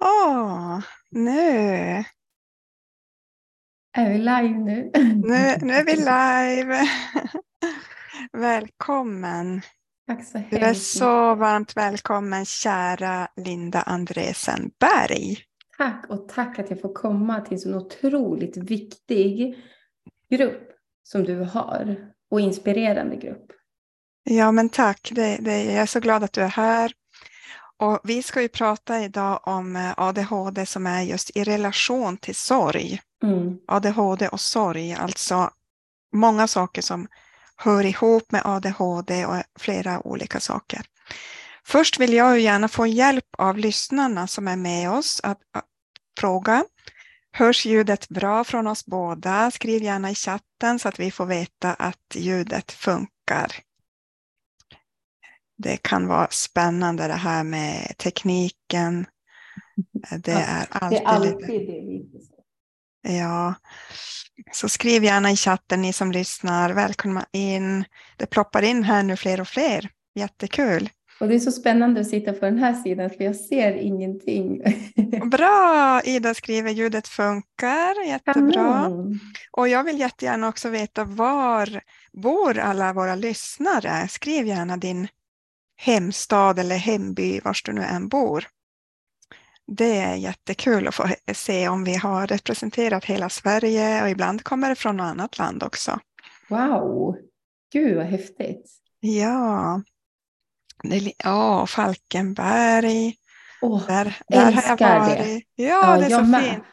Ja, 0.00 0.82
nu. 1.10 2.04
Är 3.92 4.10
vi 4.10 4.18
live 4.18 4.58
nu? 4.58 4.90
Nu, 4.94 5.56
nu 5.60 5.72
är 5.72 5.84
vi 5.84 5.96
live. 5.96 6.88
Välkommen. 8.32 9.62
Tack 10.06 10.26
så 10.26 10.38
Du 10.38 10.56
är 10.56 10.60
hemskt 10.60 10.98
så 10.98 11.34
varmt 11.34 11.76
välkommen 11.76 12.44
kära 12.44 13.28
Linda 13.36 13.82
Andresen 13.82 14.70
Berg. 14.80 15.38
Tack 15.78 16.06
och 16.08 16.28
tack 16.28 16.58
att 16.58 16.70
jag 16.70 16.80
får 16.80 16.94
komma 16.94 17.40
till 17.40 17.52
en 17.52 17.58
så 17.58 17.76
otroligt 17.76 18.56
viktig 18.56 19.58
grupp 20.30 20.70
som 21.02 21.24
du 21.24 21.40
har 21.40 21.96
och 22.30 22.40
inspirerande 22.40 23.16
grupp. 23.16 23.52
Ja 24.24 24.52
men 24.52 24.68
tack, 24.68 25.10
det, 25.14 25.38
det, 25.40 25.64
jag 25.64 25.74
är 25.74 25.86
så 25.86 26.00
glad 26.00 26.24
att 26.24 26.32
du 26.32 26.40
är 26.40 26.48
här. 26.48 26.92
Och 27.78 28.00
vi 28.04 28.22
ska 28.22 28.42
ju 28.42 28.48
prata 28.48 29.00
idag 29.00 29.40
om 29.42 29.76
eh, 29.76 29.92
ADHD 29.96 30.66
som 30.66 30.86
är 30.86 31.02
just 31.02 31.36
i 31.36 31.44
relation 31.44 32.16
till 32.16 32.34
sorg. 32.34 33.00
Mm. 33.22 33.58
ADHD 33.68 34.28
och 34.28 34.40
sorg, 34.40 34.92
alltså 34.92 35.50
många 36.12 36.46
saker 36.46 36.82
som 36.82 37.08
hör 37.56 37.84
ihop 37.84 38.32
med 38.32 38.42
ADHD 38.44 39.26
och 39.26 39.42
flera 39.58 40.06
olika 40.06 40.40
saker. 40.40 40.82
Först 41.64 42.00
vill 42.00 42.12
jag 42.12 42.40
gärna 42.40 42.68
få 42.68 42.86
hjälp 42.86 43.28
av 43.38 43.58
lyssnarna 43.58 44.26
som 44.26 44.48
är 44.48 44.56
med 44.56 44.90
oss 44.90 45.20
att, 45.22 45.38
att 45.52 45.64
fråga. 46.20 46.64
Hörs 47.32 47.66
ljudet 47.66 48.08
bra 48.08 48.44
från 48.44 48.66
oss 48.66 48.86
båda? 48.86 49.50
Skriv 49.50 49.82
gärna 49.82 50.10
i 50.10 50.14
chatten 50.14 50.78
så 50.78 50.88
att 50.88 51.00
vi 51.00 51.10
får 51.10 51.26
veta 51.26 51.74
att 51.74 52.14
ljudet 52.14 52.72
funkar. 52.72 53.65
Det 55.56 55.76
kan 55.76 56.06
vara 56.06 56.28
spännande 56.30 57.06
det 57.06 57.14
här 57.14 57.44
med 57.44 57.96
tekniken. 57.98 59.06
Det 60.18 60.32
är 60.32 60.66
alltid, 60.70 60.98
Det 60.98 61.04
är 61.04 61.08
alltid 61.08 61.68
det 61.68 63.12
Ja, 63.12 63.54
så 64.52 64.68
skriv 64.68 65.04
gärna 65.04 65.30
i 65.30 65.36
chatten 65.36 65.82
ni 65.82 65.92
som 65.92 66.12
lyssnar. 66.12 66.72
Välkomna 66.72 67.26
in. 67.32 67.84
Det 68.16 68.26
ploppar 68.26 68.62
in 68.62 68.82
här 68.82 69.02
nu 69.02 69.16
fler 69.16 69.40
och 69.40 69.48
fler. 69.48 69.90
Jättekul. 70.14 70.88
Och 71.20 71.28
det 71.28 71.34
är 71.34 71.38
så 71.38 71.52
spännande 71.52 72.00
att 72.00 72.06
sitta 72.06 72.32
på 72.32 72.44
den 72.44 72.58
här 72.58 72.74
sidan 72.74 73.10
för 73.10 73.24
jag 73.24 73.36
ser 73.36 73.72
ingenting. 73.72 74.62
Bra! 75.30 76.00
Ida 76.04 76.34
skriver 76.34 76.70
ljudet 76.70 77.08
funkar. 77.08 78.06
Jättebra. 78.06 78.90
Och 79.50 79.68
jag 79.68 79.84
vill 79.84 80.00
jättegärna 80.00 80.48
också 80.48 80.68
veta 80.68 81.04
var 81.04 81.80
bor 82.12 82.58
alla 82.58 82.92
våra 82.92 83.14
lyssnare? 83.14 84.08
Skriv 84.08 84.46
gärna 84.46 84.76
din 84.76 85.08
hemstad 85.76 86.58
eller 86.58 86.76
hemby, 86.76 87.40
var 87.40 87.56
du 87.64 87.72
nu 87.72 87.82
än 87.82 88.08
bor. 88.08 88.44
Det 89.66 89.98
är 89.98 90.14
jättekul 90.14 90.88
att 90.88 90.94
få 90.94 91.08
se 91.34 91.68
om 91.68 91.84
vi 91.84 91.94
har 91.94 92.26
representerat 92.26 93.04
hela 93.04 93.28
Sverige 93.28 94.02
och 94.02 94.10
ibland 94.10 94.44
kommer 94.44 94.68
det 94.68 94.74
från 94.74 94.96
något 94.96 95.04
annat 95.04 95.38
land 95.38 95.62
också. 95.62 96.00
Wow! 96.48 97.16
Gud 97.72 97.96
vad 97.96 98.06
häftigt. 98.06 98.70
Ja, 99.00 99.82
ja 101.24 101.66
Falkenberg. 101.66 103.14
Åh, 103.62 103.86
Där, 103.86 104.16
där 104.28 104.38
har 104.38 104.52
jag 104.52 104.52
älskar 104.52 104.76
det. 104.76 105.16
varit. 105.16 105.44
Ja, 105.54 105.96
det 105.98 106.04
är 106.04 106.10
så 106.10 106.22
med. 106.22 106.42
fint. 106.44 106.64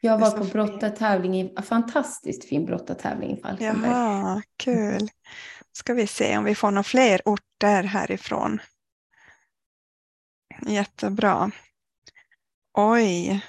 Jag 0.00 0.18
var 0.18 0.30
på 0.30 0.44
brottartävling, 0.44 1.40
i, 1.40 1.54
fantastiskt 1.62 2.48
fin 2.48 2.66
brottartävling 2.66 3.38
i 3.38 3.40
Falkenberg. 3.40 3.90
Jaha, 3.92 4.42
kul. 4.56 5.08
Ska 5.72 5.94
vi 5.94 6.06
se 6.06 6.38
om 6.38 6.44
vi 6.44 6.54
får 6.54 6.70
några 6.70 6.82
fler 6.82 7.20
orter 7.24 7.82
härifrån. 7.82 8.60
Jättebra. 10.66 11.50
Oj, 12.74 13.40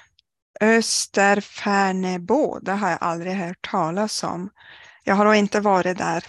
Österfärnebo, 0.60 2.58
det 2.58 2.72
har 2.72 2.90
jag 2.90 2.98
aldrig 3.00 3.32
hört 3.34 3.68
talas 3.70 4.24
om. 4.24 4.50
Jag 5.04 5.14
har 5.14 5.24
då 5.24 5.34
inte 5.34 5.60
varit 5.60 5.98
där. 5.98 6.24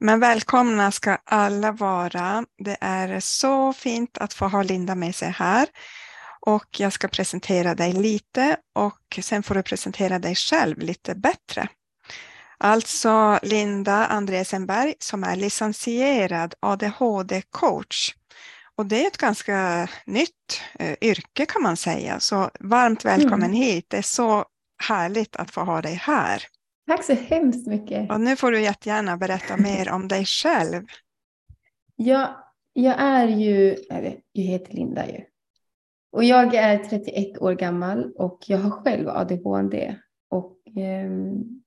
Men 0.00 0.20
välkomna 0.20 0.92
ska 0.92 1.18
alla 1.24 1.72
vara. 1.72 2.44
Det 2.58 2.76
är 2.80 3.20
så 3.20 3.72
fint 3.72 4.18
att 4.18 4.34
få 4.34 4.48
ha 4.48 4.62
Linda 4.62 4.94
med 4.94 5.14
sig 5.14 5.30
här. 5.30 5.68
Och 6.40 6.80
jag 6.80 6.92
ska 6.92 7.08
presentera 7.08 7.74
dig 7.74 7.92
lite 7.92 8.56
och 8.74 9.18
sen 9.22 9.42
får 9.42 9.54
du 9.54 9.62
presentera 9.62 10.18
dig 10.18 10.34
själv 10.34 10.78
lite 10.78 11.14
bättre. 11.14 11.68
Alltså 12.58 13.38
Linda 13.42 14.06
Andresenberg 14.06 14.94
som 14.98 15.24
är 15.24 15.36
licensierad 15.36 16.54
ADHD-coach. 16.60 18.14
Och 18.76 18.86
det 18.86 19.02
är 19.04 19.06
ett 19.06 19.16
ganska 19.18 19.88
nytt 20.06 20.60
eh, 20.78 20.94
yrke 21.00 21.46
kan 21.46 21.62
man 21.62 21.76
säga. 21.76 22.20
Så 22.20 22.50
varmt 22.60 23.04
välkommen 23.04 23.50
Mm. 23.50 23.52
hit. 23.52 23.84
Det 23.88 23.96
är 23.96 24.02
så 24.02 24.44
härligt 24.88 25.36
att 25.36 25.50
få 25.50 25.60
ha 25.60 25.82
dig 25.82 25.94
här. 25.94 26.42
Tack 26.88 27.04
så 27.04 27.14
hemskt 27.14 27.66
mycket. 27.66 28.10
Och 28.10 28.20
nu 28.20 28.36
får 28.36 28.50
du 28.50 28.60
jättegärna 28.60 29.16
berätta 29.16 29.56
mer 29.56 29.90
om 29.90 30.08
dig 30.08 30.24
själv. 30.24 30.86
Jag, 31.96 32.28
jag 32.72 32.94
är 32.98 33.28
ju, 33.28 33.76
jag 34.32 34.42
heter 34.42 34.72
Linda 34.72 35.06
ju. 35.08 35.20
Och 36.12 36.24
jag 36.24 36.54
är 36.54 36.78
31 36.78 37.38
år 37.38 37.52
gammal 37.52 38.12
och 38.16 38.38
jag 38.46 38.58
har 38.58 38.70
själv 38.70 39.08
ADHD. 39.08 39.96
Och 40.30 40.56
ehm, 40.76 41.62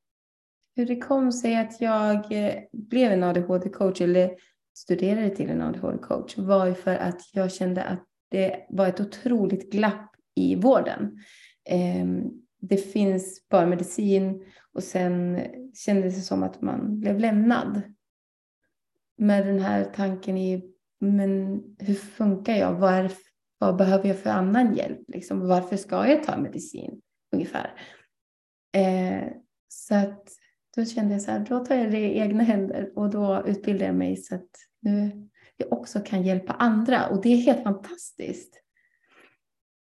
hur 0.79 0.85
det 0.85 0.95
kom 0.95 1.31
sig 1.31 1.55
att 1.55 1.81
jag 1.81 2.31
eh, 2.31 2.55
blev 2.71 3.11
en 3.11 3.23
ADHD-coach 3.23 4.01
eller 4.01 4.35
studerade 4.73 5.29
till 5.29 5.49
en 5.49 5.61
ADHD-coach 5.61 6.37
var 6.37 6.65
ju 6.65 6.73
för 6.73 6.95
att 6.95 7.21
jag 7.33 7.51
kände 7.51 7.83
att 7.83 8.03
det 8.29 8.65
var 8.69 8.87
ett 8.87 8.99
otroligt 8.99 9.71
glapp 9.71 10.15
i 10.35 10.55
vården. 10.55 11.23
Ehm, 11.65 12.23
det 12.61 12.77
finns 12.77 13.49
bara 13.49 13.65
medicin 13.65 14.45
och 14.73 14.83
sen 14.83 15.41
kändes 15.73 16.15
det 16.15 16.21
som 16.21 16.43
att 16.43 16.61
man 16.61 16.99
blev 16.99 17.19
lämnad 17.19 17.81
med 19.17 19.47
den 19.47 19.59
här 19.59 19.83
tanken 19.83 20.37
i, 20.37 20.63
men 20.99 21.63
hur 21.79 21.95
funkar 21.95 22.55
jag? 22.55 22.73
Vad, 22.73 23.11
vad 23.57 23.75
behöver 23.75 24.07
jag 24.07 24.19
för 24.19 24.29
annan 24.29 24.75
hjälp? 24.75 24.99
Liksom, 25.07 25.47
varför 25.47 25.77
ska 25.77 26.07
jag 26.07 26.23
ta 26.23 26.37
medicin? 26.37 27.01
Ungefär. 27.31 27.73
Eh, 28.73 29.27
så 29.67 29.95
att 29.95 30.29
då 30.75 30.85
kände 30.85 31.13
jag 31.13 31.21
så 31.21 31.31
här, 31.31 31.45
då 31.49 31.65
tar 31.65 31.75
jag 31.75 31.91
det 31.91 31.99
i 31.99 32.19
egna 32.19 32.43
händer 32.43 32.91
och 32.95 33.09
då 33.09 33.43
utbildar 33.47 33.85
jag 33.85 33.95
mig 33.95 34.17
så 34.17 34.35
att 34.35 34.49
nu 34.79 35.27
jag 35.57 35.73
också 35.73 35.99
kan 35.99 36.23
hjälpa 36.23 36.53
andra 36.53 37.07
och 37.07 37.21
det 37.21 37.29
är 37.29 37.37
helt 37.37 37.63
fantastiskt. 37.63 38.61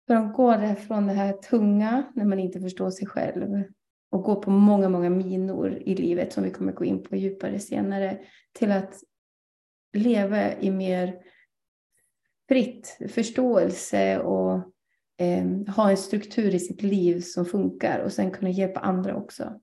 För 0.06 0.14
att 0.14 0.34
gå 0.34 0.74
från 0.74 1.06
det 1.06 1.12
här 1.12 1.32
tunga 1.32 2.12
när 2.14 2.24
man 2.24 2.38
inte 2.38 2.60
förstår 2.60 2.90
sig 2.90 3.06
själv 3.06 3.64
och 4.10 4.22
gå 4.22 4.42
på 4.42 4.50
många, 4.50 4.88
många 4.88 5.10
minor 5.10 5.82
i 5.86 5.94
livet 5.94 6.32
som 6.32 6.44
vi 6.44 6.50
kommer 6.50 6.72
gå 6.72 6.84
in 6.84 7.02
på 7.02 7.16
djupare 7.16 7.58
senare 7.58 8.18
till 8.52 8.72
att 8.72 8.94
leva 9.92 10.54
i 10.54 10.70
mer 10.70 11.14
fritt 12.48 12.98
förståelse 13.08 14.18
och 14.18 14.54
eh, 15.18 15.74
ha 15.76 15.90
en 15.90 15.96
struktur 15.96 16.54
i 16.54 16.58
sitt 16.58 16.82
liv 16.82 17.20
som 17.20 17.44
funkar 17.44 17.98
och 17.98 18.12
sen 18.12 18.30
kunna 18.30 18.50
hjälpa 18.50 18.80
andra 18.80 19.16
också. 19.16 19.60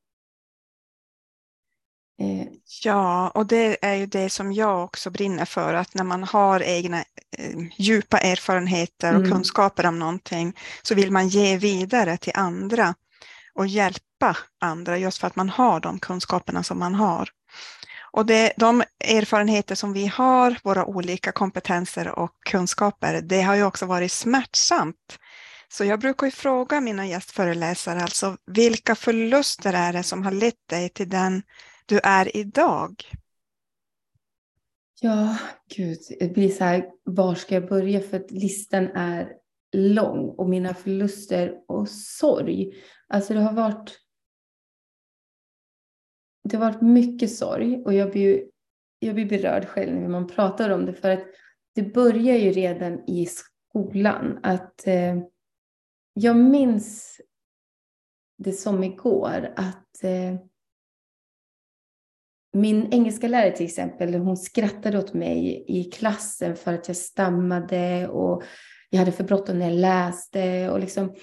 Eh, 2.20 2.48
Ja, 2.84 3.30
och 3.30 3.46
det 3.46 3.78
är 3.86 3.94
ju 3.94 4.06
det 4.06 4.30
som 4.30 4.54
jag 4.54 4.84
också 4.84 5.10
brinner 5.10 5.46
för, 5.46 5.74
att 5.74 5.94
när 5.94 6.04
man 6.04 6.24
har 6.24 6.60
egna 6.64 6.98
eh, 7.38 7.60
djupa 7.78 8.18
erfarenheter 8.18 9.14
och 9.14 9.20
Mm. 9.20 9.32
kunskaper 9.32 9.86
om 9.86 10.00
någonting 10.00 10.58
så 10.84 10.96
vill 10.96 11.12
man 11.12 11.28
ge 11.28 11.58
vidare 11.58 12.18
till 12.18 12.32
andra 12.36 12.96
och 13.54 13.68
hjälpa 13.68 14.38
andra 14.62 14.98
just 14.98 15.18
för 15.18 15.28
att 15.28 15.36
man 15.36 15.50
har 15.50 15.80
de 15.80 16.00
kunskaperna 16.00 16.64
som 16.64 16.80
man 16.80 16.96
har. 16.96 17.30
Och 18.12 18.26
det, 18.26 18.54
de 18.58 18.84
erfarenheter 19.00 19.76
som 19.76 19.94
vi 19.94 20.08
har, 20.08 20.58
våra 20.64 20.86
olika 20.86 21.32
kompetenser 21.32 22.08
och 22.20 22.32
kunskaper, 22.50 23.22
det 23.22 23.42
har 23.42 23.56
ju 23.56 23.64
också 23.64 23.86
varit 23.86 24.12
smärtsamt. 24.12 25.20
Så 25.68 25.86
jag 25.86 26.00
brukar 26.00 26.28
ju 26.28 26.32
fråga 26.32 26.82
mina 26.82 27.08
gästföreläsare, 27.08 28.02
alltså 28.02 28.38
vilka 28.48 28.96
förluster 28.96 29.74
är 29.74 29.94
det 29.94 30.04
som 30.04 30.24
har 30.24 30.32
lett 30.32 30.68
dig 30.70 30.90
till 30.90 31.10
den 31.10 31.44
du 31.86 32.00
är 32.04 32.38
idag? 32.38 33.04
Ja, 35.02 35.38
gud, 35.76 35.98
det 36.20 36.34
blir 36.34 36.50
så 36.50 36.64
här, 36.64 36.92
var 37.04 37.36
ska 37.36 37.56
jag 37.56 37.68
börja? 37.68 38.02
För 38.02 38.18
att 38.18 38.32
listan 38.32 38.88
är 38.88 39.38
lång 39.72 40.30
och 40.30 40.50
mina 40.50 40.74
förluster 40.74 41.62
och 41.68 41.90
sorg. 41.90 42.74
Alltså 43.08 43.34
det 43.34 43.40
har 43.40 43.54
varit. 43.54 44.00
Det 46.44 46.58
har 46.58 46.72
varit 46.72 46.82
mycket 46.82 47.36
sorg 47.36 47.84
och 47.84 47.94
jag 47.94 48.12
blir, 48.12 48.46
jag 49.00 49.16
blir 49.16 49.30
berörd 49.30 49.66
själv 49.68 49.96
när 49.96 50.10
man 50.10 50.28
pratar 50.28 50.70
om 50.70 50.86
det 50.86 50.94
för 50.94 51.10
att 51.10 51.24
det 51.76 51.84
börjar 51.84 52.36
ju 52.36 52.52
redan 52.52 53.10
i 53.10 53.26
skolan 53.26 54.40
att 54.44 54.88
eh, 54.88 55.18
jag 56.14 56.38
minns 56.38 57.22
det 58.38 58.54
som 58.54 58.84
igår 58.84 59.54
att 59.56 60.04
eh, 60.04 60.36
min 62.56 62.94
engelska 62.94 63.28
lärare 63.28 63.52
till 63.52 63.66
exempel, 63.66 64.14
hon 64.14 64.38
skrattade 64.38 64.98
åt 64.98 65.14
mig 65.14 65.66
i 65.68 65.84
klassen 65.84 66.56
för 66.56 66.74
att 66.74 66.88
jag 66.88 66.98
stammade 66.98 68.08
och 68.08 68.44
jag 68.90 69.00
hade 69.00 69.12
för 69.12 69.24
bråttom 69.24 69.60
när 69.60 69.70
jag 69.70 69.80
läste 69.80 70.70
och 70.70 70.80
liksom 70.80 71.16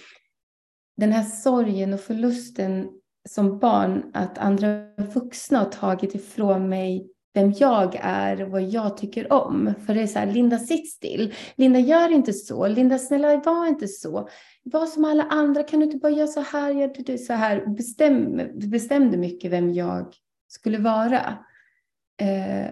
den 0.96 1.12
här 1.12 1.22
sorgen 1.22 1.92
och 1.92 2.00
förlusten 2.00 2.88
som 3.28 3.58
barn 3.58 4.10
att 4.14 4.38
andra 4.38 4.86
vuxna 5.14 5.58
har 5.58 5.66
tagit 5.66 6.14
ifrån 6.14 6.68
mig 6.68 7.08
vem 7.34 7.52
jag 7.52 7.98
är 8.02 8.42
och 8.42 8.50
vad 8.50 8.62
jag 8.62 8.96
tycker 8.96 9.32
om. 9.32 9.74
För 9.86 9.94
det 9.94 10.02
är 10.02 10.06
så 10.06 10.18
här, 10.18 10.32
Linda 10.32 10.58
sitt 10.58 10.90
still. 10.90 11.34
Linda 11.54 11.78
gör 11.78 12.12
inte 12.12 12.32
så. 12.32 12.66
Linda 12.66 12.98
snälla 12.98 13.36
var 13.36 13.66
inte 13.66 13.88
så. 13.88 14.28
Var 14.64 14.86
som 14.86 15.04
alla 15.04 15.22
andra. 15.22 15.62
Kan 15.62 15.80
du 15.80 15.86
inte 15.86 15.98
bara 15.98 16.12
göra 16.12 16.26
så 16.26 16.40
här? 16.40 16.70
Gör 16.70 16.92
du 17.04 17.18
så 17.18 17.32
här? 17.32 17.66
Bestäm, 17.66 18.40
bestämde 18.70 19.16
mycket 19.16 19.50
vem 19.50 19.72
jag 19.72 20.14
skulle 20.52 20.78
vara. 20.78 21.44
Eh, 22.20 22.70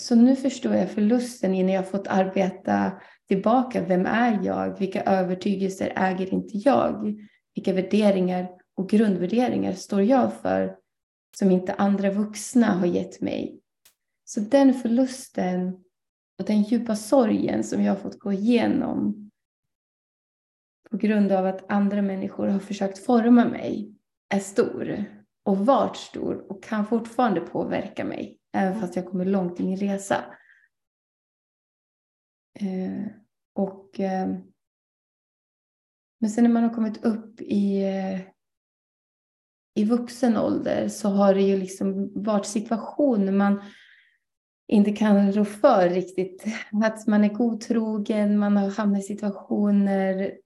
så 0.00 0.14
nu 0.14 0.36
förstår 0.36 0.74
jag 0.74 0.90
förlusten 0.90 1.54
innan 1.54 1.72
jag 1.72 1.90
fått 1.90 2.06
arbeta 2.06 3.00
tillbaka. 3.28 3.84
Vem 3.84 4.06
är 4.06 4.44
jag? 4.44 4.78
Vilka 4.78 5.02
övertygelser 5.02 5.92
äger 5.96 6.34
inte 6.34 6.58
jag? 6.58 7.20
Vilka 7.54 7.72
värderingar 7.72 8.48
och 8.76 8.88
grundvärderingar 8.88 9.72
står 9.72 10.02
jag 10.02 10.34
för 10.34 10.76
som 11.36 11.50
inte 11.50 11.74
andra 11.74 12.10
vuxna 12.10 12.66
har 12.66 12.86
gett 12.86 13.20
mig? 13.20 13.60
Så 14.24 14.40
den 14.40 14.74
förlusten 14.74 15.84
och 16.38 16.44
den 16.46 16.62
djupa 16.62 16.96
sorgen 16.96 17.64
som 17.64 17.82
jag 17.82 17.92
har 17.92 18.00
fått 18.00 18.18
gå 18.18 18.32
igenom 18.32 19.30
på 20.90 20.96
grund 20.96 21.32
av 21.32 21.46
att 21.46 21.70
andra 21.70 22.02
människor 22.02 22.46
har 22.46 22.58
försökt 22.58 23.04
forma 23.04 23.44
mig 23.44 23.94
är 24.28 24.40
stor 24.40 25.19
och 25.42 25.58
varit 25.58 25.96
stor 25.96 26.52
och 26.52 26.62
kan 26.62 26.86
fortfarande 26.86 27.40
påverka 27.40 28.04
mig 28.04 28.40
även 28.52 28.80
fast 28.80 28.96
jag 28.96 29.06
kommer 29.06 29.24
långt 29.24 29.60
i 29.60 29.62
min 29.62 29.76
resa. 29.76 30.24
Eh, 32.60 33.06
och, 33.54 34.00
eh, 34.00 34.28
men 36.20 36.30
sen 36.30 36.44
när 36.44 36.50
man 36.50 36.62
har 36.62 36.74
kommit 36.74 37.04
upp 37.04 37.40
i, 37.40 37.82
eh, 37.82 38.20
i 39.74 39.84
vuxen 39.84 40.36
ålder 40.36 40.88
så 40.88 41.08
har 41.08 41.34
det 41.34 41.42
ju 41.42 41.56
liksom 41.56 42.12
varit 42.22 42.46
situationer 42.46 43.32
man 43.32 43.62
inte 44.68 44.92
kan 44.92 45.32
rå 45.32 45.44
för 45.44 45.88
riktigt. 45.88 46.44
Att 46.84 47.06
man 47.06 47.24
är 47.24 47.34
godtrogen, 47.34 48.38
man 48.38 48.56
har 48.56 48.70
hamnat 48.70 49.00
i 49.00 49.02
situationer, 49.02 50.38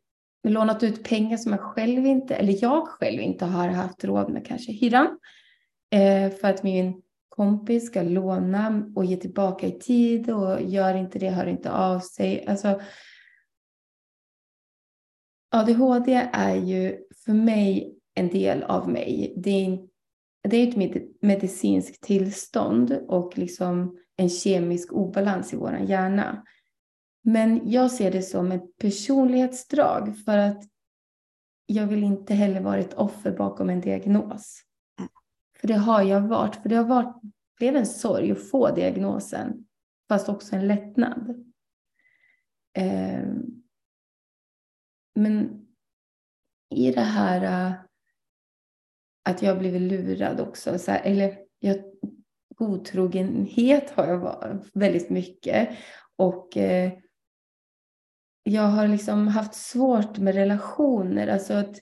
lånat 0.50 0.82
ut 0.82 1.04
pengar 1.04 1.36
som 1.36 1.52
jag 1.52 1.60
själv 1.60 2.06
inte, 2.06 2.34
eller 2.34 2.58
jag 2.62 2.88
själv 2.88 3.20
inte 3.20 3.44
har 3.44 3.68
haft 3.68 4.04
råd 4.04 4.32
med 4.32 4.46
kanske 4.46 4.72
hyran. 4.72 5.18
Eh, 5.90 6.30
för 6.30 6.48
att 6.48 6.62
min 6.62 7.02
kompis 7.28 7.86
ska 7.86 8.02
låna 8.02 8.92
och 8.94 9.04
ge 9.04 9.16
tillbaka 9.16 9.66
i 9.66 9.78
tid 9.78 10.30
och 10.30 10.62
gör 10.62 10.94
inte 10.94 11.18
det, 11.18 11.30
hör 11.30 11.46
inte 11.46 11.70
av 11.72 12.00
sig. 12.00 12.46
Alltså, 12.46 12.80
ADHD 15.50 16.28
är 16.32 16.54
ju 16.54 16.98
för 17.24 17.32
mig 17.32 17.98
en 18.14 18.28
del 18.28 18.62
av 18.62 18.88
mig. 18.88 19.34
Det 19.36 19.50
är, 19.50 19.78
det 20.48 20.56
är 20.56 20.68
ett 20.68 21.02
medicinskt 21.20 22.02
tillstånd 22.02 22.98
och 23.08 23.38
liksom 23.38 23.98
en 24.16 24.28
kemisk 24.28 24.92
obalans 24.92 25.52
i 25.52 25.56
vår 25.56 25.76
hjärna. 25.76 26.44
Men 27.26 27.70
jag 27.70 27.90
ser 27.90 28.10
det 28.10 28.22
som 28.22 28.52
ett 28.52 28.78
personlighetsdrag 28.78 30.18
för 30.24 30.38
att 30.38 30.62
jag 31.66 31.86
vill 31.86 32.04
inte 32.04 32.34
heller 32.34 32.60
vara 32.60 32.78
ett 32.78 32.94
offer 32.94 33.30
bakom 33.30 33.70
en 33.70 33.80
diagnos. 33.80 34.62
För 35.60 35.68
det 35.68 35.74
har 35.74 36.02
jag 36.02 36.20
varit. 36.20 36.56
För 36.56 36.68
det 36.68 36.76
har 36.76 36.84
varit, 36.84 37.22
blev 37.58 37.76
en 37.76 37.86
sorg 37.86 38.32
att 38.32 38.50
få 38.50 38.74
diagnosen. 38.74 39.66
Fast 40.08 40.28
också 40.28 40.56
en 40.56 40.66
lättnad. 40.66 41.44
Eh, 42.76 43.28
men 45.14 45.66
i 46.70 46.92
det 46.92 47.00
här 47.00 47.68
uh, 47.70 47.76
att 49.22 49.42
jag 49.42 49.58
blivit 49.58 49.82
lurad 49.82 50.40
också. 50.40 50.78
Så 50.78 50.90
här, 50.90 51.02
eller 51.04 51.38
jag, 51.58 51.76
godtrogenhet 52.54 53.90
har 53.90 54.06
jag 54.06 54.18
varit 54.18 54.70
väldigt 54.74 55.10
mycket. 55.10 55.68
Och 56.16 56.56
eh, 56.56 56.92
jag 58.44 58.62
har 58.62 58.88
liksom 58.88 59.28
haft 59.28 59.54
svårt 59.54 60.18
med 60.18 60.34
relationer. 60.34 61.28
Alltså 61.28 61.54
att 61.54 61.76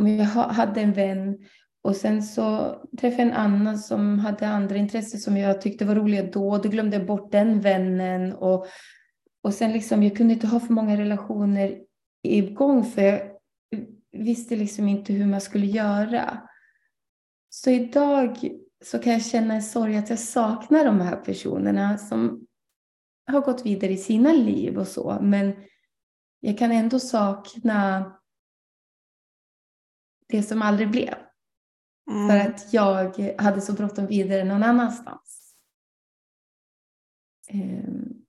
om 0.00 0.08
jag 0.08 0.24
hade 0.24 0.80
en 0.80 0.92
vän 0.92 1.38
och 1.82 1.96
sen 1.96 2.22
så 2.22 2.76
träffade 3.00 3.22
jag 3.22 3.30
en 3.30 3.36
annan 3.36 3.78
som 3.78 4.18
hade 4.18 4.48
andra 4.48 4.76
intressen 4.76 5.20
som 5.20 5.36
jag 5.36 5.60
tyckte 5.60 5.84
var 5.84 5.94
roliga 5.94 6.22
då. 6.22 6.58
Då 6.58 6.68
glömde 6.68 6.96
jag 6.96 7.06
bort 7.06 7.32
den 7.32 7.60
vännen. 7.60 8.32
Och, 8.32 8.66
och 9.42 9.54
sen 9.54 9.72
liksom, 9.72 10.02
jag 10.02 10.16
kunde 10.16 10.34
inte 10.34 10.46
ha 10.46 10.60
för 10.60 10.72
många 10.72 11.00
relationer 11.00 11.78
igång 12.22 12.84
för 12.84 13.02
jag 13.02 13.20
visste 14.12 14.56
liksom 14.56 14.88
inte 14.88 15.12
hur 15.12 15.26
man 15.26 15.40
skulle 15.40 15.66
göra. 15.66 16.42
Så 17.48 17.70
idag 17.70 18.38
så 18.84 18.98
kan 18.98 19.12
jag 19.12 19.24
känna 19.24 19.54
en 19.54 19.62
sorg 19.62 19.96
att 19.96 20.10
jag 20.10 20.18
saknar 20.18 20.84
de 20.84 21.00
här 21.00 21.16
personerna 21.16 21.98
som 21.98 22.46
har 23.26 23.40
gått 23.40 23.66
vidare 23.66 23.92
i 23.92 23.96
sina 23.96 24.32
liv 24.32 24.78
och 24.78 24.88
så. 24.88 25.18
Men 25.22 25.52
jag 26.40 26.58
kan 26.58 26.72
ändå 26.72 27.00
sakna 27.00 28.12
det 30.28 30.42
som 30.42 30.62
aldrig 30.62 30.90
blev. 30.90 31.14
Mm. 32.10 32.28
För 32.28 32.50
att 32.50 32.72
jag 32.72 33.34
hade 33.38 33.60
så 33.60 33.72
bråttom 33.72 34.06
vidare 34.06 34.44
någon 34.44 34.62
annanstans. 34.62 35.54
Um. 37.52 38.20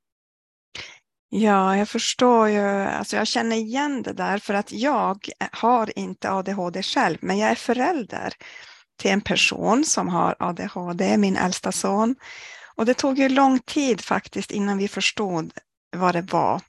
Ja, 1.29 1.77
jag 1.77 1.89
förstår 1.89 2.49
ju. 2.49 2.61
Alltså 2.69 3.15
jag 3.15 3.27
känner 3.27 3.55
igen 3.55 4.03
det 4.03 4.13
där 4.13 4.37
för 4.37 4.53
att 4.53 4.71
jag 4.71 5.29
har 5.51 5.99
inte 5.99 6.31
ADHD 6.31 6.83
själv, 6.83 7.17
men 7.21 7.37
jag 7.37 7.51
är 7.51 7.55
förälder 7.55 8.33
till 8.97 9.11
en 9.11 9.21
person 9.21 9.85
som 9.85 10.07
har 10.07 10.35
ADHD, 10.39 11.17
min 11.17 11.37
äldsta 11.37 11.71
son. 11.71 12.15
Och 12.75 12.85
det 12.85 12.93
tog 12.93 13.19
ju 13.19 13.29
lång 13.29 13.59
tid 13.59 14.01
faktiskt 14.01 14.51
innan 14.51 14.77
vi 14.77 14.87
förstod 14.87 15.53
vad 15.97 16.15
det 16.15 16.21
var 16.21 16.61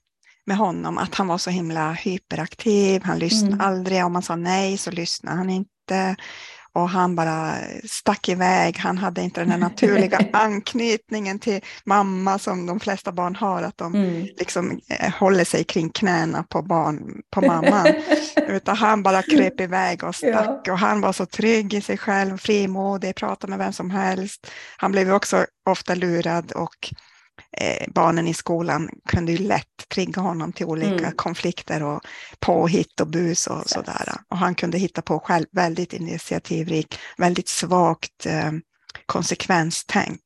med 0.47 0.57
honom, 0.57 0.99
att 0.99 1.15
han 1.15 1.29
var 1.29 1.39
så 1.39 1.51
himla 1.51 1.93
hyperaktiv, 1.93 3.03
han 3.05 3.19
lyssnade 3.19 3.55
mm. 3.55 3.67
aldrig, 3.67 4.05
om 4.05 4.13
man 4.13 4.23
sa 4.23 4.37
nej 4.37 4.79
så 4.79 4.91
lyssnade 4.91 5.37
han 5.37 5.51
inte 5.51 6.17
och 6.75 6.89
han 6.89 7.17
bara 7.17 7.55
stack 7.85 8.29
iväg. 8.29 8.79
Han 8.79 8.99
hade 8.99 9.23
inte 9.23 9.45
den 9.45 9.61
naturliga 9.61 10.21
anknytningen 10.33 11.39
till 11.39 11.61
mamma 11.85 12.39
som 12.39 12.67
de 12.67 12.81
flesta 12.81 13.13
barn 13.13 13.37
har, 13.37 13.63
att 13.63 13.79
de 13.79 13.95
mm. 13.95 14.27
liksom 14.39 14.81
eh, 14.89 15.13
håller 15.13 15.45
sig 15.45 15.65
kring 15.65 15.91
knäna 15.91 16.43
på, 16.43 16.63
barn, 16.63 17.23
på 17.31 17.41
mamman. 17.41 17.87
Utan 18.49 18.77
han 18.77 19.03
bara 19.03 19.23
kröp 19.23 19.61
iväg 19.61 20.05
och 20.05 20.15
stack 20.15 20.61
ja. 20.65 20.73
och 20.73 20.79
han 20.79 21.01
var 21.01 21.13
så 21.13 21.27
trygg 21.27 21.75
i 21.75 21.81
sig 21.81 21.99
själv, 21.99 22.39
frimodig, 22.39 23.15
pratade 23.15 23.51
med 23.51 23.59
vem 23.59 23.73
som 23.73 23.91
helst. 23.91 24.51
Han 24.77 24.93
blev 24.93 25.13
också 25.13 25.47
ofta 25.71 25.95
lurad 25.95 26.53
och 26.53 26.93
eh, 27.59 27.87
barnen 27.94 28.28
i 28.28 28.35
skolan 28.35 28.90
kunde 29.09 29.32
ju 29.32 29.38
lätt 29.38 29.88
trigga 29.94 30.23
honom 30.23 30.52
till 30.52 30.66
olika 30.66 30.92
mm. 30.92 31.16
konflikter 31.16 31.82
och 31.82 32.00
påhitt 32.40 33.00
och 33.00 33.09
bus 33.09 33.47
och 33.47 33.59
yes. 33.59 33.71
sådär. 33.71 34.12
Och 34.28 34.38
han 34.38 34.54
kunde 34.54 34.78
hitta 34.78 35.02
på 35.02 35.18
själv, 35.18 35.47
väldigt 35.52 35.92
initiativrik, 35.92 36.99
väldigt 37.16 37.49
svagt 37.49 38.26
eh, 38.26 38.52
konsekvenstänk 39.06 40.21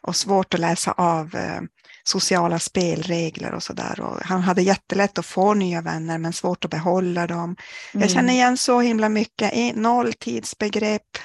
och 0.00 0.16
svårt 0.16 0.54
att 0.54 0.60
läsa 0.60 0.92
av 0.92 1.34
eh, 1.34 1.60
sociala 2.04 2.58
spelregler 2.58 3.54
och 3.54 3.62
sådär. 3.62 4.22
Han 4.22 4.40
hade 4.40 4.62
jättelätt 4.62 5.18
att 5.18 5.26
få 5.26 5.54
nya 5.54 5.80
vänner 5.80 6.18
men 6.18 6.32
svårt 6.32 6.64
att 6.64 6.70
behålla 6.70 7.26
dem. 7.26 7.44
Mm. 7.44 7.56
Jag 7.92 8.10
känner 8.10 8.32
igen 8.32 8.56
så 8.56 8.80
himla 8.80 9.08
mycket, 9.08 9.76
noll 9.76 10.12
tidsbegrepp, 10.12 11.18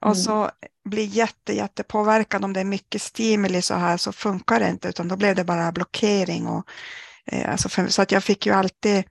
och 0.00 0.06
mm. 0.06 0.16
så 0.16 0.50
blir 0.84 1.06
jätte, 1.06 1.52
jättepåverkad 1.52 2.44
om 2.44 2.52
det 2.52 2.60
är 2.60 2.64
mycket 2.64 3.02
stimuli 3.02 3.62
så 3.62 3.74
här 3.74 3.96
så 3.96 4.12
funkar 4.12 4.60
det 4.60 4.68
inte 4.68 4.88
utan 4.88 5.08
då 5.08 5.16
blev 5.16 5.34
det 5.34 5.44
bara 5.44 5.72
blockering. 5.72 6.46
Och, 6.46 6.66
eh, 7.26 7.50
alltså 7.50 7.68
för, 7.68 7.88
så 7.88 8.02
att 8.02 8.12
jag 8.12 8.24
fick 8.24 8.46
ju 8.46 8.52
alltid 8.52 9.04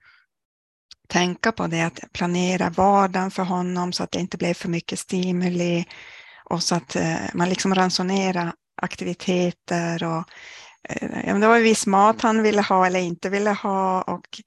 tänka 1.08 1.52
på 1.52 1.66
det, 1.66 1.82
att 1.82 2.00
planera 2.12 2.70
vardagen 2.70 3.30
för 3.30 3.42
honom 3.42 3.92
så 3.92 4.02
att 4.02 4.10
det 4.10 4.18
inte 4.18 4.36
blev 4.36 4.54
för 4.54 4.68
mycket 4.68 4.98
stimuli 4.98 5.86
och 6.44 6.62
så 6.62 6.74
att 6.74 6.96
eh, 6.96 7.16
man 7.34 7.48
liksom 7.48 7.74
ransonerar 7.74 8.52
aktiviteter 8.82 10.04
och 10.04 10.24
eh, 10.88 11.26
ja, 11.26 11.34
det 11.34 11.48
var 11.48 11.58
viss 11.58 11.86
mat 11.86 12.22
han 12.22 12.42
ville 12.42 12.62
ha 12.62 12.86
eller 12.86 13.00
inte 13.00 13.30
ville 13.30 13.50
ha 13.50 14.02
och 14.02 14.40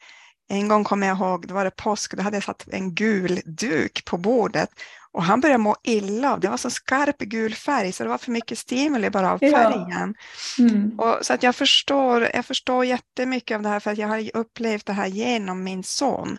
en 0.51 0.67
gång 0.67 0.83
kommer 0.83 1.07
jag 1.07 1.17
ihåg, 1.17 1.47
då 1.47 1.53
var 1.53 1.65
det 1.65 1.71
påsk, 1.71 2.15
då 2.15 2.23
hade 2.23 2.37
jag 2.37 2.43
satt 2.43 2.67
en 2.71 2.95
gul 2.95 3.41
duk 3.45 4.05
på 4.05 4.17
bordet 4.17 4.69
och 5.13 5.23
han 5.23 5.41
började 5.41 5.63
må 5.63 5.75
illa 5.83 6.33
av 6.33 6.39
det. 6.39 6.49
var 6.49 6.57
så 6.57 6.69
skarp 6.69 7.17
gul 7.17 7.53
färg 7.53 7.91
så 7.91 8.03
det 8.03 8.09
var 8.09 8.17
för 8.17 8.31
mycket 8.31 8.57
stimuli 8.57 9.09
bara 9.09 9.31
av 9.31 9.37
färgen. 9.37 10.15
Ja. 10.57 10.63
Mm. 10.63 10.99
Och, 10.99 11.17
så 11.21 11.33
att 11.33 11.43
jag 11.43 11.55
förstår, 11.55 12.29
jag 12.33 12.45
förstår 12.45 12.85
jättemycket 12.85 13.55
av 13.55 13.61
det 13.61 13.69
här 13.69 13.79
för 13.79 13.91
att 13.91 13.97
jag 13.97 14.07
har 14.07 14.31
upplevt 14.33 14.85
det 14.85 14.93
här 14.93 15.07
genom 15.07 15.63
min 15.63 15.83
son. 15.83 16.37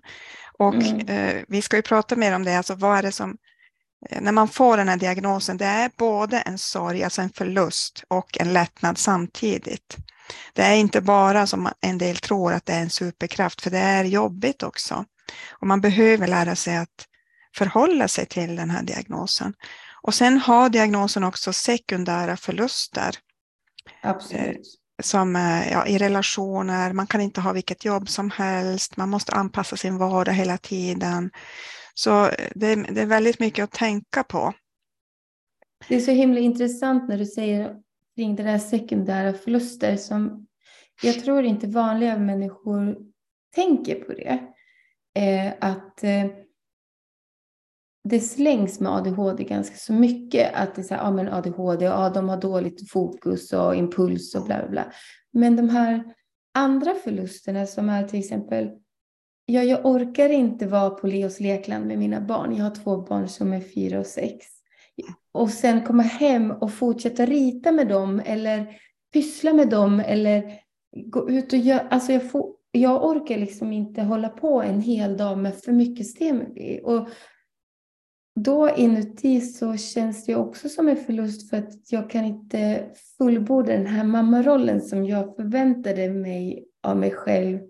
Och 0.59 0.75
mm. 0.75 1.09
eh, 1.09 1.45
vi 1.49 1.63
ska 1.63 1.77
ju 1.77 1.83
prata 1.83 2.17
mer 2.17 2.35
om 2.35 2.45
det, 2.45 2.57
alltså 2.57 2.75
vad 2.75 2.99
är 2.99 3.03
det 3.03 3.13
som 3.13 3.37
eh, 4.11 4.21
när 4.21 4.33
man 4.33 4.49
får 4.49 4.77
den 4.77 4.89
här 4.89 4.97
diagnosen, 4.97 5.57
det 5.57 5.65
är 5.65 5.91
både 5.97 6.41
en 6.41 6.59
sorg, 6.59 7.05
alltså 7.05 7.23
en 7.23 7.31
förlust 7.31 8.05
och 8.09 8.39
en 8.41 8.53
lättnad 8.53 8.99
samtidigt. 8.99 9.97
Det 10.53 10.63
är 10.63 10.75
inte 10.75 11.01
bara 11.01 11.47
som 11.47 11.69
en 11.81 11.99
del 11.99 12.17
tror 12.17 12.53
att 12.53 12.67
det 12.67 12.73
är 12.73 12.81
en 12.81 12.91
superkraft, 12.91 13.63
för 13.63 13.71
det 13.71 13.79
är 13.79 14.05
jobbigt 14.05 14.63
också. 14.63 15.05
Och 15.51 15.67
man 15.67 15.81
behöver 15.81 16.27
lära 16.27 16.57
sig 16.57 16.77
att 16.77 17.07
förhålla 17.57 18.09
sig 18.09 18.27
till 18.27 18.57
den 18.57 18.71
här 18.71 18.83
diagnosen. 18.83 19.55
Och 20.03 20.15
sen 20.15 20.39
har 20.39 20.69
diagnosen 20.69 21.25
också 21.25 21.53
sekundära 21.53 22.37
förluster. 22.37 23.17
Absolut. 24.03 24.79
Som 25.03 25.35
ja, 25.71 25.87
i 25.87 25.99
relationer, 25.99 26.93
man 26.93 27.07
kan 27.07 27.21
inte 27.21 27.41
ha 27.41 27.53
vilket 27.53 27.85
jobb 27.85 28.09
som 28.09 28.31
helst, 28.31 28.97
man 28.97 29.11
måste 29.11 29.33
anpassa 29.33 29.77
sin 29.77 29.99
vardag 29.99 30.33
hela 30.33 30.59
tiden. 30.59 31.31
Så 31.95 32.31
det, 32.55 32.75
det 32.75 33.01
är 33.01 33.07
väldigt 33.07 33.39
mycket 33.39 33.65
att 33.65 33.73
tänka 33.73 34.23
på. 34.23 34.53
Det 35.89 35.97
är 35.97 36.01
så 36.01 36.11
himla 36.11 36.41
intressant 36.41 37.09
när 37.09 37.19
du 37.19 37.27
säger 37.27 37.77
kring 38.17 38.37
det 38.37 38.43
där 38.43 38.59
sekundära 38.59 39.33
förluster 39.33 39.97
som 39.97 40.47
jag 41.03 41.25
tror 41.25 41.45
inte 41.45 41.67
vanliga 41.67 42.19
människor 42.19 42.97
tänker 43.55 43.95
på 43.95 44.13
det. 44.13 44.39
Eh, 45.15 45.53
att 45.61 46.05
eh, 46.05 46.27
det 48.05 48.21
slängs 48.21 48.81
med 48.81 48.93
ADHD 48.93 49.45
ganska 49.45 49.77
så 49.77 49.93
mycket. 49.93 50.55
Att 50.55 50.75
det 50.75 50.81
är 50.81 50.85
så 50.85 50.95
här, 50.95 51.05
ja 51.05 51.11
men 51.11 51.29
ADHD, 51.29 51.85
ja 51.85 52.11
de 52.11 52.29
har 52.29 52.37
dåligt 52.37 52.91
fokus 52.91 53.53
och 53.53 53.77
impuls 53.77 54.35
och 54.35 54.45
bla 54.45 54.59
bla 54.59 54.69
bla. 54.69 54.93
Men 55.33 55.57
de 55.57 55.69
här 55.69 56.15
andra 56.55 56.95
förlusterna 56.95 57.67
som 57.67 57.89
är 57.89 58.09
till 58.09 58.19
exempel, 58.19 58.71
ja 59.47 59.63
jag 59.63 59.87
orkar 59.87 60.29
inte 60.29 60.67
vara 60.67 60.91
på 60.91 61.07
Leos 61.07 61.41
lekland 61.41 61.87
med 61.87 61.99
mina 61.99 62.21
barn. 62.21 62.57
Jag 62.57 62.65
har 62.65 62.75
två 62.75 62.97
barn 62.97 63.29
som 63.29 63.53
är 63.53 63.61
fyra 63.61 63.99
och 64.01 64.07
sex. 64.07 64.47
Och 65.33 65.51
sen 65.51 65.85
komma 65.85 66.03
hem 66.03 66.51
och 66.51 66.73
fortsätta 66.73 67.27
rita 67.27 67.73
med 67.73 67.89
dem 67.89 68.23
eller 68.25 68.77
pyssla 69.13 69.53
med 69.53 69.69
dem 69.69 70.01
eller 70.01 70.59
gå 71.07 71.31
ut 71.31 71.53
och 71.53 71.59
göra, 71.59 71.81
alltså 71.81 72.13
jag 72.13 72.31
får 72.31 72.55
jag 72.73 73.05
orkar 73.05 73.39
liksom 73.39 73.73
inte 73.73 74.03
hålla 74.03 74.29
på 74.29 74.63
en 74.63 74.81
hel 74.81 75.17
dag 75.17 75.39
med 75.39 75.55
för 75.55 75.73
mycket 75.73 76.07
stimuli. 76.07 76.81
Och 76.85 77.09
då 78.41 78.71
inuti 78.77 79.41
så 79.41 79.77
känns 79.77 80.27
det 80.27 80.37
också 80.37 80.69
som 80.69 80.89
en 80.89 80.97
förlust 80.97 81.51
för 81.51 81.57
att 81.57 81.93
jag 81.93 82.11
kan 82.11 82.25
inte 82.25 82.91
fullborda 83.19 83.73
den 83.73 83.87
här 83.87 84.05
mammarollen 84.05 84.81
som 84.81 85.05
jag 85.05 85.37
förväntade 85.37 86.11
mig 86.11 86.69
av 86.83 86.97
mig 86.97 87.11
själv 87.11 87.61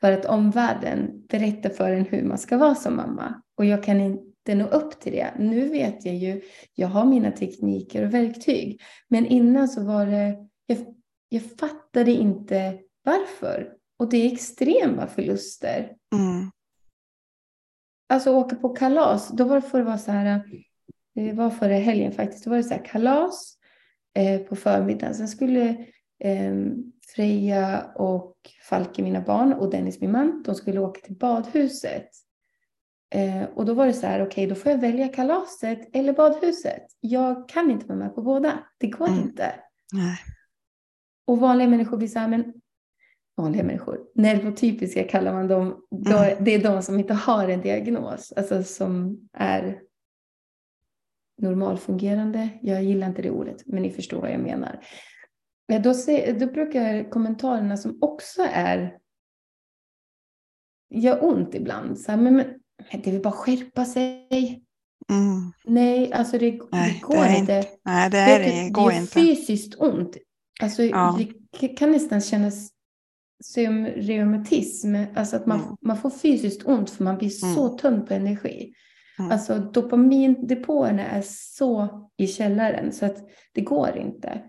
för 0.00 0.12
att 0.12 0.24
omvärlden 0.24 1.26
berättar 1.28 1.70
för 1.70 1.90
en 1.90 2.04
hur 2.04 2.22
man 2.22 2.38
ska 2.38 2.56
vara 2.56 2.74
som 2.74 2.96
mamma. 2.96 3.42
Och 3.56 3.64
jag 3.64 3.82
kan 3.82 4.00
inte 4.00 4.33
nå 4.46 4.68
upp 4.68 5.00
till 5.00 5.12
det. 5.12 5.34
Nu 5.38 5.68
vet 5.68 6.04
jag 6.04 6.14
ju, 6.14 6.42
jag 6.74 6.88
har 6.88 7.04
mina 7.04 7.30
tekniker 7.30 8.06
och 8.06 8.14
verktyg. 8.14 8.82
Men 9.08 9.26
innan 9.26 9.68
så 9.68 9.84
var 9.84 10.06
det, 10.06 10.36
jag, 10.66 10.78
jag 11.28 11.42
fattade 11.58 12.10
inte 12.10 12.78
varför. 13.04 13.72
Och 13.98 14.10
det 14.10 14.16
är 14.16 14.32
extrema 14.32 15.06
förluster. 15.06 15.92
Mm. 16.14 16.50
Alltså 18.08 18.34
åka 18.34 18.56
på 18.56 18.68
kalas, 18.68 19.28
då 19.28 19.44
var 19.44 19.54
det 19.54 19.62
för 19.62 19.80
att 19.80 19.86
vara 19.86 19.98
så 19.98 20.12
här, 20.12 20.42
det 21.14 21.32
var 21.32 21.50
förra 21.50 21.74
helgen 21.74 22.12
faktiskt, 22.12 22.44
då 22.44 22.50
var 22.50 22.56
det 22.56 22.64
så 22.64 22.74
här 22.74 22.84
kalas 22.84 23.58
eh, 24.14 24.40
på 24.40 24.56
förmiddagen. 24.56 25.14
Sen 25.14 25.28
skulle 25.28 25.68
eh, 26.18 26.54
Freja 27.14 27.84
och 27.94 28.36
Falke, 28.68 29.02
mina 29.02 29.20
barn, 29.20 29.52
och 29.52 29.70
Dennis, 29.70 30.00
min 30.00 30.12
man, 30.12 30.42
de 30.42 30.54
skulle 30.54 30.80
åka 30.80 31.00
till 31.00 31.16
badhuset. 31.16 32.08
Eh, 33.14 33.44
och 33.54 33.64
då 33.64 33.74
var 33.74 33.86
det 33.86 33.92
så 33.92 34.06
här, 34.06 34.20
okej, 34.20 34.26
okay, 34.26 34.46
då 34.46 34.54
får 34.54 34.72
jag 34.72 34.78
välja 34.78 35.08
kalaset 35.08 35.88
eller 35.92 36.12
badhuset. 36.12 36.86
Jag 37.00 37.48
kan 37.48 37.70
inte 37.70 37.86
vara 37.86 37.98
med 37.98 38.14
på 38.14 38.22
båda. 38.22 38.58
Det 38.78 38.86
går 38.86 39.08
mm. 39.08 39.20
inte. 39.20 39.54
Nej. 39.92 40.18
Och 41.26 41.38
vanliga 41.38 41.68
människor 41.68 41.96
blir 41.96 42.08
så 42.08 42.18
här, 42.18 42.28
men 42.28 42.52
vanliga 43.36 43.62
människor. 43.62 44.00
Neurotypiska 44.14 45.04
kallar 45.04 45.32
man 45.32 45.48
dem. 45.48 45.66
Mm. 46.06 46.44
Det 46.44 46.54
är 46.54 46.62
de 46.62 46.82
som 46.82 46.98
inte 46.98 47.14
har 47.14 47.48
en 47.48 47.60
diagnos, 47.60 48.32
alltså 48.32 48.62
som 48.62 49.20
är 49.32 49.80
normalfungerande. 51.42 52.48
Jag 52.62 52.82
gillar 52.82 53.06
inte 53.06 53.22
det 53.22 53.30
ordet, 53.30 53.66
men 53.66 53.82
ni 53.82 53.90
förstår 53.90 54.20
vad 54.20 54.32
jag 54.32 54.40
menar. 54.40 54.80
Då, 55.84 55.94
se, 55.94 56.32
då 56.32 56.46
brukar 56.46 57.10
kommentarerna 57.10 57.76
som 57.76 57.98
också 58.00 58.42
är 58.52 58.98
gör 60.90 61.24
ont 61.24 61.54
ibland. 61.54 61.98
Så 61.98 62.10
här, 62.10 62.18
men, 62.18 62.36
men 62.36 62.60
det 62.92 63.10
vill 63.10 63.22
bara 63.22 63.32
skärpa 63.32 63.84
sig. 63.84 64.28
Mm. 65.10 65.52
Nej, 65.64 66.12
alltså 66.12 66.38
det, 66.38 66.60
nej, 66.72 66.92
det 66.92 67.00
går 67.00 67.24
det 67.24 67.38
inte. 67.38 67.56
inte. 67.56 67.68
Nej, 67.84 68.10
det, 68.10 68.18
är, 68.18 68.38
det, 68.38 68.64
det 68.64 68.70
går 68.70 68.90
det 68.90 68.96
inte. 68.96 69.20
Det 69.20 69.30
är 69.30 69.34
fysiskt 69.36 69.74
ont. 69.78 70.16
Alltså, 70.62 70.82
ja. 70.82 71.18
Det 71.60 71.68
kan 71.68 71.90
nästan 71.90 72.20
kännas 72.20 72.70
som 73.44 73.86
reumatism, 73.86 74.96
alltså 75.14 75.36
att 75.36 75.46
man, 75.46 75.60
mm. 75.60 75.76
man 75.80 75.96
får 75.96 76.10
fysiskt 76.10 76.66
ont 76.66 76.90
för 76.90 77.04
man 77.04 77.18
blir 77.18 77.44
mm. 77.44 77.54
så 77.54 77.68
tunn 77.68 78.06
på 78.06 78.14
energi. 78.14 78.72
Mm. 79.18 79.30
Alltså 79.30 79.58
dopamindepåerna 79.58 81.06
är 81.06 81.22
så 81.26 81.88
i 82.16 82.26
källaren 82.26 82.92
så 82.92 83.06
att 83.06 83.16
det 83.52 83.60
går 83.60 83.96
inte. 83.96 84.42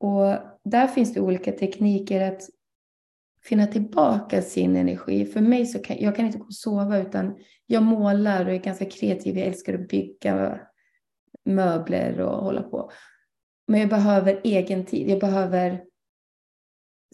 Och 0.00 0.36
där 0.64 0.86
finns 0.86 1.14
det 1.14 1.20
olika 1.20 1.52
tekniker 1.52 2.20
att 2.20 2.42
finna 3.44 3.66
tillbaka 3.66 4.42
sin 4.42 4.76
energi. 4.76 5.26
För 5.26 5.40
mig 5.40 5.66
så 5.66 5.78
kan 5.78 5.96
jag 6.00 6.16
kan 6.16 6.26
inte 6.26 6.38
gå 6.38 6.44
och 6.44 6.54
sova 6.54 6.98
utan 6.98 7.38
jag 7.66 7.82
målar 7.82 8.46
och 8.46 8.52
är 8.52 8.58
ganska 8.58 8.90
kreativ. 8.90 9.38
Jag 9.38 9.46
älskar 9.46 9.74
att 9.74 9.88
bygga 9.88 10.60
möbler 11.44 12.20
och 12.20 12.44
hålla 12.44 12.62
på. 12.62 12.92
Men 13.66 13.80
jag 13.80 13.88
behöver 13.88 14.40
egen 14.44 14.86
tid. 14.86 15.10
Jag 15.10 15.20
behöver 15.20 15.84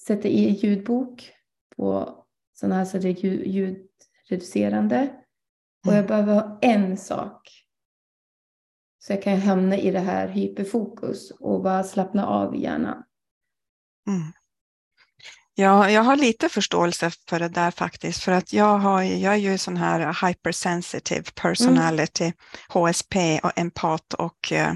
sätta 0.03 0.29
i 0.29 0.51
ljudbok 0.51 1.33
på 1.77 2.17
sådana 2.53 2.75
här 2.75 2.85
så 2.85 2.99
det 2.99 3.09
är 3.09 3.25
ljudreducerande. 3.25 5.09
Och 5.87 5.93
jag 5.93 5.99
mm. 5.99 6.07
behöver 6.07 6.35
ha 6.35 6.59
en 6.63 6.97
sak. 6.97 7.49
Så 8.99 9.13
jag 9.13 9.23
kan 9.23 9.37
hamna 9.39 9.79
i 9.79 9.91
det 9.91 10.01
här 10.01 10.29
hyperfokus 10.29 11.31
och 11.31 11.63
bara 11.63 11.85
slappna 11.85 12.27
av 12.27 12.55
i 12.55 12.63
hjärnan. 12.63 13.03
Mm. 14.09 14.33
Ja, 15.61 15.91
jag 15.91 16.03
har 16.03 16.17
lite 16.17 16.49
förståelse 16.49 17.11
för 17.29 17.39
det 17.39 17.49
där 17.49 17.71
faktiskt, 17.71 18.23
för 18.23 18.33
att 18.33 18.53
jag, 18.53 18.79
har, 18.79 19.03
jag 19.03 19.33
är 19.35 19.39
ju 19.39 19.59
sån 19.59 19.77
här 19.77 20.27
hypersensitive 20.27 21.25
personality, 21.35 22.25
mm. 22.25 22.35
HSP 22.69 23.41
och 23.43 23.59
empat 23.59 24.15
och 24.15 24.53
uh, 24.53 24.73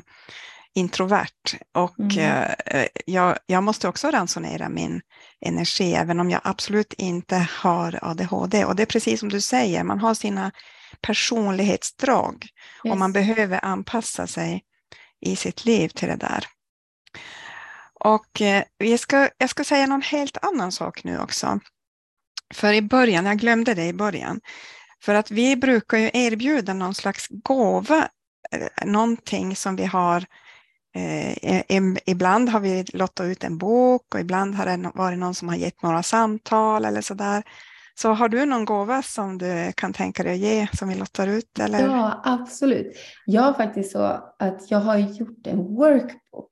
introvert 0.74 1.58
och 1.74 1.98
mm. 1.98 2.50
eh, 2.66 2.86
jag, 3.06 3.38
jag, 3.46 3.62
måste 3.62 3.88
också 3.88 4.10
ransonera 4.10 4.68
min 4.68 5.00
energi 5.40 5.94
även 5.94 6.20
om 6.20 6.30
jag 6.30 6.40
absolut 6.44 6.92
inte 6.92 7.48
har 7.50 7.98
ADHD. 8.02 8.64
Och 8.64 8.76
det 8.76 8.82
är 8.82 8.86
precis 8.86 9.20
som 9.20 9.28
du 9.28 9.40
säger, 9.40 9.84
man 9.84 10.00
har 10.00 10.14
sina 10.14 10.50
personlighetsdrag 11.00 12.34
yes. 12.42 12.92
och 12.92 12.98
man 12.98 13.12
behöver 13.12 13.64
anpassa 13.64 14.26
sig 14.26 14.62
i 15.20 15.36
sitt 15.36 15.64
liv 15.64 15.88
till 15.88 16.08
det 16.08 16.16
där. 16.16 16.46
Och 18.04 18.40
eh, 18.40 18.64
jag, 18.78 19.00
ska, 19.00 19.28
jag 19.38 19.50
ska 19.50 19.64
säga 19.64 19.86
någon 19.86 20.02
helt 20.02 20.44
annan 20.44 20.72
sak 20.72 21.04
nu 21.04 21.18
också. 21.18 21.60
För 22.54 22.72
i 22.72 22.82
början, 22.82 23.26
jag 23.26 23.38
glömde 23.38 23.74
det 23.74 23.86
i 23.86 23.92
början, 23.92 24.40
för 25.04 25.14
att 25.14 25.30
vi 25.30 25.56
brukar 25.56 25.98
ju 25.98 26.10
erbjuda 26.14 26.74
någon 26.74 26.94
slags 26.94 27.26
gåva, 27.28 28.08
eh, 28.50 28.86
någonting 28.86 29.56
som 29.56 29.76
vi 29.76 29.84
har 29.84 30.24
eh, 30.96 31.62
ibland 32.06 32.48
har 32.48 32.60
vi 32.60 32.84
lottat 32.92 33.26
ut 33.26 33.44
en 33.44 33.58
bok 33.58 34.14
och 34.14 34.20
ibland 34.20 34.54
har 34.54 34.66
det 34.66 34.90
varit 34.94 35.18
någon 35.18 35.34
som 35.34 35.48
har 35.48 35.56
gett 35.56 35.82
några 35.82 36.02
samtal 36.02 36.84
eller 36.84 37.00
sådär. 37.00 37.42
Så 37.94 38.12
har 38.12 38.28
du 38.28 38.44
någon 38.44 38.64
gåva 38.64 39.02
som 39.02 39.38
du 39.38 39.72
kan 39.76 39.92
tänka 39.92 40.22
dig 40.22 40.32
att 40.32 40.38
ge 40.38 40.68
som 40.72 40.88
vi 40.88 40.94
lottar 40.94 41.26
ut? 41.26 41.58
Eller? 41.58 41.80
Ja, 41.80 42.22
absolut. 42.24 42.96
Jag 43.26 43.42
har 43.42 43.52
faktiskt 43.52 43.92
så 43.92 44.02
att 44.38 44.70
jag 44.70 44.78
har 44.78 44.96
gjort 44.96 45.46
en 45.46 45.58
workbook 45.58 46.50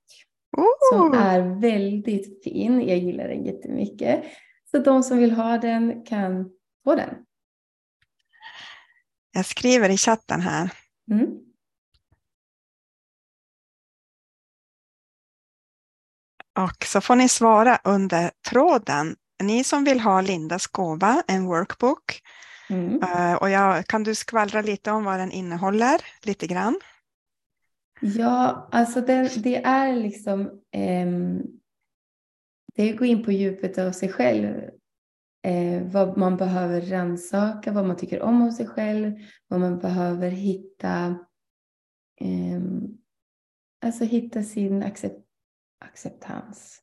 oh. 0.57 0.93
som 0.93 1.13
är 1.13 1.61
väldigt 1.61 2.43
fin. 2.43 2.87
Jag 2.87 2.97
gillar 2.97 3.27
den 3.27 3.45
jättemycket. 3.45 4.23
Så 4.71 4.77
de 4.77 5.03
som 5.03 5.17
vill 5.17 5.31
ha 5.31 5.57
den 5.57 6.05
kan 6.05 6.49
få 6.83 6.95
den. 6.95 7.15
Jag 9.31 9.45
skriver 9.45 9.89
i 9.89 9.97
chatten 9.97 10.41
här. 10.41 10.69
Mm. 11.11 11.27
Och 16.59 16.85
så 16.85 17.01
får 17.01 17.15
ni 17.15 17.29
svara 17.29 17.79
under 17.83 18.31
tråden. 18.49 19.15
Ni 19.43 19.63
som 19.63 19.83
vill 19.83 19.99
ha 19.99 20.21
Lindas 20.21 20.67
gåva, 20.67 21.23
en 21.27 21.45
workbook. 21.45 22.21
Mm. 22.69 23.03
Uh, 23.03 23.33
och 23.33 23.49
jag, 23.49 23.87
kan 23.87 24.03
du 24.03 24.15
skvallra 24.15 24.61
lite 24.61 24.91
om 24.91 25.03
vad 25.03 25.19
den 25.19 25.31
innehåller, 25.31 26.01
lite 26.21 26.47
grann? 26.47 26.79
Ja, 28.05 28.69
alltså 28.71 29.01
det, 29.01 29.43
det 29.43 29.55
är 29.55 29.95
liksom 29.95 30.41
eh, 30.71 31.07
det 32.75 32.83
är 32.83 32.93
att 32.93 32.99
gå 32.99 33.05
in 33.05 33.23
på 33.23 33.31
djupet 33.31 33.77
av 33.77 33.91
sig 33.91 34.09
själv. 34.09 34.69
Eh, 35.45 35.83
vad 35.83 36.17
man 36.17 36.37
behöver 36.37 36.81
rannsaka, 36.81 37.71
vad 37.71 37.85
man 37.85 37.97
tycker 37.97 38.21
om 38.21 38.41
av 38.41 38.51
sig 38.51 38.67
själv, 38.67 39.13
vad 39.47 39.59
man 39.59 39.79
behöver 39.79 40.29
hitta, 40.29 41.05
eh, 42.21 42.61
alltså 43.85 44.03
hitta 44.03 44.43
sin 44.43 44.83
accept 44.83 45.19
acceptans. 45.85 46.79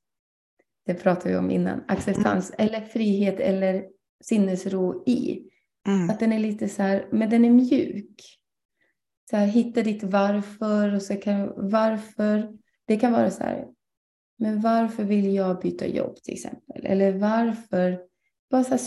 det 0.87 0.95
pratade 0.95 1.31
vi 1.31 1.37
om 1.37 1.51
innan, 1.51 1.85
acceptans 1.89 2.53
eller 2.59 2.81
frihet 2.81 3.41
eller 3.41 3.89
sinnesro 4.25 5.05
i. 5.07 5.51
Mm. 5.87 6.11
Att 6.11 6.21
den 6.21 6.33
är 6.33 6.39
lite 6.39 6.69
så 6.69 6.83
här, 6.83 7.09
men 7.13 7.31
den 7.31 7.45
är 7.45 7.51
mjuk. 7.51 8.40
Så 9.31 9.37
här, 9.37 9.47
hitta 9.47 9.83
ditt 9.83 10.03
varför 10.03 10.95
och 10.95 11.03
så 11.03 11.17
kan 11.17 11.71
varför. 11.71 12.49
Det 12.87 12.97
kan 12.97 13.13
vara 13.13 13.31
så 13.31 13.43
här, 13.43 13.67
men 14.39 14.61
varför 14.61 15.05
vill 15.05 15.35
jag 15.35 15.61
byta 15.61 15.87
jobb 15.87 16.17
till 16.23 16.35
exempel? 16.35 16.87
Eller 16.87 17.13
varför? 17.13 18.01
Bara 18.51 18.65
så 18.65 18.71
här, 18.71 18.81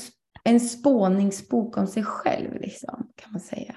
en 0.43 0.59
spåningsbok 0.59 1.77
om 1.77 1.87
sig 1.87 2.03
själv 2.03 2.55
liksom, 2.55 3.07
kan 3.15 3.31
man 3.31 3.41
säga. 3.41 3.75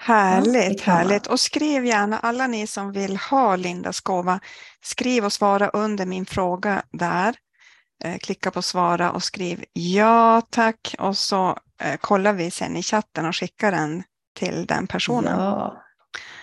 Härligt, 0.00 0.80
härligt. 0.80 1.26
Och 1.26 1.40
skriv 1.40 1.84
gärna, 1.84 2.18
alla 2.18 2.46
ni 2.46 2.66
som 2.66 2.92
vill 2.92 3.16
ha 3.16 3.56
Lindas 3.56 4.00
gåva, 4.00 4.40
skriv 4.80 5.24
och 5.24 5.32
svara 5.32 5.68
under 5.68 6.06
min 6.06 6.26
fråga 6.26 6.82
där. 6.92 7.36
Eh, 8.04 8.18
klicka 8.18 8.50
på 8.50 8.62
svara 8.62 9.12
och 9.12 9.22
skriv 9.22 9.64
ja 9.72 10.42
tack 10.50 10.94
och 10.98 11.16
så 11.16 11.58
eh, 11.80 11.96
kollar 12.00 12.32
vi 12.32 12.50
sen 12.50 12.76
i 12.76 12.82
chatten 12.82 13.26
och 13.26 13.36
skickar 13.36 13.72
den 13.72 14.02
till 14.34 14.66
den 14.66 14.86
personen. 14.86 15.38
Ja, 15.38 15.82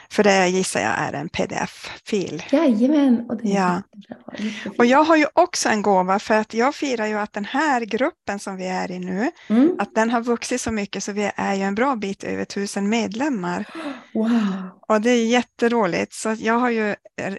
För 0.10 0.24
det 0.24 0.48
gissar 0.48 0.80
jag 0.80 0.94
är 0.98 1.14
en 1.14 1.30
pdf-fil. 1.30 2.44
jajamän. 2.52 3.26
Och, 3.30 3.38
det 3.38 3.50
Ja. 3.50 3.82
Och 4.78 4.86
jag 4.86 5.04
har 5.04 5.16
ju 5.16 5.26
också 5.34 5.70
en 5.70 5.82
gåva 5.82 6.20
för 6.20 6.34
att 6.34 6.54
jag 6.54 6.76
firar 6.76 7.06
ju 7.06 7.20
att 7.20 7.34
den 7.34 7.46
här 7.46 7.82
gruppen 7.82 8.40
som 8.40 8.58
vi 8.58 8.68
är 8.68 8.92
i 8.92 9.00
nu, 9.00 9.32
mm. 9.48 9.76
att 9.80 9.96
den 9.96 10.10
har 10.10 10.22
vuxit 10.22 10.62
så 10.62 10.72
mycket 10.72 11.04
så 11.04 11.12
vi 11.12 11.32
är 11.36 11.54
ju 11.54 11.64
en 11.64 11.76
bra 11.76 11.96
bit 11.96 12.24
över 12.24 12.46
tusen 12.46 12.90
medlemmar. 12.90 13.66
Wow. 14.14 14.30
Och 14.88 15.02
det 15.02 15.10
är 15.10 15.26
jätteroligt. 15.26 16.14
Så 16.14 16.36
jag 16.40 16.60
har 16.60 16.70
ju 16.70 16.90
eh, 16.90 17.34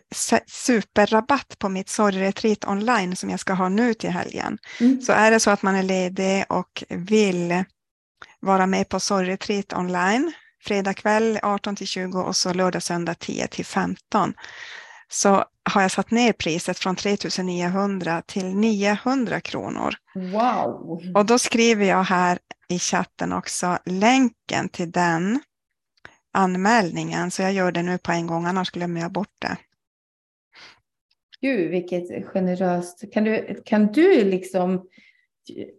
superrabatt 0.46 1.56
på 1.58 1.68
mitt 1.68 1.88
sorgretreat 1.88 2.68
online 2.68 3.16
som 3.16 3.30
jag 3.30 3.40
ska 3.40 3.52
ha 3.52 3.68
nu 3.68 3.94
till 3.94 4.10
helgen. 4.10 4.58
Mm. 4.80 5.00
Så 5.00 5.12
är 5.12 5.30
det 5.30 5.40
så 5.40 5.50
att 5.50 5.62
man 5.62 5.74
är 5.74 5.82
ledig 5.82 6.44
och 6.48 6.84
vill 6.88 7.64
vara 8.40 8.66
med 8.66 8.88
på 8.88 9.00
sorgretreat 9.00 9.72
online 9.72 10.32
fredag 10.66 10.94
kväll 10.94 11.38
18 11.42 11.76
till 11.76 11.86
20 11.86 12.18
och 12.18 12.36
så 12.36 12.52
lördag 12.52 12.82
söndag 12.82 13.14
10 13.14 13.46
till 13.46 13.64
15 13.64 14.34
så 15.08 15.44
har 15.70 15.82
jag 15.82 15.90
satt 15.90 16.10
ner 16.10 16.32
priset 16.32 16.78
från 16.78 16.96
3900 16.96 18.22
till 18.26 18.54
900 18.54 19.40
kronor. 19.40 19.94
Wow. 20.14 21.00
Och 21.14 21.26
då 21.26 21.38
skriver 21.38 21.84
jag 21.84 22.04
här 22.04 22.38
i 22.68 22.78
chatten 22.78 23.32
också 23.32 23.78
länken 23.84 24.68
till 24.68 24.90
den 24.90 25.40
anmälningen 26.32 27.30
så 27.30 27.42
jag 27.42 27.52
gör 27.52 27.72
det 27.72 27.82
nu 27.82 27.98
på 27.98 28.12
en 28.12 28.26
gång 28.26 28.46
annars 28.46 28.70
glömmer 28.70 29.00
jag 29.00 29.12
bort 29.12 29.34
det. 29.38 29.56
Gud, 31.40 31.70
vilket 31.70 32.26
generöst. 32.26 33.04
Kan 33.12 33.24
du, 33.24 33.62
kan 33.64 33.86
du 33.86 34.24
liksom 34.24 34.88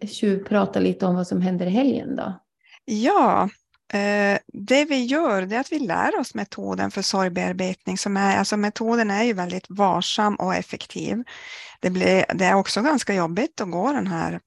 tjuvprata 0.06 0.80
lite 0.80 1.06
om 1.06 1.15
vad 1.15 1.28
som 1.28 1.41
händer 1.41 1.65
i 1.65 1.69
helgen 1.69 2.15
då? 2.15 2.39
Ja, 2.86 3.50
Eh, 3.93 4.38
det 4.47 4.86
vi 4.86 5.06
gör 5.06 5.41
det 5.41 5.56
är 5.56 5.60
att 5.60 5.71
vi 5.71 5.80
lär 5.80 6.19
oss 6.19 6.34
metoden 6.34 6.91
för 6.91 7.02
sorgbearbetning. 7.02 7.97
Som 7.97 8.17
är, 8.17 8.38
alltså 8.38 8.58
metoden 8.58 9.12
är 9.12 9.23
ju 9.23 9.34
väldigt 9.34 9.65
varsam 9.69 10.36
och 10.36 10.56
effektiv. 10.56 11.23
Det, 11.80 11.89
blir, 11.89 12.26
det 12.34 12.45
är 12.45 12.54
också 12.54 12.82
ganska 12.82 13.13
jobbigt 13.13 13.62
att 13.62 13.71
gå 13.71 13.91
den 13.91 14.08
här 14.08 14.39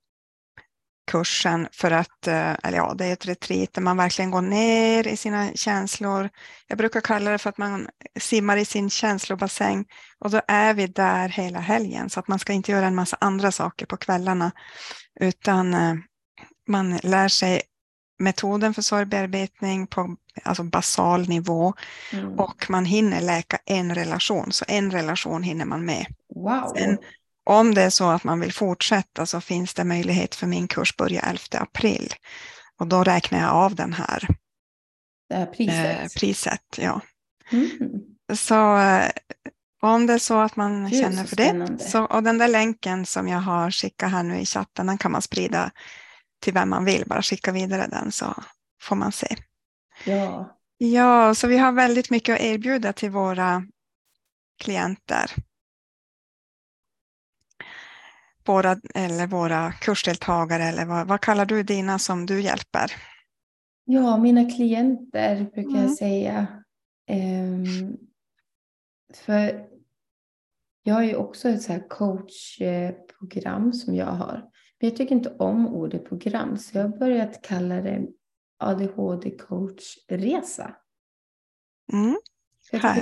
kursen 1.10 1.68
för 1.72 1.90
att, 1.90 2.26
eh, 2.26 2.54
eller 2.62 2.76
ja, 2.76 2.94
det 2.98 3.04
är 3.04 3.12
ett 3.12 3.26
retreat 3.26 3.72
där 3.72 3.82
man 3.82 3.96
verkligen 3.96 4.30
går 4.30 4.42
ner 4.42 5.06
i 5.06 5.16
sina 5.16 5.52
känslor. 5.54 6.30
Jag 6.66 6.78
brukar 6.78 7.00
kalla 7.00 7.30
det 7.30 7.38
för 7.38 7.50
att 7.50 7.58
man 7.58 7.88
simmar 8.20 8.56
i 8.56 8.64
sin 8.64 8.90
känslobassäng 8.90 9.84
och 10.18 10.30
då 10.30 10.40
är 10.48 10.74
vi 10.74 10.86
där 10.86 11.28
hela 11.28 11.60
helgen 11.60 12.10
så 12.10 12.20
att 12.20 12.28
man 12.28 12.38
ska 12.38 12.52
inte 12.52 12.72
göra 12.72 12.86
en 12.86 12.94
massa 12.94 13.16
andra 13.20 13.52
saker 13.52 13.86
på 13.86 13.96
kvällarna 13.96 14.50
utan 15.20 15.74
eh, 15.74 15.94
man 16.68 16.96
lär 16.96 17.28
sig 17.28 17.62
metoden 18.20 18.74
för 18.74 18.82
sorgbearbetning 18.82 19.86
på 19.86 20.16
alltså 20.42 20.62
basal 20.62 21.28
nivå 21.28 21.74
Mm. 22.12 22.38
och 22.38 22.66
man 22.70 22.84
hinner 22.84 23.20
läka 23.20 23.58
en 23.66 23.94
relation, 23.94 24.52
så 24.52 24.64
en 24.68 24.90
relation 24.90 25.42
hinner 25.42 25.64
man 25.64 25.84
med. 25.84 26.06
Wow. 26.34 26.72
Sen, 26.76 26.98
om 27.44 27.74
det 27.74 27.82
är 27.82 27.90
så 27.90 28.10
att 28.10 28.24
man 28.24 28.40
vill 28.40 28.52
fortsätta 28.52 29.26
så 29.26 29.40
finns 29.40 29.74
det 29.74 29.84
möjlighet 29.84 30.34
för 30.34 30.46
min 30.46 30.68
kurs 30.68 30.96
börja 30.96 31.20
11 31.20 31.40
april 31.52 32.12
och 32.78 32.86
då 32.86 33.04
räknar 33.04 33.40
jag 33.40 33.50
av 33.50 33.74
den 33.74 33.92
här 33.92 34.26
det 35.28 35.36
här 35.36 35.46
priset. 35.46 36.00
eh, 36.02 36.08
priset. 36.20 36.78
Ja. 36.78 37.00
Mm. 37.52 37.70
Så 38.34 38.76
eh, 38.78 39.10
om 39.82 40.06
det 40.06 40.12
är 40.12 40.18
så 40.18 40.40
att 40.40 40.56
man 40.56 40.90
Gud, 40.90 41.00
känner 41.00 41.22
så 41.22 41.28
för 41.28 41.36
det, 41.36 41.44
spännande. 41.48 41.84
så, 41.84 42.04
och 42.04 42.22
den 42.22 42.38
där 42.38 42.48
länken 42.48 43.06
som 43.06 43.28
jag 43.28 43.38
har 43.40 43.70
skickat 43.70 44.10
här 44.10 44.22
nu 44.22 44.40
i 44.40 44.46
chatten, 44.46 44.86
den 44.86 44.98
kan 44.98 45.12
man 45.12 45.22
sprida 45.22 45.70
till 46.40 46.52
vem 46.54 46.70
man 46.70 46.84
vill, 46.84 47.04
bara 47.06 47.22
skicka 47.22 47.52
vidare 47.52 47.86
den 47.86 48.12
så 48.12 48.34
får 48.82 48.96
man 48.96 49.12
se. 49.12 49.36
Ja. 50.06 50.56
Ja, 50.78 51.34
så 51.34 51.46
vi 51.48 51.58
har 51.58 51.72
väldigt 51.72 52.10
mycket 52.10 52.34
att 52.34 52.40
erbjuda 52.40 52.92
till 52.92 53.10
våra 53.10 53.62
klienter. 54.58 55.30
Våra, 58.44 58.76
eller 58.94 59.26
våra 59.26 59.72
kursdeltagare, 59.72 60.64
eller 60.64 60.84
vad, 60.86 61.06
vad 61.08 61.20
kallar 61.20 61.46
du 61.46 61.62
dina 61.62 61.98
som 61.98 62.26
du 62.26 62.40
hjälper? 62.40 62.92
ja, 63.84 64.16
mina 64.16 64.50
klienter 64.50 65.36
brukar 65.54 65.70
Mm. 65.70 65.82
jag 65.82 65.90
säga. 65.90 66.46
Ehm, 67.06 67.96
för 69.14 69.66
jag 70.82 70.94
har 70.94 71.02
ju 71.02 71.14
också 71.16 71.48
ett 71.48 71.62
så 71.62 71.80
coachprogram 71.88 73.72
som 73.72 73.94
jag 73.94 74.06
har. 74.06 74.49
Men 74.80 74.90
jag 74.90 74.96
tycker 74.96 75.14
inte 75.14 75.34
om 75.38 75.68
ordet 75.68 76.04
program, 76.08 76.56
så 76.58 76.78
jag 76.78 76.82
har 76.82 76.98
börjat 76.98 77.42
kalla 77.42 77.80
det 77.80 78.06
ADHD-coachresa. 78.62 80.74
Mm. 81.92 82.16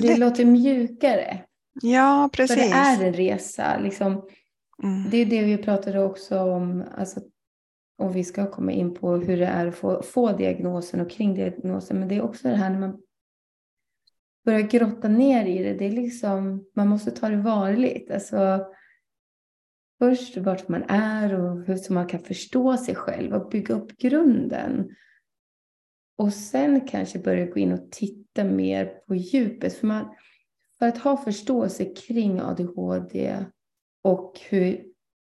Det 0.00 0.16
låter 0.16 0.44
mjukare. 0.44 1.44
Ja, 1.82 2.28
För 2.32 2.36
precis. 2.36 2.56
det 2.56 2.76
är 2.76 3.04
en 3.06 3.12
resa. 3.12 3.78
Liksom, 3.78 4.28
Mm. 4.82 5.10
det 5.10 5.16
är 5.16 5.26
det 5.26 5.42
vi 5.44 5.58
pratade 5.58 6.04
också 6.04 6.40
om. 6.40 6.84
Alltså, 6.96 7.20
om 7.98 8.12
vi 8.12 8.24
ska 8.24 8.50
komma 8.50 8.72
in 8.72 8.94
på 8.94 9.16
hur 9.16 9.36
det 9.36 9.46
är 9.46 9.66
att 9.66 9.74
få, 9.74 10.02
få 10.02 10.32
diagnosen 10.32 11.00
och 11.00 11.10
kring 11.10 11.34
diagnosen. 11.34 11.98
Men 11.98 12.08
det 12.08 12.14
är 12.16 12.22
också 12.22 12.48
det 12.48 12.54
här 12.56 12.70
när 12.70 12.78
man 12.78 13.00
börjar 14.44 14.60
grotta 14.60 15.08
ner 15.08 15.46
i 15.46 15.62
det. 15.62 15.74
det 15.74 15.84
är 15.84 15.90
liksom, 15.90 16.64
man 16.74 16.88
måste 16.88 17.10
ta 17.10 17.28
det 17.28 17.36
varligt. 17.36 18.10
Alltså, 18.10 18.66
först 19.98 20.36
vart 20.36 20.68
man 20.68 20.82
är 20.88 21.34
och 21.34 21.64
hur 21.64 21.92
man 21.92 22.06
kan 22.06 22.20
förstå 22.20 22.76
sig 22.76 22.94
själv 22.94 23.34
och 23.34 23.48
bygga 23.48 23.74
upp 23.74 23.96
grunden. 23.96 24.88
Och 26.18 26.32
sen 26.32 26.80
kanske 26.80 27.18
börja 27.18 27.46
gå 27.46 27.58
in 27.58 27.72
och 27.72 27.90
titta 27.90 28.44
mer 28.44 28.86
på 28.86 29.14
djupet. 29.14 29.74
För, 29.74 29.86
man, 29.86 30.14
för 30.78 30.86
att 30.86 30.98
ha 30.98 31.16
förståelse 31.16 31.84
kring 31.84 32.40
ADHD 32.40 33.44
och 34.02 34.40
hur 34.48 34.84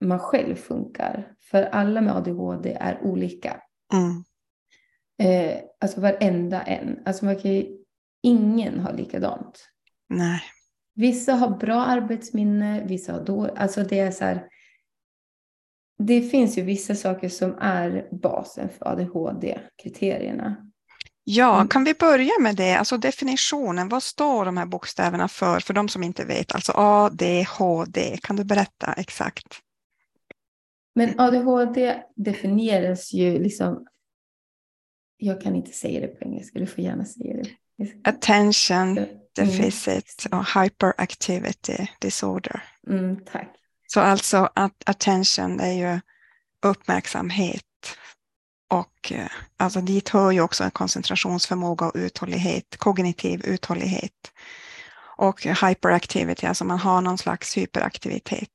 man 0.06 0.20
själv 0.20 0.56
funkar. 0.56 1.36
För 1.42 1.64
alla 1.64 2.02
med 2.02 2.16
ADHD 2.16 2.78
är 2.80 3.04
olika. 3.04 3.62
Mm. 3.94 4.24
Eh, 5.18 5.58
alltså 5.80 6.02
varenda 6.02 6.62
en. 6.62 7.00
Alltså 7.06 7.26
man 7.26 7.36
kan 7.36 7.52
ju, 7.52 7.78
ingen 8.22 8.80
har 8.80 8.94
likadant. 8.94 9.70
Nej. 10.10 10.42
Vissa 10.96 11.34
har 11.34 11.50
bra 11.50 11.86
arbetsminne, 11.86 12.84
vissa 12.88 13.14
har 13.14 13.26
dåligt. 13.26 13.54
Alltså 13.58 13.84
det 13.84 14.00
är 14.00 14.12
så 14.12 14.26
här. 14.26 14.48
Det 16.08 16.22
finns 16.22 16.58
ju 16.58 16.62
vissa 16.62 16.96
saker 16.96 17.30
som 17.30 17.56
är 17.62 18.08
basen 18.12 18.70
för 18.70 18.88
ADHD-kriterierna. 18.88 20.56
Ja, 21.24 21.56
Mm. 21.56 21.68
kan 21.68 21.84
vi 21.84 21.94
börja 21.94 22.32
med 22.40 22.56
det? 22.56 22.76
Alltså 22.76 22.98
definitionen, 22.98 23.90
vad 23.90 24.04
står 24.04 24.46
de 24.46 24.58
här 24.58 24.66
bokstäverna 24.66 25.28
för? 25.28 25.60
För 25.60 25.74
de 25.74 25.90
som 25.90 26.04
inte 26.04 26.26
vet, 26.26 26.56
alltså 26.56 26.72
ADHD, 26.76 28.18
kan 28.22 28.36
du 28.36 28.44
berätta 28.44 28.94
exakt? 28.94 29.48
Men 30.96 31.20
ADHD 31.20 31.96
definieras 32.16 33.14
ju 33.14 33.40
liksom. 33.40 33.86
Jag 35.18 35.42
kan 35.42 35.56
inte 35.56 35.72
säga 35.72 36.00
det 36.00 36.08
på 36.08 36.26
engelska, 36.26 36.60
du 36.60 36.66
får 36.68 36.84
gärna 36.84 37.06
säga 37.06 37.34
det. 37.34 37.50
Attention 38.04 38.98
Mm, 38.98 39.08
deficit 39.52 40.26
och 40.32 40.62
hyperactivity 40.62 41.88
disorder. 42.02 42.64
mm, 42.90 43.18
tack. 43.26 43.56
Så 43.94 44.00
alltså 44.00 44.50
att 44.54 44.84
attention 44.86 45.60
är 45.60 45.72
ju 45.74 46.00
uppmärksamhet 46.66 47.64
och 48.70 49.12
eh, 49.12 49.28
alltså 49.58 49.82
dit 49.82 50.10
hör 50.10 50.32
ju 50.32 50.42
också 50.42 50.64
en 50.64 50.72
koncentrationsförmåga 50.72 51.86
och 51.86 51.92
uthållighet, 51.96 52.78
kognitiv 52.78 53.46
uthållighet. 53.46 54.32
Och 55.18 55.42
hyperactivity, 55.44 56.48
alltså 56.48 56.66
man 56.66 56.80
har 56.80 57.02
någon 57.02 57.18
slags 57.18 57.58
hyperaktivitet. 57.58 58.50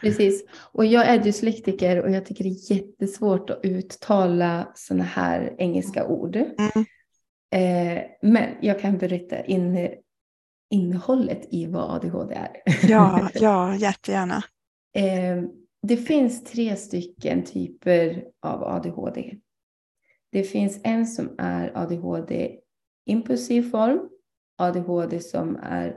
Precis. 0.00 0.44
Och 0.72 0.86
jag 0.86 1.06
är 1.06 1.18
dyslektiker 1.18 2.02
och 2.02 2.10
jag 2.10 2.26
tycker 2.26 2.44
det 2.44 2.50
är 2.50 2.72
jättesvårt 2.72 3.50
att 3.50 3.60
uttala 3.62 4.68
sådana 4.74 5.04
här 5.04 5.54
engelska 5.58 6.06
ord. 6.06 6.36
Mm. 6.36 6.86
Eh, 7.50 8.02
men 8.22 8.54
jag 8.60 8.80
kan 8.80 8.98
berätta 8.98 9.44
in, 9.44 9.88
innehållet 10.70 11.54
i 11.54 11.66
vad 11.66 11.90
ADHD 11.90 12.34
är. 12.34 12.62
Ja, 12.88 13.30
ja, 13.34 13.76
jättegärna. 13.76 14.44
Eh, 14.94 15.42
det 15.82 15.96
finns 15.96 16.44
tre 16.44 16.76
stycken 16.76 17.44
typer 17.44 18.24
av 18.42 18.62
ADHD. 18.62 19.38
Det 20.32 20.42
finns 20.42 20.80
en 20.84 21.06
som 21.06 21.34
är 21.38 21.76
ADHD 21.76 22.58
impulsiv 23.06 23.70
form, 23.70 24.08
ADHD 24.56 25.20
som 25.20 25.56
är 25.56 25.88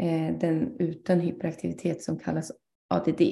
eh, 0.00 0.38
den 0.38 0.76
utan 0.78 1.20
hyperaktivitet 1.20 2.02
som 2.02 2.18
kallas 2.18 2.52
ADD. 2.88 3.22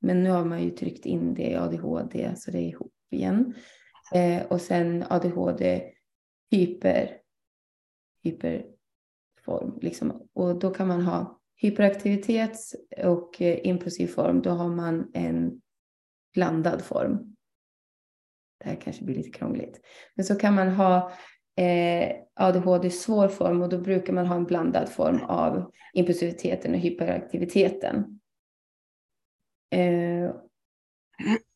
Men 0.00 0.22
nu 0.22 0.30
har 0.30 0.44
man 0.44 0.62
ju 0.62 0.70
tryckt 0.70 1.06
in 1.06 1.34
det 1.34 1.50
i 1.50 1.54
ADHD 1.54 2.34
så 2.36 2.50
det 2.50 2.58
är 2.58 2.68
ihop 2.68 2.92
igen. 3.10 3.54
Eh, 4.14 4.46
och 4.46 4.60
sen 4.60 5.04
ADHD 5.10 5.82
hyper, 6.50 7.16
form. 9.44 9.78
Liksom. 9.82 10.28
Och 10.32 10.58
då 10.58 10.70
kan 10.70 10.88
man 10.88 11.02
ha 11.02 11.40
hyperaktivitet 11.56 12.58
och 13.04 13.42
eh, 13.42 13.66
impulsiv 13.66 14.06
form. 14.06 14.42
Då 14.42 14.50
har 14.50 14.68
man 14.68 15.10
en 15.14 15.60
blandad 16.34 16.82
form. 16.82 17.36
Det 18.58 18.68
här 18.68 18.76
kanske 18.76 19.04
blir 19.04 19.14
lite 19.14 19.38
krångligt. 19.38 19.80
Men 20.14 20.24
så 20.24 20.34
kan 20.34 20.54
man 20.54 20.68
ha 20.68 21.12
eh, 21.56 22.16
ADHD 22.34 22.90
svår 22.90 23.28
form 23.28 23.62
och 23.62 23.68
då 23.68 23.78
brukar 23.78 24.12
man 24.12 24.26
ha 24.26 24.36
en 24.36 24.44
blandad 24.44 24.88
form 24.88 25.20
av 25.22 25.72
impulsiviteten 25.92 26.74
och 26.74 26.80
hyperaktiviteten. 26.80 28.20
Eh, 29.70 30.34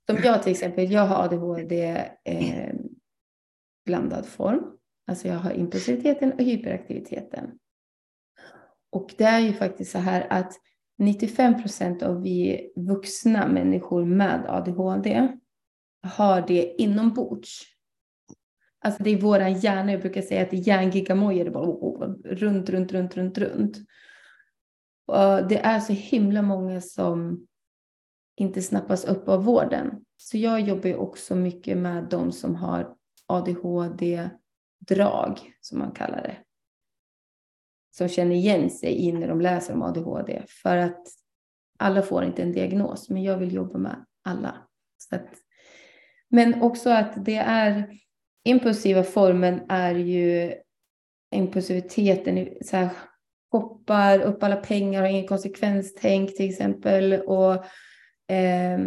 som 0.07 0.16
jag 0.24 0.42
till 0.42 0.53
exempel, 0.53 0.90
jag 0.90 1.07
har 1.07 1.24
ADHD 1.24 2.05
eh, 2.24 2.74
blandad 3.85 4.27
form. 4.27 4.79
Alltså 5.07 5.29
jag 5.29 5.35
har 5.35 5.53
impulsiviteten 5.53 6.33
och 6.33 6.40
hyperaktiviteten. 6.40 7.59
Och 8.90 9.14
det 9.18 9.24
är 9.24 9.40
ju 9.40 9.53
faktiskt 9.53 9.92
så 9.92 9.98
här 9.98 10.27
att 10.31 10.53
95 10.98 11.62
procent 11.62 12.03
av 12.03 12.22
vi 12.22 12.70
vuxna 12.77 13.48
människor 13.48 14.05
med 14.05 14.46
ADHD 14.48 15.29
har 16.03 16.44
det 16.46 16.74
inombords. 16.83 17.62
Alltså 18.81 19.03
det 19.03 19.11
är 19.11 19.20
våran 19.20 19.53
hjärna, 19.61 19.92
jag 19.92 20.01
brukar 20.01 20.22
säga 20.22 20.42
att 20.42 20.51
det 20.51 20.57
är 20.57 20.68
hjärngigamojor, 20.68 21.44
det 21.44 21.51
bara 21.51 21.66
runt, 22.24 22.70
runt, 22.70 22.92
runt, 22.92 23.16
runt, 23.16 23.38
runt. 23.38 23.77
Och 25.07 25.48
det 25.48 25.59
är 25.59 25.81
så 25.81 25.92
himla 25.92 26.42
många 26.42 26.81
som 26.81 27.46
inte 28.37 28.62
snappas 28.62 29.05
upp 29.05 29.29
av 29.29 29.44
vården. 29.44 30.05
Så 30.16 30.38
jag 30.38 30.61
jobbar 30.61 30.88
ju 30.88 30.96
också 30.96 31.35
mycket 31.35 31.79
med 31.79 32.05
de 32.05 32.33
som 32.33 32.55
har 32.55 32.94
ADHD-drag, 33.27 34.33
som 35.61 35.79
man 35.79 35.92
kallar 35.92 36.22
det. 36.22 36.37
Som 37.90 38.09
känner 38.09 38.37
igen 38.37 38.70
sig 38.70 39.07
i 39.07 39.12
när 39.12 39.29
de 39.29 39.40
läser 39.40 39.74
om 39.74 39.83
ADHD. 39.83 40.42
För 40.62 40.77
att 40.77 41.07
alla 41.79 42.03
får 42.03 42.24
inte 42.24 42.42
en 42.42 42.53
diagnos, 42.53 43.11
men 43.11 43.22
jag 43.22 43.38
vill 43.38 43.55
jobba 43.55 43.79
med 43.79 44.05
alla. 44.24 44.55
Att, 45.11 45.29
men 46.29 46.62
också 46.62 46.90
att 46.90 47.24
det 47.24 47.37
är 47.37 47.90
impulsiva 48.44 49.03
formen 49.03 49.61
är 49.68 49.94
ju 49.94 50.55
impulsiviteten, 51.35 52.48
så 52.62 52.77
här, 52.77 52.90
hoppar 53.53 54.20
upp 54.20 54.42
alla 54.42 54.57
pengar, 54.57 55.01
har 55.01 55.09
ingen 55.09 55.27
konsekvenstänk 55.27 56.37
till 56.37 56.51
exempel. 56.51 57.12
Och 57.12 57.55
eh, 58.35 58.79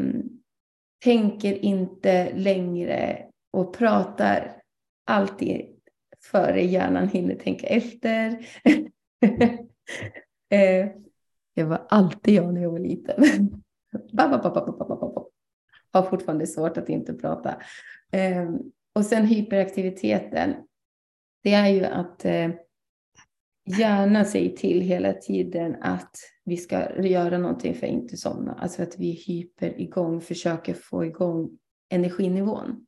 tänker 1.03 1.53
inte 1.53 2.33
längre 2.33 3.25
och 3.53 3.77
pratar 3.77 4.61
alltid 5.05 5.80
före 6.23 6.61
hjärnan 6.61 7.07
hinner 7.07 7.35
tänka 7.35 7.67
efter. 7.67 8.47
Eh, 10.53 10.89
det 11.55 11.63
var 11.63 11.85
alltid 11.89 12.33
jag 12.33 12.53
när 12.53 12.61
jag 12.61 12.71
var 12.71 12.79
liten. 12.79 13.15
Har 15.91 16.03
fortfarande 16.03 16.47
svårt 16.47 16.77
att 16.77 16.89
inte 16.89 17.13
prata. 17.13 17.61
Eh, 18.11 18.49
och 18.95 19.05
sen 19.05 19.25
hyperaktiviteten. 19.25 20.55
Det 21.43 21.53
är 21.53 21.67
ju 21.67 21.85
att 21.85 22.25
eh, 22.25 22.49
hjärnan 23.65 24.25
säger 24.25 24.57
till 24.57 24.81
hela 24.81 25.13
tiden 25.13 25.75
att 25.81 26.15
vi 26.45 26.57
ska 26.57 27.01
göra 27.01 27.37
någonting 27.37 27.75
för 27.75 27.87
att 27.87 27.93
inte 27.93 28.17
somna. 28.17 28.53
Alltså 28.53 28.83
att 28.83 28.99
vi 28.99 29.11
hyper 29.11 29.81
igång, 29.81 30.21
försöker 30.21 30.73
få 30.73 31.05
igång 31.05 31.49
energinivån. 31.89 32.85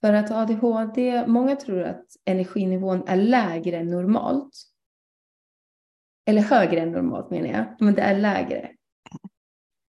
För 0.00 0.12
att 0.12 0.30
ADHD, 0.30 1.26
många 1.26 1.56
tror 1.56 1.82
att 1.82 2.04
energinivån 2.24 3.02
är 3.08 3.16
lägre 3.16 3.76
än 3.76 3.90
normalt. 3.90 4.52
Eller 6.26 6.42
högre 6.42 6.80
än 6.80 6.92
normalt 6.92 7.30
menar 7.30 7.48
jag, 7.48 7.66
men 7.80 7.94
det 7.94 8.02
är 8.02 8.18
lägre. 8.18 8.70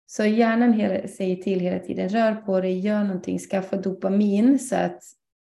Så 0.07 0.25
hjärnan 0.25 0.73
hela, 0.73 1.09
säger 1.09 1.37
till 1.37 1.61
hela 1.61 1.79
tiden, 1.79 2.09
rör 2.09 2.35
på 2.35 2.61
dig, 2.61 2.79
gör 2.79 3.05
någonting, 3.05 3.39
skaffa 3.39 3.77
dopamin 3.77 4.59
så 4.59 4.77
att 4.77 5.03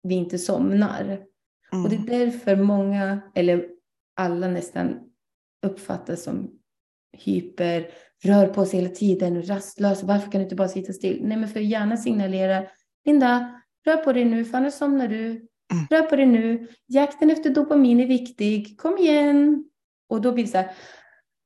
vi 0.03 0.15
inte 0.15 0.39
somnar. 0.39 1.05
Mm. 1.73 1.85
Och 1.85 1.91
det 1.91 1.97
är 1.97 2.01
mm. 2.01 2.19
därför 2.19 2.57
många, 2.57 3.21
eller 3.35 3.69
alla 4.17 4.49
nästan 4.49 5.01
uppfattas 5.67 6.23
som 6.23 6.51
hyper, 7.13 7.91
rör 8.25 8.47
på 8.47 8.67
sig 8.67 8.81
hela 8.81 8.95
tiden, 8.95 9.43
rastlös. 9.43 10.03
Varför 10.03 10.31
kan 10.31 10.39
du 10.39 10.43
inte 10.43 10.57
bara 10.57 10.69
sitta 10.69 10.93
still? 10.93 11.21
Nej, 11.23 11.37
men 11.37 11.49
för 11.49 11.61
hjärnan 11.61 11.99
signalerar, 11.99 12.71
Linda, 13.05 13.61
rör 13.87 13.97
på 13.97 14.13
dig 14.13 14.25
nu, 14.25 14.45
för 14.45 14.59
annars 14.59 14.75
somnar 14.75 15.09
du. 15.09 15.27
Mm. 15.27 15.87
Rör 15.91 16.03
på 16.03 16.17
dig 16.17 16.27
nu. 16.27 16.69
Jakten 16.87 17.31
efter 17.31 17.51
dopamin 17.51 18.01
är 18.01 18.07
viktig. 18.07 18.79
Kom 18.79 18.99
igen. 18.99 19.71
Och 20.09 20.21
då 20.21 20.33
blir 20.33 20.45
det 20.45 20.51
så 20.51 20.59
här, 20.59 20.73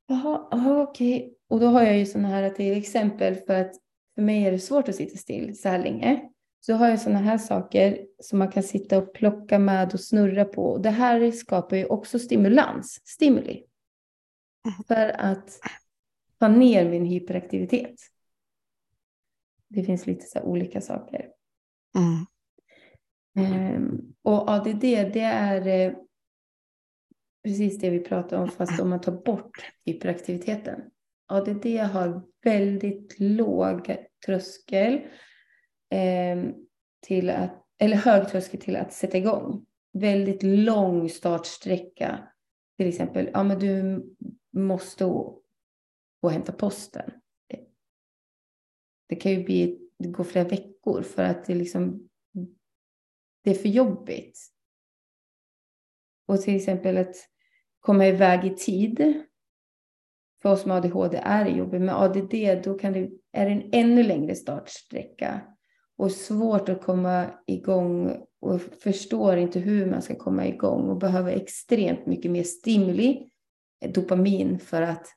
jaha, 0.07 0.47
okej. 0.83 1.17
Okay. 1.17 1.33
Och 1.47 1.59
då 1.59 1.67
har 1.67 1.83
jag 1.83 1.97
ju 1.97 2.05
sådana 2.05 2.27
här 2.27 2.49
till 2.49 2.77
exempel 2.77 3.35
för 3.35 3.53
att 3.53 3.71
för 4.15 4.21
mig 4.21 4.43
är 4.45 4.51
det 4.51 4.59
svårt 4.59 4.89
att 4.89 4.95
sitta 4.95 5.17
still 5.17 5.57
så 5.57 5.69
här 5.69 5.79
länge. 5.79 6.29
Så 6.59 6.73
har 6.73 6.87
jag 6.87 7.01
sådana 7.01 7.19
här 7.19 7.37
saker 7.37 8.05
som 8.21 8.39
man 8.39 8.51
kan 8.51 8.63
sitta 8.63 8.97
och 8.97 9.13
plocka 9.13 9.59
med 9.59 9.93
och 9.93 9.99
snurra 9.99 10.45
på. 10.45 10.65
Och 10.65 10.81
det 10.81 10.89
här 10.89 11.31
skapar 11.31 11.77
ju 11.77 11.85
också 11.85 12.19
stimulans, 12.19 13.01
stimuli. 13.05 13.65
För 14.87 15.09
att 15.09 15.59
ta 16.39 16.47
ner 16.47 16.89
min 16.89 17.05
hyperaktivitet. 17.05 17.95
Det 19.67 19.83
finns 19.83 20.07
lite 20.07 20.25
så 20.25 20.41
olika 20.41 20.81
saker. 20.81 21.34
Mm. 21.95 22.25
Um, 23.37 24.15
och 24.21 24.49
ADD, 24.49 24.81
det 24.81 25.19
är 25.19 25.67
eh, 25.67 25.93
precis 27.43 27.79
det 27.79 27.89
vi 27.89 27.99
pratar 27.99 28.37
om, 28.37 28.49
fast 28.49 28.79
om 28.79 28.89
man 28.89 29.01
tar 29.01 29.11
bort 29.11 29.71
hyperaktiviteten. 29.85 30.81
ADD 31.27 31.65
har 31.65 32.23
väldigt 32.43 33.19
låg 33.19 33.95
tröskel 34.25 34.93
eh, 35.91 36.43
till 37.07 37.29
att, 37.29 37.65
eller 37.79 37.97
hög 37.97 38.27
tröskel 38.27 38.61
till 38.61 38.75
att 38.75 38.93
sätta 38.93 39.17
igång. 39.17 39.65
Väldigt 39.93 40.43
lång 40.43 41.09
startsträcka. 41.09 42.27
Till 42.77 42.87
exempel, 42.87 43.29
ja 43.33 43.43
men 43.43 43.59
du 43.59 44.05
måste 44.57 45.03
gå 45.03 45.41
och 46.21 46.31
hämta 46.31 46.51
posten. 46.51 47.11
Det 49.07 49.15
kan 49.15 49.31
ju 49.31 49.43
bli, 49.43 49.84
det 49.99 50.09
går 50.09 50.23
flera 50.23 50.47
veckor 50.47 51.01
för 51.01 51.23
att 51.23 51.45
det 51.45 51.55
liksom, 51.55 52.09
det 53.43 53.49
är 53.49 53.55
för 53.55 53.69
jobbigt. 53.69 54.39
Och 56.27 56.41
till 56.41 56.55
exempel 56.55 56.97
att 56.97 57.15
komma 57.79 58.07
iväg 58.07 58.45
i 58.45 58.55
tid 58.55 59.23
för 60.41 60.51
oss 60.51 60.65
med 60.65 60.77
ADHD 60.77 61.17
är 61.17 61.45
det 61.45 61.51
jobbigt. 61.51 61.81
Med 61.81 62.01
ADD 62.01 62.63
då 62.63 62.77
kan 62.77 62.93
det, 62.93 63.09
är 63.31 63.45
det 63.45 63.51
en 63.51 63.69
ännu 63.71 64.03
längre 64.03 64.35
startsträcka 64.35 65.41
och 65.97 66.11
svårt 66.11 66.69
att 66.69 66.83
komma 66.83 67.25
igång 67.47 68.17
och 68.41 68.61
förstår 68.61 69.37
inte 69.37 69.59
hur 69.59 69.85
man 69.85 70.01
ska 70.01 70.15
komma 70.15 70.47
igång 70.47 70.89
och 70.89 70.97
behöver 70.97 71.31
extremt 71.31 72.05
mycket 72.05 72.31
mer 72.31 72.43
stimuli, 72.43 73.29
dopamin 73.93 74.59
för 74.59 74.81
att 74.81 75.07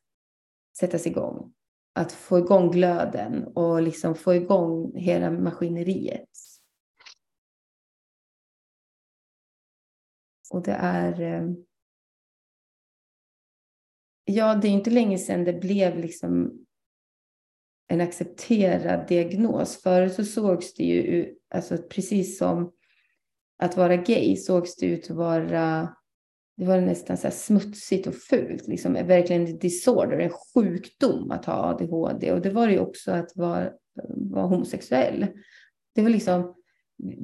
sättas 0.79 1.07
igång. 1.07 1.53
Att 1.99 2.13
få 2.13 2.39
igång 2.39 2.71
glöden 2.71 3.45
och 3.45 3.83
liksom 3.83 4.15
få 4.15 4.35
igång 4.35 4.97
hela 4.97 5.31
maskineriet. 5.31 6.29
Och 10.51 10.63
det 10.63 10.73
är 10.73 11.21
eh, 11.21 11.53
ja, 14.25 14.55
det 14.55 14.69
är 14.69 14.73
inte 14.73 14.91
länge 14.91 15.19
sedan 15.19 15.45
det 15.45 15.53
blev 15.53 15.99
liksom 15.99 16.65
en 17.89 18.01
accepterad 18.01 19.09
diagnos. 19.09 19.83
Förut 19.83 20.15
så 20.15 20.25
sågs 20.25 20.75
det 20.75 20.85
ju, 20.85 21.35
alltså 21.55 21.79
precis 21.79 22.39
som 22.39 22.73
att 23.59 23.77
vara 23.77 23.97
gay 23.97 24.37
sågs 24.37 24.77
det 24.77 24.87
ut 24.87 25.11
att 25.11 25.17
vara, 25.17 25.97
det 26.59 26.65
var 26.65 26.81
nästan 26.81 27.17
så 27.17 27.31
smutsigt 27.31 28.07
och 28.07 28.15
fult, 28.15 28.69
liksom 28.69 28.97
eh, 28.97 29.07
verkligen 29.07 29.47
en 29.47 29.59
disorder, 29.59 30.19
en 30.19 30.31
sjukdom 30.31 31.31
att 31.31 31.45
ha 31.45 31.53
ADHD. 31.53 32.33
Och 32.33 32.41
det 32.41 32.51
var 32.51 32.67
det 32.67 32.73
ju 32.73 32.79
också 32.79 33.13
att 33.13 33.37
vara, 33.37 33.65
eh, 33.65 33.73
vara 34.07 34.47
homosexuell. 34.47 35.27
Det 35.95 36.03
var 36.03 36.11
liksom, 36.11 36.55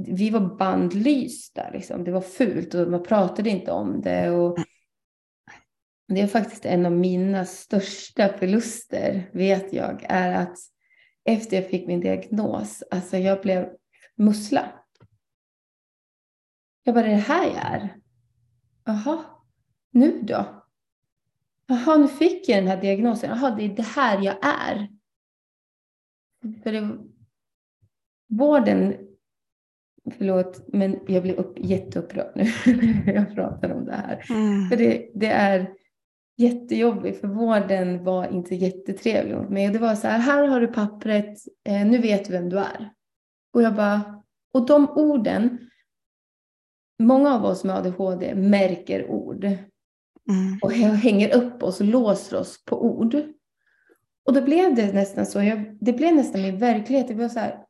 vi 0.07 0.31
var 0.31 0.57
bandlysta, 0.57 1.71
liksom. 1.71 2.05
det 2.05 2.13
var 2.13 2.21
fult 2.21 2.75
och 2.75 2.91
man 2.91 3.03
pratade 3.03 3.51
inte 3.51 3.73
om 3.73 4.01
det. 4.01 4.31
Och 4.31 4.59
det 6.09 6.21
är 6.21 6.27
faktiskt 6.27 6.67
en 6.67 6.87
av 6.87 6.93
mina 6.93 7.45
största 7.45 8.29
förluster, 8.29 9.31
vet 9.33 9.73
jag, 9.73 10.07
är 10.09 10.35
att 10.35 10.59
efter 11.25 11.57
jag 11.57 11.69
fick 11.69 11.87
min 11.87 12.01
diagnos, 12.01 12.83
alltså 12.91 13.17
jag 13.17 13.43
blev 13.43 13.69
mussla. 14.17 14.73
Jag 16.83 16.95
bara, 16.95 17.05
det 17.05 17.11
är 17.11 17.15
det 17.15 17.21
här 17.21 17.47
jag 17.47 17.57
är? 17.57 18.04
Jaha, 18.85 19.25
nu 19.91 20.23
då? 20.23 20.65
Jaha, 21.67 21.97
nu 21.97 22.09
fick 22.09 22.49
jag 22.49 22.59
den 22.59 22.69
här 22.69 22.81
diagnosen. 22.81 23.31
Jaha, 23.31 23.51
det 23.51 23.65
är 23.65 23.69
det 23.69 23.83
här 23.83 24.23
jag 24.23 24.37
är. 24.43 24.89
För 26.63 26.73
det, 26.73 26.99
vården, 28.29 28.97
förlåt, 30.19 30.65
men 30.67 31.01
jag 31.07 31.23
blir 31.23 31.35
upp, 31.35 31.59
jätteupprörd 31.59 32.33
nu 32.35 32.45
när 33.07 33.15
jag 33.15 33.35
pratar 33.35 33.71
om 33.71 33.85
det 33.85 33.95
här. 33.95 34.25
Mm. 34.31 34.69
För 34.69 34.77
det, 34.77 35.11
det 35.15 35.31
är 35.31 35.75
jättejobbigt, 36.37 37.21
för 37.21 37.29
vården 37.29 38.05
var 38.05 38.33
inte 38.33 38.55
jättetrevlig 38.55 39.37
mot 39.37 39.51
mig. 39.51 39.71
Det 39.71 39.79
var 39.79 39.95
så 39.95 40.09
här, 40.09 40.19
här 40.19 40.47
har 40.47 40.61
du 40.61 40.67
pappret, 40.67 41.39
eh, 41.65 41.87
nu 41.87 41.99
vet 41.99 42.25
du 42.25 42.33
vem 42.33 42.49
du 42.49 42.59
är. 42.59 42.93
Och 43.53 43.63
jag 43.63 43.75
bara, 43.75 44.23
och 44.53 44.67
de 44.67 44.89
orden, 44.91 45.59
många 46.99 47.35
av 47.35 47.45
oss 47.45 47.65
med 47.65 47.77
ADHD 47.77 48.35
märker 48.35 49.11
ord. 49.11 49.45
Mm. 49.45 50.59
Och 50.63 50.73
hänger 50.73 51.37
upp 51.37 51.63
oss 51.63 51.81
och 51.81 51.87
låser 51.87 52.37
oss 52.37 52.65
på 52.65 52.85
ord. 52.85 53.15
Och 54.27 54.33
då 54.33 54.43
blev 54.43 54.75
det 54.75 54.93
nästan 54.93 55.27
så, 55.27 55.43
jag, 55.43 55.79
det 55.81 55.93
blev 55.93 56.15
nästan 56.15 56.43
min 56.43 56.59
verklighet. 56.59 57.09
Det 57.09 57.15
var 57.15 57.29
så 57.29 57.39
här, 57.39 57.65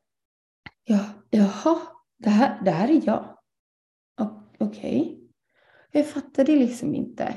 ja, 0.83 0.99
jaha, 1.29 1.77
det 2.17 2.29
här, 2.29 2.61
det 2.63 2.71
här 2.71 2.89
är 2.89 3.01
jag. 3.05 3.37
Okej. 4.59 5.01
Okay. 5.01 5.17
Jag 5.91 6.07
fattade 6.07 6.55
liksom 6.55 6.95
inte. 6.95 7.33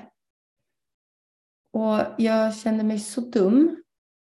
Och 1.72 2.00
jag 2.18 2.56
kände 2.56 2.84
mig 2.84 2.98
så 2.98 3.20
dum. 3.20 3.82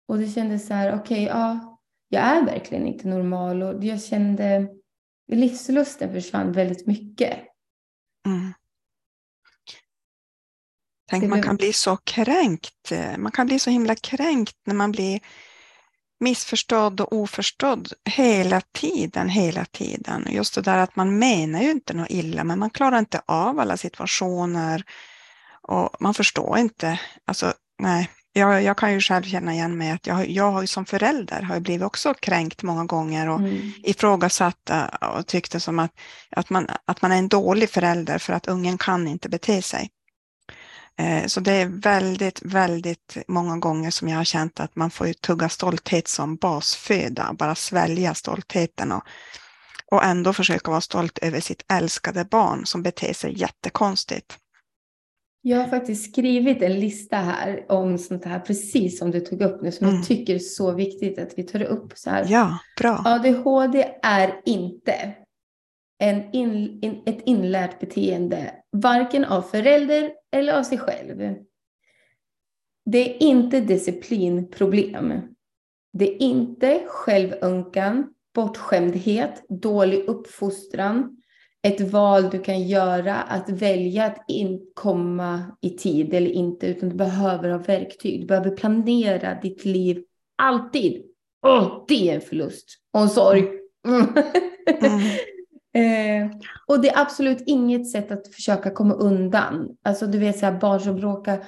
Och 0.09 0.19
det 0.19 0.27
kändes 0.27 0.67
så 0.67 0.75
här, 0.75 0.95
okej, 0.95 1.25
okay, 1.25 1.39
ja, 1.39 1.79
jag 2.09 2.23
är 2.23 2.45
verkligen 2.45 2.87
inte 2.87 3.09
normal. 3.09 3.63
Och 3.63 3.85
jag 3.85 4.03
kände, 4.03 4.69
livslusten 5.37 6.13
försvann 6.13 6.53
väldigt 6.53 6.87
mycket. 6.87 7.39
Mm. 8.27 8.53
Tänk, 11.11 11.25
man 11.25 11.43
kan 11.43 11.57
bli 11.57 11.73
så 11.73 11.97
kränkt. 11.97 12.93
Man 13.19 13.33
kan 13.33 13.47
bli 13.47 13.59
så 13.59 13.71
himla 13.71 13.95
kränkt 13.95 14.57
när 14.67 14.75
man 14.75 14.93
blir 14.93 15.21
missförstådd 16.21 17.01
och 17.01 17.13
oförstådd 17.13 17.93
hela 18.05 18.61
tiden, 18.61 19.29
hela 19.29 19.65
tiden. 19.65 20.27
Just 20.31 20.55
det 20.55 20.61
där 20.61 20.79
att 20.79 20.97
man 20.97 21.19
menar 21.19 21.63
ju 21.63 21.71
inte 21.71 21.95
något 21.95 22.11
illa, 22.11 22.45
men 22.45 22.59
man 22.59 22.71
klarar 22.71 22.99
inte 22.99 23.23
av 23.27 23.61
alla 23.61 23.77
situationer 23.77 24.85
och 25.63 25.97
man 26.01 26.15
förstår 26.15 26.59
inte. 26.59 27.01
Alltså, 27.25 27.53
nej, 27.79 28.11
jag, 28.41 28.63
jag 28.63 28.77
kan 28.77 28.93
ju 28.93 29.01
själv 29.01 29.23
känna 29.23 29.53
igen 29.53 29.79
mig 29.79 29.91
att 29.91 30.07
jag, 30.07 30.29
jag 30.29 30.51
har 30.53 30.61
ju 30.61 30.67
som 30.67 30.85
förälder 30.87 31.43
har 31.43 31.61
blivit 31.61 31.87
också 31.87 32.15
kränkt 32.15 32.63
många 32.63 32.85
gånger 32.85 33.29
och 33.29 33.39
mm. 33.39 33.73
ifrågasatt 33.83 34.71
och 35.17 35.27
tyckte 35.27 35.61
som 35.61 35.79
att, 35.79 35.93
att, 36.31 36.51
man, 36.51 36.67
att 36.85 37.03
man 37.03 37.13
är 37.13 37.17
en 37.17 37.29
dålig 37.29 37.71
förälder 37.71 38.19
för 38.19 38.33
att 38.33 38.49
ungen 38.49 38.79
kan 38.79 39.09
inte 39.09 39.29
bete 39.29 39.63
sig. 39.63 39.91
Eh, 40.99 41.27
så 41.27 41.41
det 41.41 41.53
är 41.53 41.67
väldigt, 41.67 42.43
väldigt 42.43 43.17
många 43.29 43.57
gånger 43.57 43.91
som 43.91 44.09
jag 44.09 44.17
har 44.17 44.25
känt 44.25 44.61
att 44.61 44.77
man 44.77 44.91
får 44.91 45.13
tugga 45.13 45.49
stolthet 45.49 46.09
som 46.09 46.37
basföda, 46.37 47.33
bara 47.33 47.55
svälja 47.55 48.15
stoltheten 48.15 48.93
och, 48.93 49.03
och 49.91 50.05
ändå 50.05 50.33
försöka 50.33 50.71
vara 50.71 50.81
stolt 50.81 51.19
över 51.19 51.41
sitt 51.41 51.65
älskade 51.73 52.25
barn 52.25 52.67
som 52.67 52.83
beter 52.83 53.13
sig 53.13 53.41
jättekonstigt. 53.41 54.39
Jag 55.43 55.59
har 55.59 55.69
faktiskt 55.69 56.13
skrivit 56.13 56.63
en 56.63 56.81
lista 56.81 57.17
här 57.17 57.67
om 57.69 57.99
sånt 57.99 58.25
här, 58.25 58.41
precis 58.41 58.99
som 58.99 59.11
du 59.11 59.21
tog 59.21 59.43
upp 59.43 59.63
nu, 59.63 59.73
som 59.73 59.87
mm. 59.87 59.97
jag 59.97 60.07
tycker 60.07 60.35
är 60.35 60.39
så 60.39 60.73
viktigt 60.73 61.19
att 61.19 61.39
vi 61.39 61.43
tar 61.43 61.63
upp. 61.63 61.93
Så 61.95 62.11
här. 62.11 62.27
Ja, 62.29 62.59
bra. 62.81 63.03
ADHD 63.05 63.95
är 64.03 64.41
inte 64.45 65.15
en 65.99 66.33
in, 66.33 66.79
in, 66.83 67.03
ett 67.07 67.23
inlärt 67.27 67.81
beteende, 67.81 68.55
varken 68.73 69.25
av 69.25 69.43
förälder 69.43 70.13
eller 70.33 70.59
av 70.59 70.63
sig 70.63 70.79
själv. 70.79 71.35
Det 72.85 72.99
är 72.99 73.23
inte 73.23 73.61
disciplinproblem. 73.61 75.13
Det 75.93 76.15
är 76.15 76.23
inte 76.23 76.83
självönkan, 76.87 78.15
bortskämdhet, 78.35 79.45
dålig 79.49 80.05
uppfostran, 80.09 81.20
ett 81.63 81.81
val 81.81 82.31
du 82.31 82.39
kan 82.39 82.63
göra 82.63 83.15
att 83.15 83.51
välja 83.51 84.05
att 84.05 84.25
inte 84.29 84.65
komma 84.75 85.57
i 85.61 85.71
tid 85.71 86.15
eller 86.15 86.31
inte, 86.31 86.67
utan 86.67 86.89
du 86.89 86.95
behöver 86.95 87.51
ha 87.51 87.59
verktyg. 87.59 88.21
Du 88.21 88.27
behöver 88.27 88.51
planera 88.51 89.41
ditt 89.41 89.65
liv 89.65 90.03
alltid. 90.37 91.03
Oh, 91.47 91.85
det 91.89 92.11
är 92.11 92.15
en 92.15 92.21
förlust 92.21 92.67
och 92.93 93.01
en 93.01 93.09
sorg. 93.09 93.49
Mm. 93.89 94.07
eh, 95.75 96.37
och 96.67 96.81
det 96.81 96.89
är 96.89 97.01
absolut 97.01 97.43
inget 97.47 97.91
sätt 97.91 98.11
att 98.11 98.35
försöka 98.35 98.71
komma 98.71 98.95
undan. 98.95 99.77
Alltså 99.85 100.07
du 100.07 100.19
vet 100.19 100.39
så 100.39 100.47
här 100.47 100.61
barn 100.61 100.81
som 100.81 100.99
råkar 100.99 101.45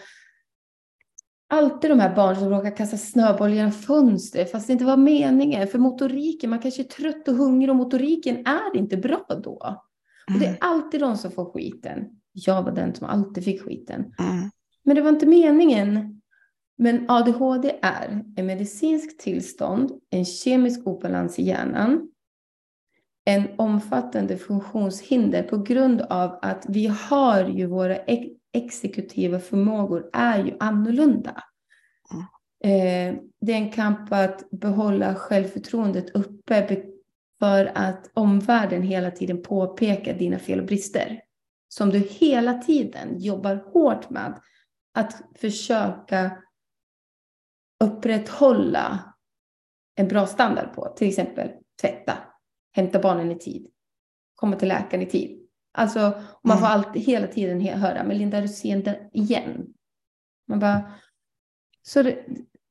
alltid 1.49 1.91
de 1.91 2.01
här 2.01 2.17
barn 2.17 2.37
som 2.37 2.51
råkar 2.51 2.77
kasta 2.77 2.97
snöboll 2.97 3.53
genom 3.53 3.73
fönstret 3.73 4.53
fast 4.53 4.67
det 4.67 4.73
inte 4.73 4.85
var 4.85 4.97
meningen. 4.97 5.69
För 5.69 5.79
motoriken, 5.79 6.51
man 6.51 6.59
kanske 6.59 6.83
är 6.83 6.85
trött 6.85 7.29
och 7.29 7.35
hungrig 7.35 7.71
och 7.71 7.77
motoriken 7.77 8.47
är 8.47 8.77
inte 8.77 8.97
bra 8.97 9.27
då. 9.45 9.83
Och 10.27 10.39
det 10.39 10.45
är 10.45 10.49
mm. 10.49 10.59
alltid 10.61 11.01
de 11.01 11.17
som 11.17 11.31
får 11.31 11.53
skiten. 11.53 12.09
Jag 12.33 12.63
var 12.63 12.73
den 12.73 12.95
som 12.95 13.07
alltid 13.07 13.45
fick 13.45 13.63
skiten. 13.63 14.01
Mm. 14.01 14.51
Men 14.85 14.97
det 14.97 15.03
var 15.03 15.11
inte 15.11 15.27
meningen. 15.27 16.21
Men 16.79 17.11
ADHD 17.11 17.79
är 17.83 18.25
en 18.37 18.47
medicinsk 18.47 19.19
tillstånd, 19.19 19.93
en 20.11 20.25
kemisk 20.25 20.87
obalans 20.87 21.39
i 21.39 21.43
hjärnan, 21.43 22.09
en 23.25 23.49
omfattande 23.57 24.37
funktionshinder 24.37 25.43
på 25.43 25.59
grund 25.59 26.01
av 26.01 26.39
att 26.43 26.67
vi 26.69 26.87
har 26.87 27.49
ju 27.49 27.67
våra 27.67 27.97
ex 27.97 28.33
exekutiva 28.53 29.41
förmågor 29.41 30.11
är 30.13 30.45
ju 30.45 30.57
annorlunda. 30.61 31.43
Mm. 32.13 32.25
Eh, 32.65 33.23
det 33.41 33.53
är 33.53 33.57
en 33.57 33.71
kamp 33.73 34.13
att 34.13 34.51
behålla 34.51 35.15
självförtroendet 35.15 36.11
uppe 36.11 36.55
för 37.43 37.73
att 37.75 38.11
omvärlden 38.15 38.83
hela 38.83 39.11
tiden 39.11 39.43
påpekar 39.43 40.15
dina 40.15 40.39
fel 40.39 40.61
och 40.61 40.67
brister. 40.67 41.23
Som 41.69 41.91
du 41.91 41.99
hela 41.99 42.55
tiden 42.55 43.19
jobbar 43.19 43.65
hårt 43.73 44.11
med 44.11 44.41
att 44.95 45.23
försöka 45.35 46.43
upprätthålla 47.85 49.15
en 49.95 50.09
bra 50.09 50.27
standard 50.27 50.75
på. 50.75 50.95
Till 50.97 51.09
exempel 51.09 51.51
tvätta, 51.81 52.19
hämta 52.73 52.99
barnen 52.99 53.33
i 53.33 53.39
tid, 53.39 53.71
komma 54.35 54.57
till 54.57 54.69
läkaren 54.69 55.03
i 55.03 55.11
tid. 55.11 55.49
Alltså 55.73 56.01
man 56.45 56.59
får 56.59 56.67
mm. 56.67 56.73
alltid 56.73 57.03
hela 57.03 57.27
tiden 57.27 57.61
höra, 57.61 58.05
men 58.05 58.19
Linda, 58.19 58.41
du 58.41 58.49
sen 58.49 58.85
igen? 59.13 59.75
Man 60.49 60.59
bara, 60.59 60.93
så 61.83 62.03
det, 62.03 62.27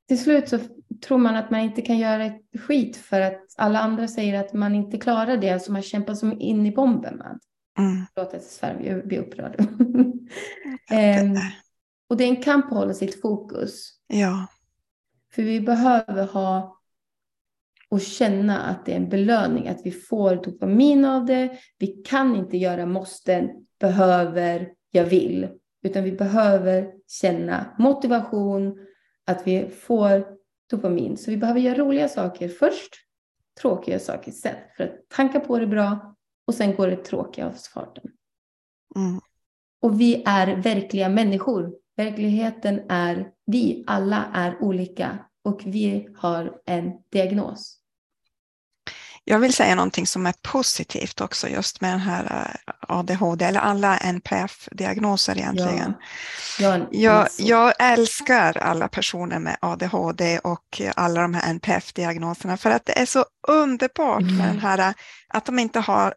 till 0.07 0.23
slut 0.23 0.49
så 0.49 0.59
tror 1.01 1.17
man 1.17 1.35
att 1.35 1.51
man 1.51 1.59
inte 1.59 1.81
kan 1.81 1.97
göra 1.97 2.25
ett 2.25 2.41
skit 2.59 2.97
för 2.97 3.21
att 3.21 3.41
alla 3.57 3.79
andra 3.79 4.07
säger 4.07 4.39
att 4.39 4.53
man 4.53 4.75
inte 4.75 4.97
klarar 4.97 5.37
det 5.37 5.59
som 5.59 5.73
man 5.73 5.81
kämpar 5.81 6.13
som 6.13 6.41
in 6.41 6.65
i 6.65 6.71
bomben 6.71 7.15
med. 7.15 7.39
Mm. 7.77 8.05
Förlåt 8.13 8.33
att 8.33 8.85
jag 8.85 9.07
blir 9.07 9.19
upprörd. 9.19 9.59
um, 9.59 11.37
och 12.09 12.17
det 12.17 12.23
är 12.23 12.29
en 12.29 12.43
kamp 12.43 12.65
att 12.65 12.77
hålla 12.77 12.93
sitt 12.93 13.21
fokus. 13.21 13.89
Ja. 14.07 14.47
För 15.33 15.43
vi 15.43 15.61
behöver 15.61 16.27
ha 16.27 16.77
och 17.89 18.01
känna 18.01 18.59
att 18.59 18.85
det 18.85 18.91
är 18.91 18.97
en 18.97 19.09
belöning, 19.09 19.67
att 19.67 19.81
vi 19.83 19.91
får 19.91 20.35
dopamin 20.35 21.05
av 21.05 21.25
det. 21.25 21.57
Vi 21.77 21.87
kan 21.87 22.35
inte 22.35 22.57
göra 22.57 22.85
måsten, 22.85 23.49
behöver, 23.79 24.69
jag 24.91 25.05
vill. 25.05 25.49
Utan 25.83 26.03
vi 26.03 26.11
behöver 26.11 26.91
känna 27.07 27.65
motivation, 27.77 28.77
att 29.25 29.47
vi 29.47 29.69
får 29.69 30.40
dopamin. 30.71 31.17
Så 31.17 31.31
vi 31.31 31.37
behöver 31.37 31.59
göra 31.59 31.77
roliga 31.77 32.09
saker 32.09 32.49
först, 32.49 32.95
tråkiga 33.61 33.99
saker 33.99 34.31
sen. 34.31 34.55
För 34.77 34.83
att 34.83 35.09
tanka 35.09 35.39
på 35.39 35.59
det 35.59 35.67
bra 35.67 36.15
och 36.47 36.55
sen 36.55 36.75
går 36.75 36.87
det 36.87 36.95
tråkiga 36.95 37.47
av 37.47 37.51
farten. 37.51 38.11
Mm. 38.95 39.21
Och 39.81 40.01
vi 40.01 40.23
är 40.25 40.55
verkliga 40.55 41.09
människor. 41.09 41.75
Verkligheten 41.97 42.81
är 42.89 43.31
vi. 43.45 43.83
Alla 43.87 44.25
är 44.33 44.63
olika 44.63 45.25
och 45.43 45.61
vi 45.65 46.09
har 46.15 46.61
en 46.65 46.91
diagnos. 47.11 47.80
Jag 49.23 49.39
vill 49.39 49.53
säga 49.53 49.75
någonting 49.75 50.07
som 50.07 50.25
är 50.25 50.33
positivt 50.41 51.21
också 51.21 51.47
just 51.47 51.81
med 51.81 51.91
den 51.91 51.99
här 51.99 52.53
eh, 52.67 52.73
ADHD, 52.87 53.45
eller 53.45 53.59
alla 53.59 53.97
NPF-diagnoser 53.97 55.37
egentligen. 55.37 55.93
Ja. 56.59 56.77
Jag, 56.77 56.87
jag, 56.91 57.27
jag, 57.37 57.73
älskar 57.79 58.57
alla 58.57 58.87
personer 58.87 59.39
med 59.39 59.57
ADHD 59.61 60.39
och 60.39 60.81
alla 60.95 61.21
de 61.21 61.33
här 61.33 61.49
NPF-diagnoserna 61.49 62.57
för 62.57 62.71
att 62.71 62.85
det 62.85 62.99
är 62.99 63.05
så 63.05 63.25
underbart 63.47 64.21
med 64.21 64.47
den 64.47 64.59
här 64.59 64.93
att 65.27 65.45
de 65.45 65.59
inte 65.59 65.79
har 65.79 66.13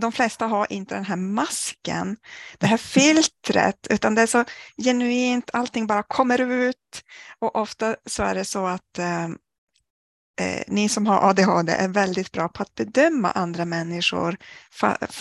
de 0.00 0.12
flesta 0.12 0.46
har 0.46 0.72
inte 0.72 0.94
den 0.94 1.04
här 1.04 1.16
masken, 1.16 2.16
det 2.58 2.66
här 2.66 2.76
filtret, 2.94 3.86
utan 3.90 4.14
det 4.14 4.22
är 4.22 4.26
så 4.26 4.44
genuint, 4.84 5.50
allting 5.52 5.86
bara 5.86 6.02
kommer 6.02 6.40
ut. 6.40 7.02
Och 7.38 7.56
ofta 7.56 7.96
så 8.06 8.22
är 8.22 8.34
det 8.34 8.44
så 8.44 8.66
att 8.66 8.98
eh, 10.40 10.62
ni 10.66 10.88
som 10.88 11.06
har 11.06 11.28
ADHD 11.30 11.72
är 11.72 11.88
väldigt 11.88 12.32
bra 12.32 12.48
på 12.48 12.62
att 12.62 12.74
bedöma 12.74 13.30
andra 13.30 13.64
människor. 13.64 14.36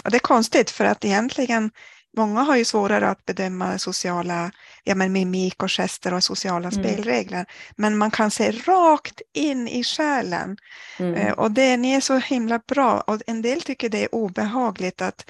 Det 0.04 0.16
är 0.16 0.20
konstigt 0.20 0.70
för 0.70 0.86
att 0.86 1.06
egentligen 1.06 1.72
Många 2.18 2.42
har 2.42 2.56
ju 2.56 2.66
svårare 2.66 3.10
att 3.10 3.26
bedöma 3.26 3.78
sociala 3.78 4.52
ja, 4.84 4.96
men 4.96 5.12
mimik 5.12 5.64
och 5.64 5.72
gester 5.72 6.14
och 6.14 6.24
sociala 6.24 6.70
mm. 6.70 6.84
spelregler. 6.84 7.46
Men 7.76 7.98
man 7.98 8.12
kan 8.12 8.32
se 8.32 8.52
rakt 8.52 9.22
in 9.34 9.68
i 9.68 9.84
själen. 9.84 10.58
Mm. 11.00 11.14
Eh, 11.14 11.34
och 11.34 11.52
det, 11.52 11.78
ni 11.78 11.92
är 11.92 12.02
så 12.02 12.18
himla 12.18 12.60
bra. 12.68 13.02
Och 13.02 13.22
en 13.28 13.42
del 13.42 13.62
tycker 13.62 13.90
det 13.90 14.04
är 14.04 14.16
obehagligt 14.16 15.02
att 15.02 15.30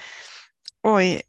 oj, 0.83 1.21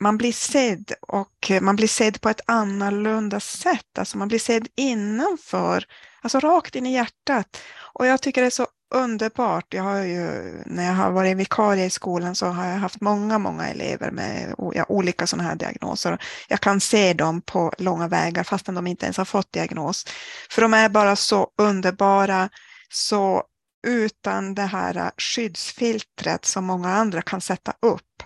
man 0.00 0.18
blir 0.18 0.32
sedd 0.32 0.92
och 1.00 1.50
eh, 1.50 1.60
man 1.60 1.76
blir 1.76 1.88
sedd 1.88 2.20
på 2.20 2.28
ett 2.28 2.40
annorlunda 2.46 3.40
sätt. 3.40 3.98
Alltså 3.98 4.18
man 4.18 4.28
blir 4.28 4.38
sedd 4.38 4.68
innanför, 4.76 5.84
alltså 6.22 6.40
rakt 6.40 6.74
in 6.74 6.86
i 6.86 6.92
hjärtat. 6.92 7.62
Och 7.94 8.06
jag 8.06 8.22
tycker 8.22 8.40
det 8.40 8.46
är 8.46 8.50
så 8.50 8.66
underbart. 8.94 9.74
Jag 9.74 9.82
har 9.82 10.02
ju, 10.02 10.52
när 10.66 10.86
jag 10.86 10.92
har 10.92 11.10
varit 11.10 11.36
vikarie 11.36 11.84
i 11.84 11.90
skolan 11.90 12.34
så 12.34 12.46
har 12.46 12.66
jag 12.66 12.76
haft 12.76 13.00
många, 13.00 13.38
många 13.38 13.68
elever 13.68 14.10
med 14.10 14.54
ja, 14.74 14.86
olika 14.88 15.26
sådana 15.26 15.48
här 15.48 15.56
diagnoser. 15.56 16.18
Jag 16.48 16.60
kan 16.60 16.80
se 16.80 17.12
dem 17.12 17.40
på 17.40 17.72
långa 17.78 18.08
vägar 18.08 18.44
fastän 18.44 18.74
de 18.74 18.86
inte 18.86 19.06
ens 19.06 19.16
har 19.16 19.24
fått 19.24 19.52
diagnos. 19.52 20.06
För 20.50 20.62
de 20.62 20.74
är 20.74 20.88
bara 20.88 21.16
så 21.16 21.48
underbara, 21.58 22.48
så 22.88 23.42
utan 23.86 24.54
det 24.54 24.62
här 24.62 25.10
skyddsfiltret 25.18 26.44
som 26.44 26.64
många 26.64 26.88
andra 26.94 27.22
kan 27.22 27.40
sätta 27.40 27.72
upp. 27.82 28.22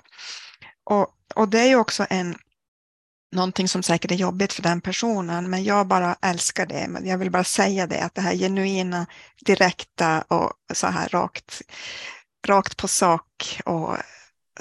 Och, 0.84 1.08
och 1.34 1.48
det 1.48 1.60
är 1.60 1.66
ju 1.66 1.76
också 1.76 2.06
en 2.10 2.34
någonting 3.32 3.68
som 3.68 3.82
säkert 3.82 4.10
är 4.10 4.14
jobbigt 4.14 4.52
för 4.52 4.62
den 4.62 4.80
personen, 4.80 5.50
men 5.50 5.64
jag 5.64 5.86
bara 5.86 6.16
älskar 6.22 6.66
det. 6.66 6.86
Men 6.88 7.06
jag 7.06 7.18
vill 7.18 7.30
bara 7.30 7.44
säga 7.44 7.86
det, 7.86 8.04
att 8.04 8.14
det 8.14 8.20
här 8.20 8.34
genuina, 8.34 9.06
direkta 9.46 10.24
och 10.28 10.52
så 10.74 10.86
här 10.86 11.08
rakt, 11.08 11.62
rakt 12.46 12.76
på 12.76 12.88
sak. 12.88 13.60
Och 13.64 13.96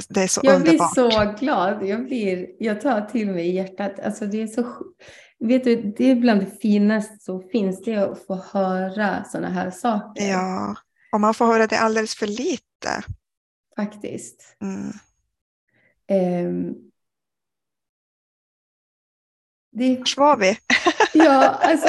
det 0.09 0.21
är 0.23 0.27
så 0.27 0.41
jag 0.43 0.55
underbart. 0.55 0.97
Jag 0.97 1.09
blir 1.09 1.21
så 1.21 1.39
glad. 1.39 1.87
Jag, 1.87 2.05
blir, 2.05 2.47
jag 2.59 2.81
tar 2.81 3.01
till 3.01 3.31
mig 3.31 3.47
i 3.47 3.55
hjärtat. 3.55 3.99
Alltså 3.99 4.25
det 4.25 4.41
är 4.41 4.47
så 4.47 4.75
Vet 5.39 5.63
du, 5.63 5.93
det 5.97 6.11
är 6.11 6.15
bland 6.15 6.39
det 6.39 6.61
finaste 6.61 7.17
som 7.19 7.49
finns, 7.51 7.81
det 7.83 7.95
att 7.95 8.25
få 8.25 8.35
höra 8.35 9.23
sådana 9.23 9.49
här 9.49 9.71
saker. 9.71 10.29
Ja, 10.29 10.75
och 11.11 11.21
man 11.21 11.33
får 11.33 11.45
höra 11.45 11.67
det 11.67 11.79
alldeles 11.79 12.15
för 12.15 12.27
lite. 12.27 13.03
Faktiskt. 13.75 14.57
Mm. 14.61 14.91
Um, 16.09 16.75
det... 19.71 19.97
Vars 19.97 20.17
var 20.17 20.37
vi? 20.37 20.57
Ja, 21.13 21.43
alltså. 21.43 21.87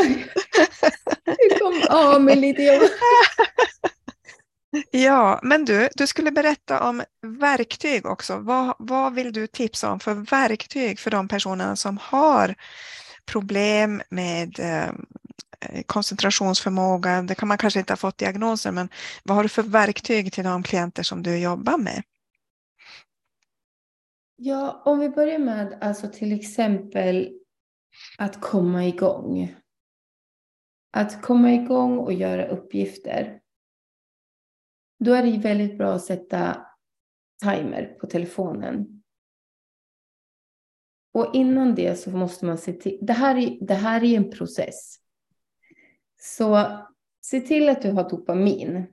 Du 1.24 1.58
kom 1.58 1.82
av 1.90 2.22
mig 2.22 2.36
lite. 2.36 2.80
Ja, 4.90 5.40
men 5.42 5.64
du, 5.64 5.88
du 5.94 6.06
skulle 6.06 6.30
berätta 6.30 6.88
om 6.88 7.02
verktyg 7.22 8.06
också. 8.06 8.38
Vad, 8.38 8.74
vad 8.78 9.14
vill 9.14 9.32
du 9.32 9.46
tipsa 9.46 9.90
om 9.90 10.00
för 10.00 10.14
verktyg 10.14 10.98
för 11.00 11.10
de 11.10 11.28
personerna 11.28 11.76
som 11.76 11.98
har 11.98 12.54
problem 13.26 14.02
med 14.10 14.60
eh, 14.60 14.90
koncentrationsförmåga? 15.86 17.22
Det 17.22 17.34
kan 17.34 17.48
man 17.48 17.58
kanske 17.58 17.80
inte 17.80 17.92
ha 17.92 17.96
fått 17.96 18.18
diagnoser, 18.18 18.72
men 18.72 18.88
vad 19.24 19.36
har 19.36 19.42
du 19.42 19.48
för 19.48 19.62
verktyg 19.62 20.32
till 20.32 20.44
de 20.44 20.62
klienter 20.62 21.02
som 21.02 21.22
du 21.22 21.38
jobbar 21.38 21.78
med? 21.78 22.02
Ja, 24.42 24.82
om 24.84 24.98
vi 24.98 25.08
börjar 25.08 25.38
med 25.38 25.78
alltså 25.80 26.08
till 26.08 26.32
exempel 26.32 27.38
att 28.18 28.40
komma 28.40 28.86
igång. 28.86 29.54
Att 30.92 31.22
komma 31.22 31.52
igång 31.52 31.98
och 31.98 32.12
göra 32.12 32.46
uppgifter. 32.48 33.40
Då 34.98 35.12
är 35.12 35.22
det 35.22 35.38
väldigt 35.38 35.78
bra 35.78 35.92
att 35.92 36.04
sätta 36.04 36.66
timer 37.44 37.96
på 38.00 38.06
telefonen. 38.06 39.02
Och 41.12 41.34
innan 41.34 41.74
det 41.74 41.96
så 41.96 42.10
måste 42.10 42.46
man 42.46 42.58
se 42.58 42.72
till, 42.72 42.98
det 43.02 43.12
här 43.12 43.36
är, 43.36 43.66
det 43.66 43.74
här 43.74 44.04
är 44.04 44.16
en 44.16 44.30
process. 44.30 44.96
Så 46.20 46.78
se 47.20 47.40
till 47.40 47.68
att 47.68 47.82
du 47.82 47.90
har 47.90 48.10
dopamin. 48.10 48.86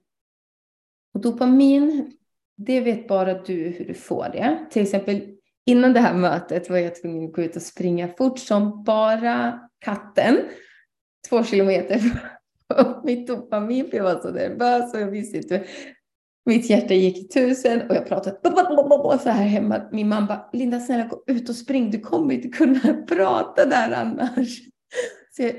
Och 1.13 1.21
dopamin, 1.21 2.17
det 2.55 2.81
vet 2.81 3.07
bara 3.07 3.43
du 3.43 3.69
hur 3.69 3.85
du 3.85 3.93
får 3.93 4.29
det. 4.29 4.67
Till 4.71 4.81
exempel 4.81 5.36
innan 5.67 5.93
det 5.93 5.99
här 5.99 6.13
mötet 6.13 6.69
var 6.69 6.77
jag 6.77 6.95
tvungen 6.95 7.25
att 7.25 7.33
gå 7.33 7.41
ut 7.41 7.55
och 7.55 7.61
springa 7.61 8.07
fort 8.07 8.39
som 8.39 8.83
bara 8.83 9.59
katten. 9.79 10.37
Två 11.29 11.43
kilometer 11.43 11.99
från 11.99 13.01
mitt 13.05 13.27
dopamin 13.27 13.89
för 13.89 13.97
jag 13.97 14.03
var 14.03 14.19
så 14.19 14.31
nervös 14.31 14.93
och 14.93 14.99
jag 14.99 15.07
visste 15.07 15.37
inte. 15.37 15.63
Mitt 16.45 16.69
hjärta 16.69 16.93
gick 16.93 17.17
i 17.17 17.27
tusen 17.27 17.89
och 17.89 17.95
jag 17.95 18.07
pratade 18.07 18.37
så 19.19 19.29
här 19.29 19.43
hemma. 19.43 19.81
Min 19.91 20.09
mamma 20.09 20.27
bara, 20.27 20.49
Linda 20.53 20.79
snälla 20.79 21.07
gå 21.07 21.23
ut 21.27 21.49
och 21.49 21.55
spring, 21.55 21.91
du 21.91 21.99
kommer 21.99 22.33
inte 22.33 22.47
kunna 22.47 22.93
prata 23.07 23.65
där 23.65 23.91
annars. 23.91 24.59
Så 25.31 25.43
jag, 25.43 25.53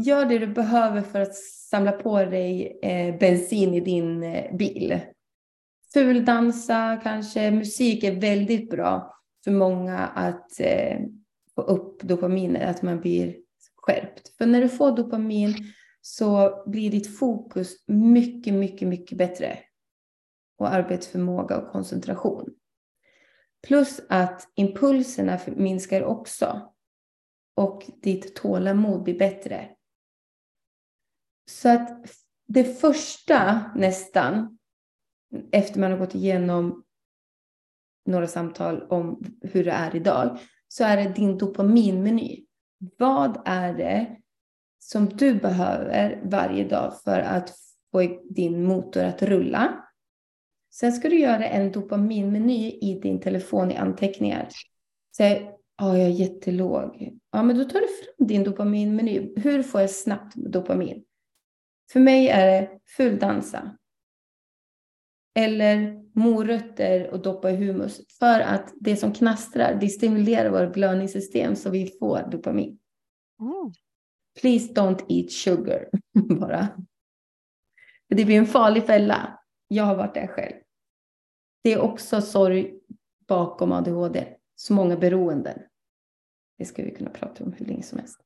gör 0.00 0.24
det 0.24 0.38
du 0.38 0.46
behöver 0.46 1.02
för 1.02 1.20
att 1.20 1.34
samla 1.70 1.92
på 1.92 2.24
dig 2.24 2.78
eh, 2.82 3.18
bensin 3.18 3.74
i 3.74 3.80
din 3.80 4.22
eh, 4.22 4.56
bil. 4.56 5.00
Fuldansa 5.94 7.00
kanske, 7.02 7.50
musik 7.50 8.04
är 8.04 8.20
väldigt 8.20 8.70
bra 8.70 9.16
för 9.46 9.52
många 9.52 9.98
att 9.98 10.60
eh, 10.60 11.00
få 11.54 11.62
upp 11.62 12.02
dopaminet, 12.02 12.76
att 12.76 12.82
man 12.82 13.00
blir 13.00 13.36
skärpt. 13.76 14.36
För 14.38 14.46
när 14.46 14.60
du 14.60 14.68
får 14.68 14.96
dopamin 14.96 15.54
så 16.00 16.62
blir 16.66 16.90
ditt 16.90 17.18
fokus 17.18 17.84
mycket, 17.86 18.54
mycket, 18.54 18.88
mycket 18.88 19.18
bättre. 19.18 19.58
Och 20.58 20.74
arbetsförmåga 20.74 21.56
och 21.56 21.72
koncentration. 21.72 22.54
Plus 23.66 24.00
att 24.08 24.48
impulserna 24.54 25.40
minskar 25.46 26.04
också. 26.04 26.72
Och 27.56 27.82
ditt 28.02 28.36
tålamod 28.36 29.02
blir 29.02 29.18
bättre. 29.18 29.68
Så 31.50 31.68
att 31.68 32.10
det 32.48 32.64
första 32.64 33.70
nästan, 33.74 34.58
efter 35.52 35.80
man 35.80 35.90
har 35.90 35.98
gått 35.98 36.14
igenom 36.14 36.85
några 38.06 38.26
samtal 38.26 38.82
om 38.82 39.24
hur 39.42 39.64
det 39.64 39.70
är 39.70 39.96
idag, 39.96 40.38
så 40.68 40.84
är 40.84 40.96
det 40.96 41.12
din 41.14 41.38
dopaminmeny. 41.38 42.44
Vad 42.98 43.42
är 43.44 43.72
det 43.72 44.16
som 44.78 45.08
du 45.08 45.34
behöver 45.34 46.20
varje 46.24 46.68
dag 46.68 46.92
för 47.04 47.20
att 47.20 47.54
få 47.92 48.20
din 48.30 48.64
motor 48.64 49.04
att 49.04 49.22
rulla? 49.22 49.84
Sen 50.74 50.92
ska 50.92 51.08
du 51.08 51.18
göra 51.18 51.48
en 51.48 51.72
dopaminmeny 51.72 52.78
i 52.80 53.00
din 53.02 53.20
telefon 53.20 53.70
i 53.70 53.76
anteckningar. 53.76 54.48
Säg, 55.16 55.50
ja, 55.78 55.98
jag 55.98 56.06
är 56.06 56.10
jättelåg. 56.10 57.18
Ja, 57.32 57.42
men 57.42 57.58
då 57.58 57.64
tar 57.64 57.80
du 57.80 57.86
fram 57.86 58.26
din 58.26 58.44
dopaminmeny. 58.44 59.32
Hur 59.36 59.62
får 59.62 59.80
jag 59.80 59.90
snabbt 59.90 60.34
dopamin? 60.34 61.04
För 61.92 62.00
mig 62.00 62.28
är 62.28 62.46
det 62.46 62.70
fuldansa. 62.96 63.76
Eller 65.36 66.02
morötter 66.12 67.10
och 67.10 67.22
doppa 67.22 67.50
i 67.50 67.56
humus. 67.56 68.00
För 68.18 68.40
att 68.40 68.74
det 68.80 68.96
som 68.96 69.12
knastrar, 69.12 69.78
det 69.80 69.88
stimulerar 69.88 70.50
vårt 70.50 70.74
blödningssystem 70.74 71.56
så 71.56 71.70
vi 71.70 71.86
får 71.98 72.28
dopamin. 72.30 72.78
Mm. 73.40 73.72
Please 74.40 74.72
don't 74.72 75.04
eat 75.08 75.32
sugar, 75.32 75.88
bara. 76.40 76.68
det 78.08 78.24
blir 78.24 78.38
en 78.38 78.46
farlig 78.46 78.86
fälla. 78.86 79.38
Jag 79.68 79.84
har 79.84 79.96
varit 79.96 80.14
där 80.14 80.26
själv. 80.26 80.54
Det 81.62 81.72
är 81.72 81.80
också 81.80 82.20
sorg 82.20 82.80
bakom 83.28 83.72
ADHD. 83.72 84.36
Så 84.54 84.72
många 84.72 84.96
beroenden. 84.96 85.58
Det 86.58 86.64
ska 86.64 86.82
vi 86.82 86.94
kunna 86.94 87.10
prata 87.10 87.44
om 87.44 87.52
hur 87.52 87.66
länge 87.66 87.82
som 87.82 87.98
helst. 87.98 88.20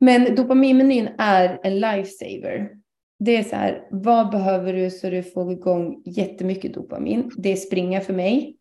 Men 0.00 0.34
dopaminmenyn 0.34 1.08
är 1.18 1.60
en 1.62 1.80
lifesaver 1.80 2.80
det 3.18 3.36
är 3.36 3.42
så 3.42 3.56
här, 3.56 3.88
vad 3.90 4.30
behöver 4.30 4.72
du 4.72 4.90
så 4.90 5.10
du 5.10 5.22
får 5.22 5.52
igång 5.52 6.02
jättemycket 6.04 6.74
dopamin? 6.74 7.30
Det 7.36 7.52
är 7.52 7.56
springa 7.56 8.00
för 8.00 8.12
mig. 8.12 8.56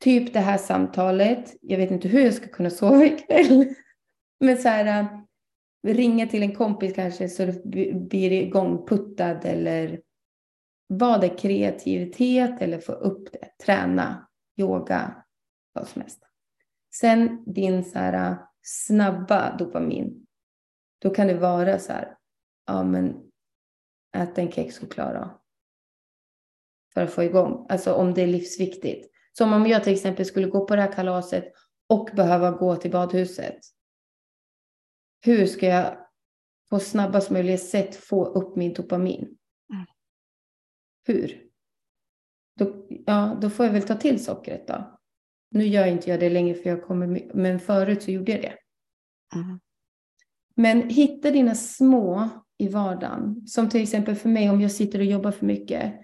Typ 0.00 0.32
det 0.32 0.40
här 0.40 0.58
samtalet. 0.58 1.56
Jag 1.60 1.78
vet 1.78 1.90
inte 1.90 2.08
hur 2.08 2.24
jag 2.24 2.34
ska 2.34 2.48
kunna 2.48 2.70
sova 2.70 3.04
ikväll. 3.04 3.74
Men 4.40 4.58
så 4.58 4.68
här, 4.68 5.00
äh, 5.00 5.94
ringa 5.94 6.26
till 6.26 6.42
en 6.42 6.54
kompis 6.54 6.94
kanske 6.94 7.28
så 7.28 7.44
du 7.64 7.94
blir 7.94 8.32
igångputtad. 8.32 9.44
eller 9.44 10.00
vad 10.86 11.24
är 11.24 11.38
kreativitet 11.38 12.62
eller 12.62 12.78
få 12.78 12.92
upp 12.92 13.32
det. 13.32 13.64
Träna, 13.64 14.28
yoga, 14.56 15.24
vad 15.72 15.88
som 15.88 16.02
helst. 16.02 16.22
Sen 16.94 17.44
din 17.46 17.84
så 17.84 17.98
här, 17.98 18.30
äh, 18.30 18.38
snabba 18.62 19.56
dopamin. 19.56 20.26
Då 20.98 21.10
kan 21.10 21.26
det 21.26 21.34
vara 21.34 21.78
så 21.78 21.92
här, 21.92 22.16
ja 22.66 22.84
men 22.84 23.29
äta 24.16 24.40
en 24.40 24.52
kexchoklad 24.52 25.14
då. 25.14 25.40
för 26.94 27.00
att 27.00 27.12
få 27.12 27.22
igång. 27.22 27.66
Alltså 27.68 27.92
om 27.92 28.14
det 28.14 28.22
är 28.22 28.26
livsviktigt. 28.26 29.10
Som 29.32 29.52
om 29.52 29.66
jag 29.66 29.84
till 29.84 29.92
exempel 29.92 30.26
skulle 30.26 30.46
gå 30.46 30.66
på 30.66 30.76
det 30.76 30.82
här 30.82 30.92
kalaset 30.92 31.52
och 31.88 32.10
behöva 32.16 32.50
gå 32.50 32.76
till 32.76 32.90
badhuset. 32.90 33.58
Hur 35.20 35.46
ska 35.46 35.66
jag 35.66 36.06
på 36.70 36.80
snabbast 36.80 37.30
möjliga 37.30 37.58
sätt 37.58 37.96
få 37.96 38.24
upp 38.24 38.56
min 38.56 38.72
dopamin? 38.74 39.38
Mm. 39.72 39.86
Hur? 41.06 41.50
Då, 42.56 42.86
ja, 42.88 43.38
då 43.40 43.50
får 43.50 43.66
jag 43.66 43.72
väl 43.72 43.82
ta 43.82 43.94
till 43.94 44.24
sockret 44.24 44.68
då. 44.68 45.00
Nu 45.50 45.66
gör 45.66 45.86
inte 45.86 46.10
jag 46.10 46.20
det 46.20 46.30
längre 46.30 46.54
för 46.54 46.70
jag 46.70 46.84
kommer, 46.84 47.34
men 47.34 47.60
förut 47.60 48.02
så 48.02 48.10
gjorde 48.10 48.32
jag 48.32 48.40
det. 48.40 48.58
Mm. 49.34 49.60
Men 50.54 50.90
hitta 50.90 51.30
dina 51.30 51.54
små 51.54 52.28
i 52.60 52.68
vardagen. 52.68 53.46
Som 53.46 53.68
till 53.68 53.82
exempel 53.82 54.14
för 54.14 54.28
mig 54.28 54.50
om 54.50 54.60
jag 54.60 54.70
sitter 54.70 54.98
och 54.98 55.04
jobbar 55.04 55.30
för 55.30 55.46
mycket. 55.46 55.94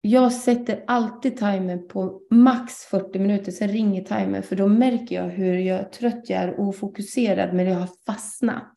Jag 0.00 0.32
sätter 0.32 0.84
alltid 0.86 1.36
timern 1.36 1.88
på 1.88 2.22
max 2.30 2.74
40 2.74 3.18
minuter, 3.18 3.52
sen 3.52 3.68
ringer 3.68 4.04
timern 4.04 4.42
för 4.42 4.56
då 4.56 4.68
märker 4.68 5.14
jag 5.14 5.28
hur 5.28 5.58
jag, 5.58 5.92
trött 5.92 6.30
jag 6.30 6.42
är 6.42 6.60
ofokuserad 6.60 7.54
men 7.54 7.66
jag 7.66 7.78
har 7.78 7.90
fastnat. 8.06 8.72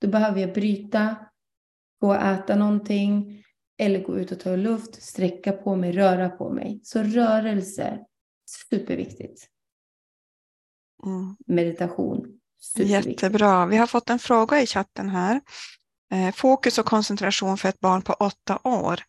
Då 0.00 0.08
behöver 0.08 0.40
jag 0.40 0.54
bryta, 0.54 1.16
gå 2.00 2.08
och 2.08 2.22
äta 2.22 2.56
någonting 2.56 3.44
eller 3.78 4.02
gå 4.02 4.18
ut 4.18 4.32
och 4.32 4.40
ta 4.40 4.56
luft, 4.56 5.02
sträcka 5.02 5.52
på 5.52 5.76
mig, 5.76 5.92
röra 5.92 6.28
på 6.28 6.50
mig. 6.50 6.80
Så 6.82 7.02
rörelse, 7.02 8.04
superviktigt. 8.70 9.48
Mm. 11.06 11.36
Meditation. 11.46 12.40
Jättebra. 12.74 13.66
Vi 13.66 13.76
har 13.76 13.86
fått 13.86 14.10
en 14.10 14.18
fråga 14.18 14.62
i 14.62 14.66
chatten 14.66 15.08
här. 15.08 15.40
Eh, 16.12 16.34
fokus 16.34 16.78
och 16.78 16.86
koncentration 16.86 17.58
för 17.58 17.68
ett 17.68 17.80
barn 17.80 18.02
på 18.02 18.12
åtta 18.12 18.58
år 18.64 19.00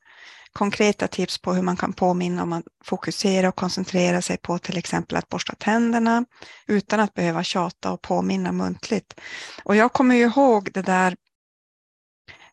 konkreta 0.57 1.07
tips 1.07 1.37
på 1.37 1.53
hur 1.53 1.61
man 1.61 1.77
kan 1.77 1.93
påminna 1.93 2.43
om 2.43 2.53
att 2.53 2.63
fokusera 2.83 3.49
och 3.49 3.55
koncentrera 3.55 4.21
sig 4.21 4.37
på 4.37 4.57
till 4.57 4.77
exempel 4.77 5.17
att 5.17 5.29
borsta 5.29 5.55
tänderna 5.55 6.25
utan 6.67 6.99
att 6.99 7.13
behöva 7.13 7.43
tjata 7.43 7.91
och 7.91 8.01
påminna 8.01 8.51
muntligt. 8.51 9.19
Och 9.63 9.75
jag 9.75 9.93
kommer 9.93 10.15
ju 10.15 10.23
ihåg 10.23 10.69
det 10.73 10.81
där 10.81 11.15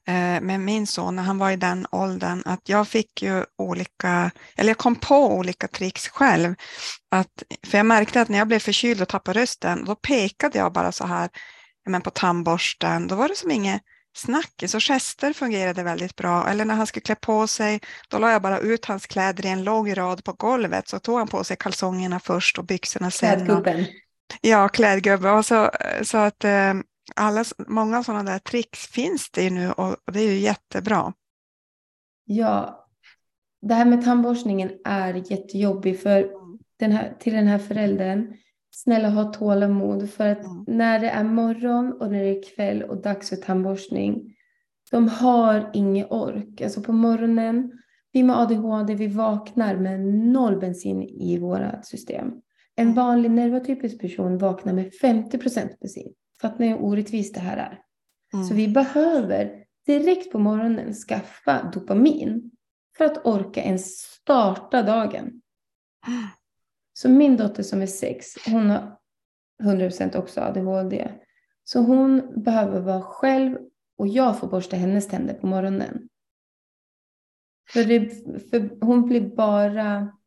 eh, 0.08 0.40
med 0.40 0.60
min 0.60 0.86
son 0.86 1.16
när 1.16 1.22
han 1.22 1.38
var 1.38 1.50
i 1.50 1.56
den 1.56 1.86
åldern 1.90 2.42
att 2.44 2.68
jag 2.68 2.88
fick 2.88 3.22
ju 3.22 3.44
olika, 3.58 4.30
eller 4.56 4.70
jag 4.70 4.78
kom 4.78 4.96
på 4.96 5.36
olika 5.36 5.68
tricks 5.68 6.08
själv. 6.08 6.54
Att, 7.10 7.42
för 7.66 7.78
jag 7.78 7.86
märkte 7.86 8.20
att 8.20 8.28
när 8.28 8.38
jag 8.38 8.48
blev 8.48 8.58
förkyld 8.58 9.02
och 9.02 9.08
tappade 9.08 9.40
rösten, 9.40 9.84
då 9.84 9.94
pekade 9.94 10.58
jag 10.58 10.72
bara 10.72 10.92
så 10.92 11.06
här 11.06 11.30
men 11.86 12.02
på 12.02 12.10
tandborsten. 12.10 13.08
Då 13.08 13.14
var 13.14 13.28
det 13.28 13.36
som 13.36 13.50
inget 13.50 13.82
snackis 14.16 14.74
och 14.74 14.82
gester 14.82 15.32
fungerade 15.32 15.82
väldigt 15.82 16.16
bra. 16.16 16.48
Eller 16.48 16.64
när 16.64 16.74
han 16.74 16.86
skulle 16.86 17.02
klä 17.02 17.14
på 17.14 17.46
sig, 17.46 17.80
då 18.08 18.18
la 18.18 18.32
jag 18.32 18.42
bara 18.42 18.58
ut 18.58 18.84
hans 18.84 19.06
kläder 19.06 19.46
i 19.46 19.48
en 19.48 19.64
lång 19.64 19.94
rad 19.94 20.24
på 20.24 20.32
golvet. 20.32 20.88
Så 20.88 20.98
tog 20.98 21.18
han 21.18 21.28
på 21.28 21.44
sig 21.44 21.56
kalsongerna 21.56 22.20
först 22.20 22.58
och 22.58 22.64
byxorna 22.64 23.10
sen. 23.10 23.36
Klädgubben. 23.46 23.86
Ja, 24.40 24.68
klädgubben. 24.68 25.34
Och 25.34 25.46
så, 25.46 25.70
så 26.02 26.18
att 26.18 26.44
eh, 26.44 26.74
alla, 27.16 27.44
många 27.66 28.02
sådana 28.02 28.32
där 28.32 28.38
tricks 28.38 28.86
finns 28.86 29.30
det 29.30 29.42
ju 29.42 29.50
nu 29.50 29.70
och, 29.70 29.88
och 29.88 30.12
det 30.12 30.20
är 30.20 30.32
ju 30.32 30.38
jättebra. 30.38 31.12
Ja, 32.24 32.86
det 33.62 33.74
här 33.74 33.84
med 33.84 34.04
tandborstningen 34.04 34.70
är 34.84 35.14
jättejobbigt 35.14 36.02
för 36.02 36.18
mm. 36.18 36.58
den 36.78 36.92
här, 36.92 37.16
till 37.20 37.32
den 37.32 37.46
här 37.46 37.58
föräldern 37.58 38.34
snälla 38.70 39.08
ha 39.08 39.32
tålamod 39.32 40.10
för 40.10 40.28
att 40.28 40.44
mm. 40.44 40.64
när 40.66 40.98
det 40.98 41.10
är 41.10 41.24
morgon 41.24 41.92
och 41.92 42.12
när 42.12 42.22
det 42.22 42.38
är 42.38 42.54
kväll 42.54 42.82
och 42.82 43.02
dags 43.02 43.28
för 43.28 43.36
tandborstning, 43.36 44.34
de 44.90 45.08
har 45.08 45.70
ingen 45.72 46.06
ork. 46.10 46.60
Alltså 46.60 46.82
på 46.82 46.92
morgonen, 46.92 47.72
vi 48.12 48.22
med 48.22 48.38
ADHD, 48.38 48.94
vi 48.94 49.06
vaknar 49.06 49.76
med 49.76 50.00
noll 50.06 50.60
bensin 50.60 51.02
i 51.02 51.38
vårt 51.38 51.84
system. 51.84 52.30
En 52.76 52.86
mm. 52.86 52.94
vanlig 52.94 53.30
neurotypisk 53.30 54.00
person 54.00 54.38
vaknar 54.38 54.72
med 54.72 54.94
50 54.94 55.38
procent 55.38 55.80
bensin. 55.80 56.12
Fattar 56.42 56.58
ni 56.58 56.68
hur 56.68 56.82
orättvist 56.82 57.34
det 57.34 57.40
här 57.40 57.56
är? 57.56 57.82
Mm. 58.34 58.46
Så 58.46 58.54
vi 58.54 58.68
behöver 58.68 59.64
direkt 59.86 60.32
på 60.32 60.38
morgonen 60.38 60.94
skaffa 60.94 61.70
dopamin 61.74 62.50
för 62.96 63.04
att 63.04 63.26
orka 63.26 63.62
ens 63.62 63.98
starta 63.98 64.82
dagen. 64.82 65.42
Så 66.92 67.08
min 67.08 67.36
dotter 67.36 67.62
som 67.62 67.82
är 67.82 67.86
sex, 67.86 68.26
hon 68.46 68.70
har 68.70 68.98
100% 69.62 70.16
också 70.16 70.40
ADHD. 70.40 71.12
Så 71.64 71.80
hon 71.80 72.42
behöver 72.42 72.80
vara 72.80 73.02
själv 73.02 73.58
och 73.98 74.08
jag 74.08 74.38
får 74.38 74.48
borsta 74.48 74.76
hennes 74.76 75.08
tänder 75.08 75.34
på 75.34 75.46
morgonen. 75.46 76.08
För, 77.72 77.84
det, 77.84 78.10
för 78.50 78.84
hon 78.84 79.06
blir 79.06 79.36
bara 79.36 80.18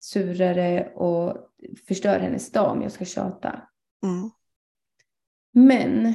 surare 0.00 0.92
och 0.94 1.50
förstör 1.88 2.18
hennes 2.18 2.52
dag 2.52 2.72
om 2.72 2.82
jag 2.82 2.92
ska 2.92 3.04
tjata. 3.04 3.62
Mm. 4.02 4.30
Men 5.58 6.14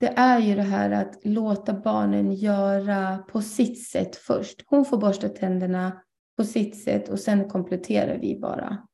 det 0.00 0.08
är 0.16 0.38
ju 0.38 0.54
det 0.54 0.62
här 0.62 0.90
att 0.90 1.24
låta 1.24 1.72
barnen 1.72 2.34
göra 2.34 3.18
på 3.18 3.42
sitt 3.42 3.88
sätt 3.88 4.16
först. 4.16 4.62
Hon 4.66 4.84
får 4.84 4.98
borsta 4.98 5.28
tänderna 5.28 6.02
på 6.36 6.44
sitt 6.44 6.84
sätt 6.84 7.08
och 7.08 7.20
sen 7.20 7.48
kompletterar 7.48 8.18
vi 8.18 8.38
bara. 8.40 8.86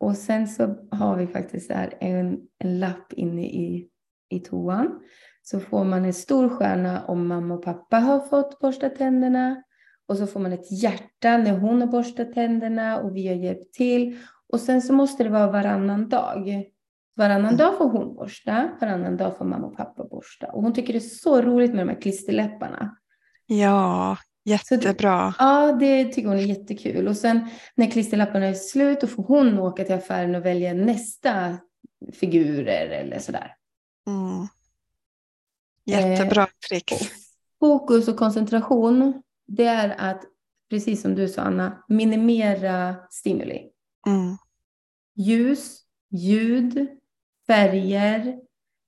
Och 0.00 0.16
sen 0.16 0.48
så 0.48 0.88
har 0.90 1.16
vi 1.16 1.26
faktiskt 1.26 1.72
här 1.72 1.94
en, 2.00 2.40
en 2.58 2.80
lapp 2.80 3.12
inne 3.12 3.46
i, 3.46 3.88
i 4.28 4.40
toan. 4.40 5.00
Så 5.42 5.60
får 5.60 5.84
man 5.84 6.04
en 6.04 6.14
stor 6.14 6.48
stjärna 6.48 7.04
om 7.04 7.26
mamma 7.26 7.54
och 7.54 7.64
pappa 7.64 7.96
har 7.98 8.20
fått 8.20 8.58
borsta 8.58 8.88
tänderna. 8.88 9.62
Och 10.06 10.16
så 10.16 10.26
får 10.26 10.40
man 10.40 10.52
ett 10.52 10.82
hjärta 10.82 11.38
när 11.38 11.58
hon 11.58 11.80
har 11.80 11.88
borstat 11.88 12.32
tänderna 12.32 13.00
och 13.00 13.16
vi 13.16 13.28
har 13.28 13.34
hjälpt 13.34 13.74
till. 13.74 14.18
Och 14.48 14.60
sen 14.60 14.82
så 14.82 14.92
måste 14.92 15.24
det 15.24 15.30
vara 15.30 15.50
varannan 15.50 16.08
dag. 16.08 16.70
Varannan 17.20 17.56
dag 17.56 17.78
får 17.78 17.88
hon 17.88 18.14
borsta, 18.14 18.70
varannan 18.80 19.16
dag 19.16 19.36
får 19.38 19.44
mamma 19.44 19.66
och 19.66 19.76
pappa 19.76 20.04
borsta. 20.04 20.46
Och 20.46 20.62
hon 20.62 20.72
tycker 20.74 20.92
det 20.92 20.98
är 20.98 21.00
så 21.00 21.42
roligt 21.42 21.70
med 21.70 21.86
de 21.86 21.92
här 21.92 22.00
klisterläpparna. 22.00 22.96
Ja, 23.46 24.16
Jättebra. 24.44 25.26
Det, 25.26 25.34
ja, 25.38 25.72
det 25.72 26.04
tycker 26.04 26.28
hon 26.28 26.38
är 26.38 26.42
jättekul. 26.42 27.08
Och 27.08 27.16
sen 27.16 27.48
när 27.74 27.90
klisterlapparna 27.90 28.46
är 28.46 28.54
slut 28.54 29.00
då 29.00 29.06
får 29.06 29.22
hon 29.22 29.58
åka 29.58 29.84
till 29.84 29.94
affären 29.94 30.34
och 30.34 30.44
välja 30.44 30.74
nästa 30.74 31.58
figurer 32.12 32.88
eller 32.88 33.18
sådär. 33.18 33.54
Mm. 34.06 34.46
Jättebra 35.84 36.42
eh, 36.42 36.48
trick. 36.68 36.92
Fokus 37.60 38.08
och 38.08 38.16
koncentration, 38.16 39.22
det 39.46 39.66
är 39.66 39.94
att, 39.98 40.22
precis 40.70 41.02
som 41.02 41.14
du 41.14 41.28
sa 41.28 41.42
Anna, 41.42 41.84
minimera 41.88 42.96
stimuli. 43.10 43.70
Mm. 44.06 44.36
Ljus, 45.14 45.80
ljud, 46.10 46.99
färger, 47.50 48.38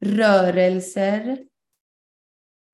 rörelser. 0.04 1.38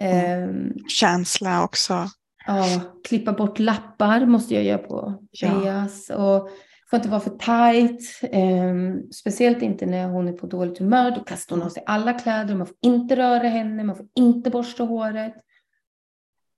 Mm. 0.02 0.66
Eh, 0.66 0.74
Känsla 0.88 1.64
också. 1.64 2.06
Ja, 2.46 2.80
klippa 3.04 3.32
bort 3.32 3.58
lappar 3.58 4.26
måste 4.26 4.54
jag 4.54 4.64
göra 4.64 4.78
på 4.78 5.24
Fejas. 5.40 6.06
Ja. 6.08 6.16
Och 6.16 6.50
får 6.90 6.96
inte 6.96 7.08
vara 7.08 7.20
för 7.20 7.30
tajt. 7.30 8.20
Um, 8.32 9.12
speciellt 9.12 9.62
inte 9.62 9.86
när 9.86 10.08
hon 10.08 10.28
är 10.28 10.32
på 10.32 10.46
dåligt 10.46 10.78
humör. 10.78 11.10
Då 11.10 11.24
kastar 11.24 11.56
hon 11.56 11.64
av 11.66 11.70
sig 11.70 11.82
alla 11.86 12.12
kläder. 12.12 12.54
Man 12.54 12.66
får 12.66 12.76
inte 12.82 13.16
röra 13.16 13.48
henne. 13.48 13.84
Man 13.84 13.96
får 13.96 14.06
inte 14.14 14.50
borsta 14.50 14.84
håret. 14.84 15.34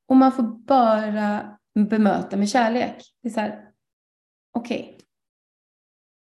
Och 0.08 0.16
man 0.16 0.32
får 0.32 0.42
bara 0.66 1.58
bemöta 1.74 2.36
med 2.36 2.48
kärlek. 2.48 2.96
Det 3.22 3.28
är 3.28 3.32
så 3.32 3.40
här, 3.40 3.64
okej. 4.54 4.80
Okay. 4.80 5.06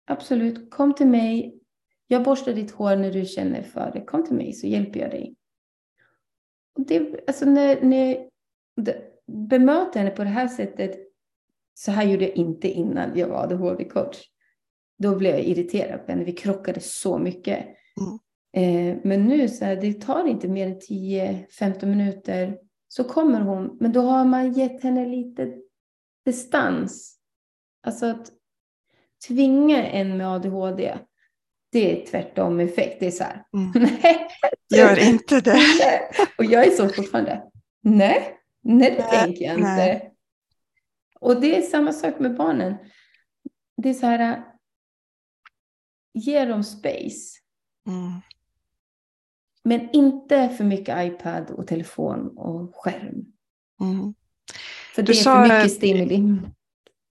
Absolut, 0.08 0.72
kom 0.72 0.94
till 0.94 1.08
mig. 1.08 1.63
Jag 2.08 2.24
borstar 2.24 2.54
ditt 2.54 2.72
hår 2.72 2.96
när 2.96 3.12
du 3.12 3.26
känner 3.26 3.62
för 3.62 3.92
det. 3.94 4.02
Kom 4.02 4.26
till 4.26 4.36
mig 4.36 4.54
så 4.54 4.68
hjälper 4.68 5.00
jag 5.00 5.12
dig. 5.12 5.36
Och 6.76 6.86
det, 6.86 7.28
alltså 7.28 7.46
när, 7.46 7.82
när, 7.82 8.30
det, 8.76 9.14
bemöta 9.28 10.00
henne 10.00 10.12
på 10.12 10.24
det 10.24 10.30
här 10.30 10.48
sättet, 10.48 11.00
så 11.74 11.92
här 11.92 12.04
gjorde 12.04 12.28
jag 12.28 12.36
inte 12.36 12.68
innan 12.68 13.18
jag 13.18 13.28
var 13.28 13.44
ADHD-coach. 13.44 14.18
Då 14.98 15.16
blev 15.16 15.36
jag 15.36 15.44
irriterad 15.44 16.06
på 16.06 16.12
henne, 16.12 16.24
vi 16.24 16.32
krockade 16.32 16.80
så 16.80 17.18
mycket. 17.18 17.68
Mm. 18.00 18.20
Eh, 18.56 18.98
men 19.04 19.28
nu 19.28 19.50
så 19.50 19.66
här, 19.66 19.76
det 19.76 19.94
tar 19.94 20.28
inte 20.28 20.48
mer 20.48 20.68
än 20.68 20.80
10-15 20.80 21.86
minuter 21.86 22.58
så 22.88 23.04
kommer 23.04 23.42
hon, 23.42 23.78
men 23.80 23.92
då 23.92 24.02
har 24.02 24.26
man 24.26 24.54
gett 24.54 24.84
henne 24.84 25.06
lite 25.06 25.58
distans. 26.26 27.20
Alltså 27.84 28.06
att 28.06 28.32
tvinga 29.28 29.88
en 29.88 30.18
med 30.18 30.28
ADHD, 30.28 30.98
det 31.74 32.02
är 32.02 32.06
tvärtom 32.06 32.60
effekt. 32.60 33.00
Det 33.00 33.08
är 33.08 33.12
så 33.12 33.24
här, 33.24 33.44
mm. 33.54 33.72
nej. 34.04 34.28
Gör 34.76 35.00
inte 35.00 35.42
det. 35.42 35.60
Och 36.38 36.46
jag 36.46 36.68
är 36.68 36.72
så 36.72 36.90
fortfarande, 36.90 37.44
nej, 37.82 38.38
Nej, 38.64 38.92
det 38.92 39.04
tänker 39.04 39.46
jag 39.46 39.54
inte. 39.54 39.76
Nej. 39.76 40.14
Och 41.20 41.42
det 41.42 41.58
är 41.58 41.62
samma 41.62 41.94
sak 41.94 42.20
med 42.20 42.36
barnen. 42.36 42.76
Det 43.78 43.90
är 43.90 43.94
så 43.94 44.06
här, 44.06 44.44
ge 46.14 46.46
dem 46.46 46.64
space. 46.64 47.40
Mm. 47.88 48.22
Men 49.64 49.90
inte 49.94 50.50
för 50.50 50.64
mycket 50.64 51.06
iPad 51.06 51.52
och 51.52 51.68
telefon 51.68 52.38
och 52.38 52.76
skärm. 52.76 53.26
Mm. 53.82 54.14
För 54.96 55.02
det 55.02 55.14
du 55.14 55.20
är 55.20 55.24
för 55.24 55.42
mycket 55.42 55.72
stimuli. 55.72 56.40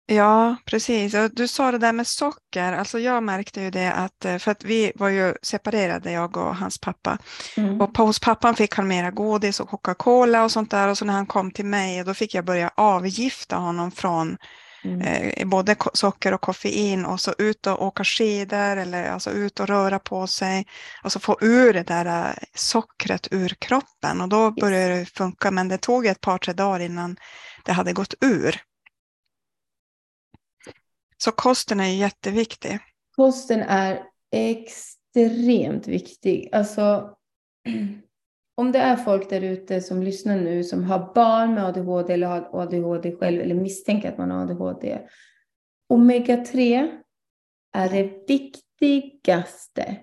Ja, 0.05 0.55
precis. 0.65 1.13
Och 1.13 1.29
du 1.33 1.47
sa 1.47 1.71
det 1.71 1.77
där 1.77 1.93
med 1.93 2.07
socker. 2.07 2.73
Alltså 2.73 2.99
jag 2.99 3.23
märkte 3.23 3.61
ju 3.61 3.69
det 3.69 3.93
att, 3.93 4.25
eh, 4.25 4.37
för 4.37 4.51
att 4.51 4.63
vi 4.63 4.91
var 4.95 5.09
ju 5.09 5.35
separerade, 5.41 6.11
jag 6.11 6.37
och 6.37 6.55
hans 6.55 6.77
pappa. 6.77 7.17
Mm. 7.57 7.81
Och 7.81 7.97
hos 7.97 8.19
pappan 8.19 8.55
fick 8.55 8.75
han 8.75 8.87
mera 8.87 9.11
godis 9.11 9.59
och 9.59 9.69
Coca-Cola 9.69 10.43
och 10.43 10.51
sånt 10.51 10.71
där. 10.71 10.87
Och 10.87 10.97
så 10.97 11.05
när 11.05 11.13
han 11.13 11.25
kom 11.25 11.51
till 11.51 11.65
mig, 11.65 12.03
då 12.03 12.13
fick 12.13 12.35
jag 12.35 12.45
börja 12.45 12.71
avgifta 12.75 13.55
honom 13.55 13.91
från 13.91 14.37
mm. 14.83 15.01
eh, 15.01 15.47
både 15.47 15.75
socker 15.93 16.33
och 16.33 16.41
koffein 16.41 17.05
och 17.05 17.19
så 17.19 17.33
ut 17.37 17.67
och 17.67 17.83
åka 17.83 18.03
skidor 18.03 18.77
eller 18.77 19.11
alltså 19.11 19.31
ut 19.31 19.59
och 19.59 19.67
röra 19.67 19.99
på 19.99 20.27
sig. 20.27 20.65
Och 21.03 21.11
så 21.11 21.19
få 21.19 21.37
ur 21.41 21.73
det 21.73 21.83
där 21.83 22.05
eh, 22.05 22.35
sockret 22.55 23.27
ur 23.31 23.49
kroppen. 23.49 24.21
Och 24.21 24.29
då 24.29 24.51
började 24.51 24.99
det 24.99 25.05
funka, 25.05 25.51
men 25.51 25.67
det 25.67 25.77
tog 25.77 26.05
ett 26.05 26.21
par, 26.21 26.37
tre 26.37 26.53
dagar 26.53 26.79
innan 26.79 27.15
det 27.65 27.71
hade 27.71 27.93
gått 27.93 28.13
ur. 28.21 28.61
Så 31.23 31.31
kosten 31.31 31.79
är 31.79 31.87
jätteviktig. 31.87 32.79
Kosten 33.15 33.59
är 33.59 34.03
extremt 34.31 35.87
viktig. 35.87 36.49
Alltså, 36.51 37.15
om 38.55 38.71
det 38.71 38.79
är 38.79 38.95
folk 38.95 39.29
där 39.29 39.41
ute 39.41 39.81
som 39.81 40.03
lyssnar 40.03 40.35
nu 40.35 40.63
som 40.63 40.83
har 40.83 41.13
barn 41.13 41.53
med 41.53 41.65
ADHD 41.65 42.13
eller 42.13 42.27
har 42.27 42.49
ADHD 42.61 43.15
själv 43.15 43.41
eller 43.41 43.55
misstänker 43.55 44.11
att 44.11 44.17
man 44.17 44.31
har 44.31 44.41
ADHD. 44.41 44.99
Omega-3 45.93 46.89
är 47.73 47.89
det 47.89 48.27
viktigaste 48.27 49.97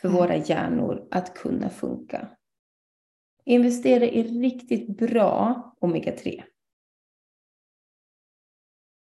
för 0.00 0.08
mm. 0.08 0.20
våra 0.20 0.36
hjärnor 0.36 1.08
att 1.10 1.34
kunna 1.34 1.70
funka. 1.70 2.28
Investera 3.44 4.04
i 4.04 4.22
riktigt 4.22 4.98
bra 4.98 5.62
omega-3. 5.80 6.42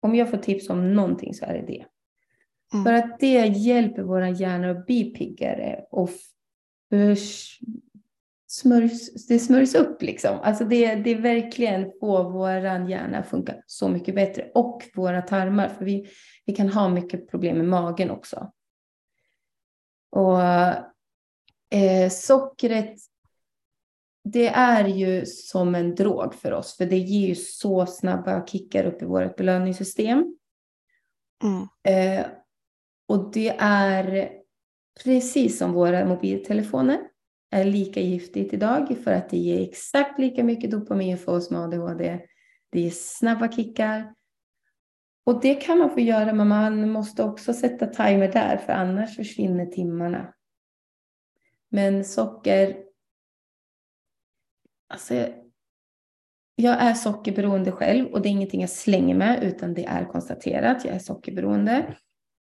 Om 0.05 0.15
jag 0.15 0.29
får 0.29 0.37
tips 0.37 0.69
om 0.69 0.93
någonting 0.93 1.33
så 1.33 1.45
är 1.45 1.53
det 1.53 1.65
det. 1.67 1.85
Mm. 2.73 2.85
För 2.85 2.93
att 2.93 3.19
det 3.19 3.47
hjälper 3.47 4.01
våra 4.01 4.29
hjärnor 4.29 4.67
att 4.67 4.85
bli 4.85 5.03
piggare 5.03 5.85
och 5.91 6.09
smörjs, 8.47 9.27
det 9.27 9.39
smörjs 9.39 9.75
upp 9.75 10.01
liksom. 10.01 10.39
Alltså 10.43 10.65
det, 10.65 10.95
det 10.95 11.15
verkligen 11.15 11.91
får 11.99 12.31
våran 12.31 12.89
hjärna 12.89 13.17
att 13.17 13.27
funka 13.27 13.55
så 13.65 13.89
mycket 13.89 14.15
bättre 14.15 14.51
och 14.53 14.83
våra 14.95 15.21
tarmar 15.21 15.69
för 15.69 15.85
vi, 15.85 16.07
vi 16.45 16.55
kan 16.55 16.69
ha 16.69 16.89
mycket 16.89 17.29
problem 17.29 17.57
med 17.57 17.67
magen 17.67 18.11
också. 18.11 18.51
Och 20.11 20.41
eh, 21.79 22.09
sockret 22.09 22.95
det 24.27 24.47
är 24.47 24.87
ju 24.87 25.25
som 25.25 25.75
en 25.75 25.95
drog 25.95 26.33
för 26.33 26.51
oss, 26.51 26.77
för 26.77 26.85
det 26.85 26.97
ger 26.97 27.27
ju 27.27 27.35
så 27.35 27.85
snabba 27.85 28.45
kickar 28.45 28.85
upp 28.85 29.01
i 29.01 29.05
vårt 29.05 29.35
belöningssystem. 29.35 30.37
Mm. 31.43 31.67
Eh, 31.83 32.25
och 33.07 33.31
det 33.33 33.55
är 33.59 34.31
precis 35.03 35.57
som 35.57 35.73
våra 35.73 36.05
mobiltelefoner 36.05 36.99
är 37.51 37.65
lika 37.65 37.99
giftigt 37.99 38.53
idag 38.53 38.97
för 39.03 39.11
att 39.11 39.29
det 39.29 39.37
ger 39.37 39.69
exakt 39.69 40.19
lika 40.19 40.43
mycket 40.43 40.71
dopamin 40.71 41.17
för 41.17 41.31
oss 41.31 41.51
med 41.51 41.61
ADHD. 41.61 42.19
Det 42.71 42.79
ger 42.79 42.91
snabba 42.91 43.51
kickar. 43.51 44.13
Och 45.25 45.41
det 45.41 45.55
kan 45.55 45.77
man 45.77 45.89
få 45.89 45.99
göra, 45.99 46.33
men 46.33 46.47
man 46.47 46.89
måste 46.89 47.23
också 47.23 47.53
sätta 47.53 47.87
timer 47.87 48.31
där, 48.31 48.57
för 48.57 48.73
annars 48.73 49.15
försvinner 49.15 49.65
timmarna. 49.65 50.33
Men 51.69 52.05
socker 52.05 52.84
Alltså, 54.87 55.27
jag 56.55 56.81
är 56.81 56.93
sockerberoende 56.93 57.71
själv 57.71 58.07
och 58.07 58.21
det 58.21 58.29
är 58.29 58.31
ingenting 58.31 58.61
jag 58.61 58.69
slänger 58.69 59.15
med 59.15 59.43
utan 59.43 59.73
det 59.73 59.85
är 59.85 60.05
konstaterat. 60.05 60.85
Jag 60.85 60.95
är 60.95 60.99
sockerberoende. 60.99 61.95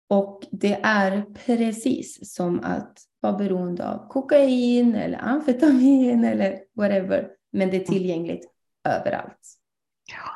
Och 0.10 0.44
det 0.52 0.80
är 0.84 1.22
precis 1.46 2.36
som 2.36 2.60
att 2.64 2.98
vara 3.20 3.34
beroende 3.34 3.90
av 3.90 4.08
kokain 4.10 4.96
eller 4.96 5.18
amfetamin 5.18 6.24
eller 6.26 6.60
whatever. 6.76 7.30
Men 7.52 7.70
det 7.70 7.78
är 7.78 7.86
tillgängligt 7.86 8.52
överallt. 8.84 9.40
Ja. 10.12 10.32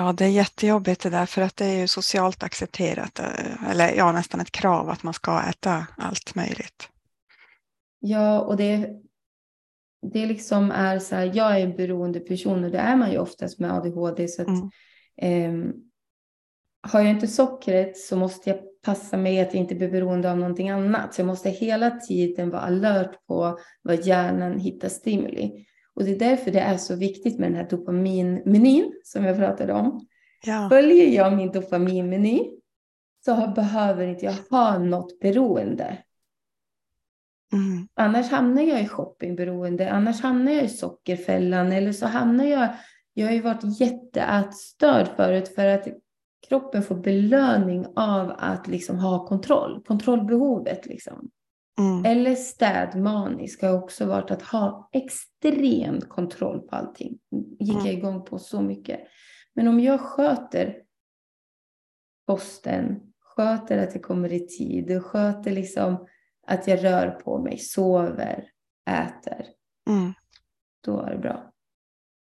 ja, 0.00 0.12
det 0.12 0.24
är 0.24 0.28
jättejobbigt 0.28 1.02
det 1.02 1.10
där 1.10 1.26
för 1.26 1.42
att 1.42 1.56
det 1.56 1.66
är 1.66 1.80
ju 1.80 1.86
socialt 1.86 2.42
accepterat. 2.42 3.18
Eh, 3.18 3.70
eller 3.70 3.94
ja, 3.94 4.12
nästan 4.12 4.40
ett 4.40 4.52
krav 4.52 4.90
att 4.90 5.02
man 5.02 5.14
ska 5.14 5.42
äta 5.42 5.86
allt 5.96 6.34
möjligt. 6.34 6.88
Ja, 7.98 8.40
och 8.40 8.56
det 8.56 8.88
det 10.02 10.26
liksom 10.26 10.70
är 10.70 10.98
så 10.98 11.16
här, 11.16 11.30
jag 11.34 11.60
är 11.60 11.64
en 11.64 11.76
beroende 11.76 12.20
person 12.20 12.64
och 12.64 12.70
det 12.70 12.78
är 12.78 12.96
man 12.96 13.12
ju 13.12 13.18
oftast 13.18 13.58
med 13.58 13.72
ADHD. 13.72 14.28
Så 14.28 14.42
att, 14.42 14.48
mm. 14.48 15.64
eh, 15.66 15.74
har 16.82 17.00
jag 17.00 17.10
inte 17.10 17.26
sockret 17.26 17.96
så 17.96 18.16
måste 18.16 18.50
jag 18.50 18.58
passa 18.84 19.16
mig 19.16 19.40
att 19.40 19.54
jag 19.54 19.60
inte 19.60 19.74
blir 19.74 19.90
beroende 19.90 20.30
av 20.30 20.38
någonting 20.38 20.70
annat. 20.70 21.14
Så 21.14 21.20
jag 21.20 21.26
måste 21.26 21.50
hela 21.50 21.90
tiden 21.90 22.50
vara 22.50 22.62
alert 22.62 23.26
på 23.26 23.58
vad 23.82 24.06
hjärnan 24.06 24.58
hittar 24.58 24.88
stimuli. 24.88 25.66
Och 25.94 26.04
det 26.04 26.10
är 26.10 26.18
därför 26.18 26.50
det 26.50 26.60
är 26.60 26.76
så 26.76 26.96
viktigt 26.96 27.38
med 27.38 27.50
den 27.50 27.56
här 27.56 27.68
dopaminmenyn 27.70 28.92
som 29.04 29.24
jag 29.24 29.36
pratade 29.36 29.72
om. 29.72 30.06
Ja. 30.44 30.68
Följer 30.70 31.08
jag 31.08 31.36
min 31.36 31.52
dopaminmeny 31.52 32.50
så 33.24 33.52
behöver 33.56 34.06
inte 34.06 34.24
jag 34.24 34.34
ha 34.50 34.78
något 34.78 35.20
beroende. 35.20 35.98
Mm. 37.52 37.88
Annars 37.94 38.30
hamnar 38.30 38.62
jag 38.62 38.82
i 38.82 38.88
shoppingberoende, 38.88 39.92
annars 39.92 40.20
hamnar 40.20 40.52
jag 40.52 40.64
i 40.64 40.68
sockerfällan 40.68 41.72
eller 41.72 41.92
så 41.92 42.06
hamnar 42.06 42.44
jag, 42.44 42.68
jag 43.14 43.26
har 43.26 43.32
ju 43.32 43.40
varit 43.40 43.80
jätteätstörd 43.80 45.08
förut 45.16 45.48
för 45.48 45.66
att 45.66 45.88
kroppen 46.48 46.82
får 46.82 46.94
belöning 46.94 47.86
av 47.96 48.32
att 48.38 48.68
liksom 48.68 48.98
ha 48.98 49.26
kontroll, 49.26 49.82
kontrollbehovet 49.86 50.86
liksom. 50.86 51.30
Mm. 51.78 52.04
Eller 52.04 52.34
städmanisk 52.34 53.62
har 53.62 53.72
också 53.72 54.06
varit 54.06 54.30
att 54.30 54.42
ha 54.42 54.88
extrem 54.92 56.00
kontroll 56.00 56.60
på 56.60 56.76
allting. 56.76 57.18
gick 57.58 57.74
mm. 57.74 57.86
jag 57.86 57.94
igång 57.94 58.24
på 58.24 58.38
så 58.38 58.62
mycket. 58.62 59.00
Men 59.54 59.68
om 59.68 59.80
jag 59.80 60.00
sköter 60.00 60.76
posten, 62.26 63.00
sköter 63.20 63.78
att 63.78 63.92
det 63.92 63.98
kommer 63.98 64.32
i 64.32 64.46
tid, 64.46 65.02
sköter 65.02 65.50
liksom 65.50 66.06
att 66.52 66.66
jag 66.66 66.84
rör 66.84 67.10
på 67.10 67.38
mig, 67.38 67.58
sover, 67.58 68.44
äter. 68.90 69.46
Mm. 69.90 70.14
Då 70.84 71.00
är 71.00 71.10
det 71.10 71.18
bra. 71.18 71.50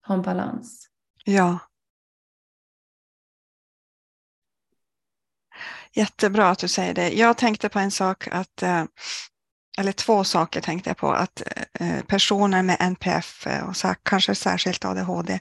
Ha 0.07 0.15
en 0.15 0.23
balans. 0.23 0.89
Ja. 1.25 1.59
Jättebra 5.93 6.49
att 6.49 6.59
du 6.59 6.69
säger 6.69 6.95
det. 6.95 7.11
Jag 7.11 7.37
tänkte 7.37 7.69
på 7.69 7.79
en 7.79 7.91
sak 7.91 8.29
att, 8.29 8.63
eh, 8.63 8.85
eller 9.79 9.93
två 9.93 10.25
saker 10.25 10.61
tänkte 10.61 10.91
jag 10.91 10.97
på, 10.97 11.13
att 11.13 11.43
eh, 11.73 12.01
personer 12.03 12.63
med 12.63 12.77
NPF 12.81 13.47
eh, 13.47 13.69
och 13.69 13.77
kanske 14.03 14.35
särskilt 14.35 14.85
ADHD 14.85 15.41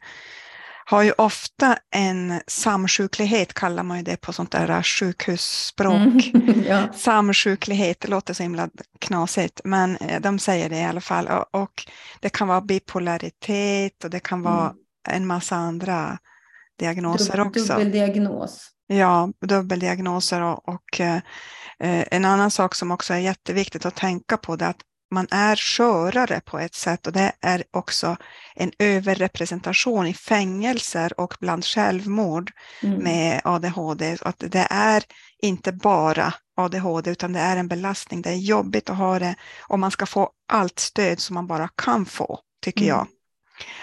har 0.88 1.04
ju 1.04 1.12
ofta 1.12 1.78
en 1.92 2.42
samsjuklighet, 2.48 3.54
kallar 3.54 3.84
man 3.84 3.98
ju 3.98 4.04
det 4.04 4.22
på 4.22 4.34
sånt 4.34 4.52
där 4.52 4.84
sjukhusspråk. 4.84 6.32
Mm, 6.34 6.64
ja. 6.68 6.94
Samsjuklighet, 6.94 8.00
det 8.00 8.08
låter 8.08 8.34
så 8.34 8.44
himla 8.44 8.70
knasigt, 9.00 9.62
men 9.64 9.98
eh, 9.98 10.22
de 10.22 10.40
säger 10.40 10.70
det 10.70 10.78
i 10.78 10.84
alla 10.84 11.02
fall. 11.02 11.28
Och, 11.28 11.62
och 11.62 11.88
det 12.20 12.30
kan 12.30 12.48
vara 12.48 12.62
bipolaritet 12.62 14.04
och 14.04 14.10
det 14.10 14.20
kan 14.20 14.42
vara 14.42 14.66
mm. 14.66 14.76
en 15.10 15.28
massa 15.28 15.56
andra 15.56 16.18
diagnoser 16.80 17.38
Dub 17.38 17.48
också. 17.48 17.74
Dubbeldiagnos. 17.74 18.70
Ja, 18.88 19.30
dubbeldiagnoser 19.42 20.42
och, 20.42 20.70
och 20.70 21.00
eh, 21.00 21.20
en 22.12 22.26
annan 22.26 22.52
sak 22.52 22.76
som 22.76 22.92
också 22.92 23.14
är 23.14 23.18
jätteviktigt 23.18 23.86
att 23.86 23.96
tänka 23.96 24.38
på 24.38 24.56
det 24.56 24.66
är 24.66 24.70
att 24.70 24.82
man 25.16 25.28
är 25.32 25.56
skörare 25.56 26.42
på 26.46 26.60
ett 26.60 26.76
sätt 26.76 27.08
och 27.08 27.14
det 27.14 27.32
är 27.42 27.64
också 27.72 28.18
en 28.56 28.72
överrepresentation 28.80 30.08
i 30.08 30.14
fängelser 30.14 31.20
och 31.20 31.36
bland 31.40 31.66
självmord 31.66 32.52
mm. 32.84 33.04
med 33.04 33.42
ADHD. 33.44 34.18
Att 34.22 34.40
det 34.40 34.68
är 34.70 35.04
inte 35.42 35.72
bara 35.72 36.34
ADHD 36.58 37.12
utan 37.12 37.34
det 37.34 37.40
är 37.40 37.58
en 37.58 37.68
belastning. 37.68 38.22
Det 38.22 38.30
är 38.30 38.36
jobbigt 38.36 38.90
att 38.90 38.98
ha 38.98 39.20
det 39.20 39.36
och 39.68 39.80
man 39.80 39.92
ska 39.92 40.06
få 40.06 40.30
allt 40.48 40.80
stöd 40.80 41.20
som 41.20 41.34
man 41.34 41.48
bara 41.48 41.70
kan 41.76 42.06
få, 42.06 42.40
tycker 42.62 42.86
mm. 42.86 42.90
jag. 42.90 43.08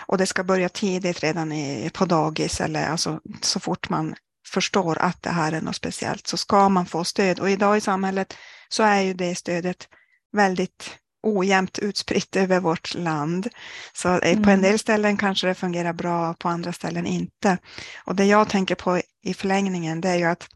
Och 0.07 0.19
det 0.19 0.27
ska 0.27 0.45
börja 0.45 0.69
tidigt, 0.69 1.21
redan 1.21 1.53
i, 1.53 1.91
på 1.95 2.05
dagis 2.05 2.61
eller 2.61 2.91
alltså, 2.91 3.21
så 3.41 3.61
fort 3.61 3.89
man 3.89 4.15
förstår 4.47 4.99
att 4.99 5.23
det 5.23 5.31
här 5.31 5.53
är 5.53 5.61
något 5.61 5.77
speciellt 5.77 6.27
så 6.27 6.37
ska 6.37 6.69
man 6.69 6.87
få 6.87 7.05
stöd. 7.05 7.41
Och 7.41 7.51
idag 7.51 7.77
i 7.77 7.81
samhället 7.81 8.37
så 8.69 8.83
är 8.83 9.01
ju 9.01 9.15
det 9.15 9.35
stödet 9.35 9.89
väldigt 10.33 10.99
ojämnt 11.23 11.79
utspritt 11.79 12.37
över 12.37 12.61
vårt 12.61 12.95
land. 12.95 13.49
Så 13.93 14.09
mm. 14.09 14.21
på 14.21 14.51
en 14.51 14.59
mm. 14.59 14.63
del 14.63 14.79
ställen 14.79 15.17
kanske 15.17 15.47
det 15.47 15.55
fungerar 15.55 15.93
bra, 15.93 16.35
på 16.35 16.49
andra 16.49 16.73
ställen 16.73 17.07
inte. 17.07 17.59
Och 18.05 18.17
det 18.17 18.25
jag 18.25 18.49
tänker 18.49 18.75
på 18.75 19.01
i 19.25 19.35
förlängningen 19.35 20.01
det 20.01 20.09
är 20.09 20.17
ju 20.17 20.25
att 20.25 20.49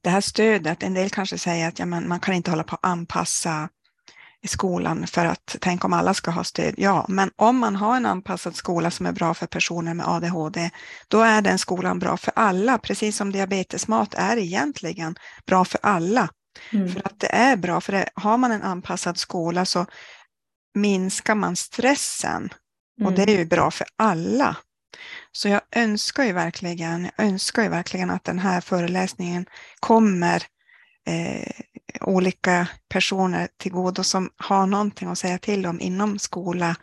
det 0.00 0.10
här 0.10 0.20
stödet, 0.20 0.82
en 0.82 0.94
del 0.94 1.10
kanske 1.10 1.38
säger 1.38 1.68
att 1.68 1.78
ja, 1.78 1.86
men 1.86 2.08
man 2.08 2.20
kan 2.20 2.34
inte 2.34 2.50
hålla 2.50 2.64
på 2.64 2.74
att 2.74 2.84
anpassa 2.84 3.68
i 4.42 4.48
skolan 4.48 5.06
för 5.06 5.24
att 5.24 5.56
tänk 5.60 5.84
om 5.84 5.92
alla 5.92 6.14
ska 6.14 6.30
ha 6.30 6.44
stöd. 6.44 6.74
Ja, 6.76 7.06
men 7.08 7.30
om 7.36 7.58
man 7.58 7.76
har 7.76 7.96
en 7.96 8.06
anpassad 8.06 8.56
skola 8.56 8.90
som 8.90 9.06
är 9.06 9.12
bra 9.12 9.34
för 9.34 9.46
personer 9.46 9.94
med 9.94 10.08
ADHD, 10.08 10.70
då 11.08 11.20
är 11.20 11.42
den 11.42 11.58
skolan 11.58 11.98
bra 11.98 12.16
för 12.16 12.32
alla, 12.36 12.78
precis 12.78 13.16
som 13.16 13.32
diabetesmat 13.32 14.14
är 14.14 14.36
egentligen 14.36 15.16
bra 15.46 15.64
för 15.64 15.80
alla. 15.82 16.28
Mm. 16.72 16.88
För 16.88 17.06
att 17.06 17.20
det 17.20 17.34
är 17.34 17.56
bra, 17.56 17.80
för 17.80 17.92
det, 17.92 18.08
har 18.14 18.36
man 18.36 18.52
en 18.52 18.62
anpassad 18.62 19.16
skola 19.16 19.64
så 19.64 19.86
minskar 20.74 21.34
man 21.34 21.56
stressen 21.56 22.54
mm. 23.00 23.06
och 23.06 23.12
det 23.12 23.22
är 23.22 23.38
ju 23.38 23.44
bra 23.44 23.70
för 23.70 23.86
alla. 23.96 24.56
Så 25.32 25.48
jag 25.48 25.60
önskar 25.76 26.24
ju 26.24 26.32
verkligen, 26.32 27.08
jag 27.16 27.26
önskar 27.26 27.62
ju 27.62 27.68
verkligen 27.68 28.10
att 28.10 28.24
den 28.24 28.38
här 28.38 28.60
föreläsningen 28.60 29.46
kommer 29.80 30.42
eh, 31.06 31.52
olika 32.00 32.68
personer 32.88 33.48
till 33.56 33.72
godo 33.72 34.04
som 34.04 34.30
har 34.36 34.66
någonting 34.66 35.08
att 35.08 35.18
säga 35.18 35.38
till 35.38 35.66
om 35.66 35.80
inom 35.80 36.18
skola. 36.18 36.76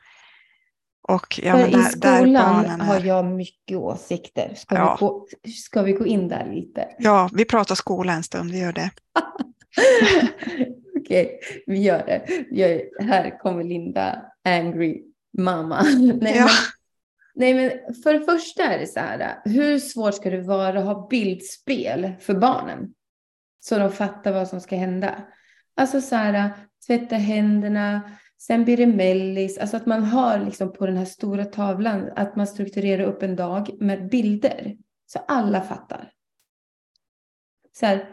Och, 1.08 1.40
ja, 1.44 1.56
där, 1.56 1.80
I 1.80 1.84
skolan 1.84 2.82
har 2.82 3.00
jag 3.00 3.26
mycket 3.26 3.78
åsikter. 3.78 4.54
Ska, 4.56 4.76
ja. 4.76 4.98
vi 5.00 5.06
gå, 5.06 5.28
ska 5.52 5.82
vi 5.82 5.94
gå 5.94 6.06
in 6.06 6.28
där 6.28 6.52
lite? 6.54 6.88
Ja, 7.00 7.30
vi 7.34 7.46
pratar 7.46 7.76
skola 7.76 8.14
en 8.14 8.24
stund, 8.24 8.52
vi 8.52 8.60
gör 8.60 8.74
det. 8.74 8.90
Okej, 10.98 11.26
okay, 11.26 11.62
vi 11.68 11.82
gör 11.82 12.06
det. 12.06 12.46
Jag, 12.52 12.82
här 13.06 13.40
kommer 13.40 13.64
Linda, 13.64 14.26
angry 14.44 15.04
mamma. 15.38 15.84
Nej, 16.22 16.38
ja. 16.38 16.46
men, 16.46 16.50
nej, 17.36 17.54
men 17.54 17.94
för 18.04 18.14
det 18.14 18.26
första 18.26 18.64
är 18.64 18.80
det 18.80 18.88
så 18.88 19.00
här, 19.00 19.42
hur 19.46 19.80
svårt 19.80 20.16
ska 20.16 20.30
det 20.30 20.42
vara 20.42 20.80
att 20.80 20.86
ha 20.86 21.08
bildspel 21.08 22.12
för 22.20 22.34
barnen? 22.34 22.94
Så 23.60 23.78
de 23.80 23.92
fattar 23.92 24.32
vad 24.32 24.48
som 24.48 24.62
ska 24.62 24.76
hända. 24.76 25.28
Alltså 25.76 26.02
så 26.02 26.16
här, 26.16 26.52
tvätta 26.88 27.16
händerna, 27.16 28.02
sen 28.42 28.64
blir 28.66 28.78
det 28.78 28.88
mellis. 28.88 29.58
Alltså 29.58 29.78
att 29.78 29.86
man 29.86 30.04
har 30.04 30.40
liksom 30.40 30.74
på 30.74 30.86
den 30.86 30.98
här 30.98 31.06
stora 31.06 31.46
tavlan, 31.46 32.10
att 32.16 32.36
man 32.36 32.48
strukturerar 32.48 33.04
upp 33.04 33.24
en 33.24 33.36
dag 33.36 33.70
med 33.80 34.10
bilder. 34.10 34.78
Så 35.06 35.20
alla 35.28 35.62
fattar. 35.62 36.12
Så 37.80 37.86
här, 37.86 38.10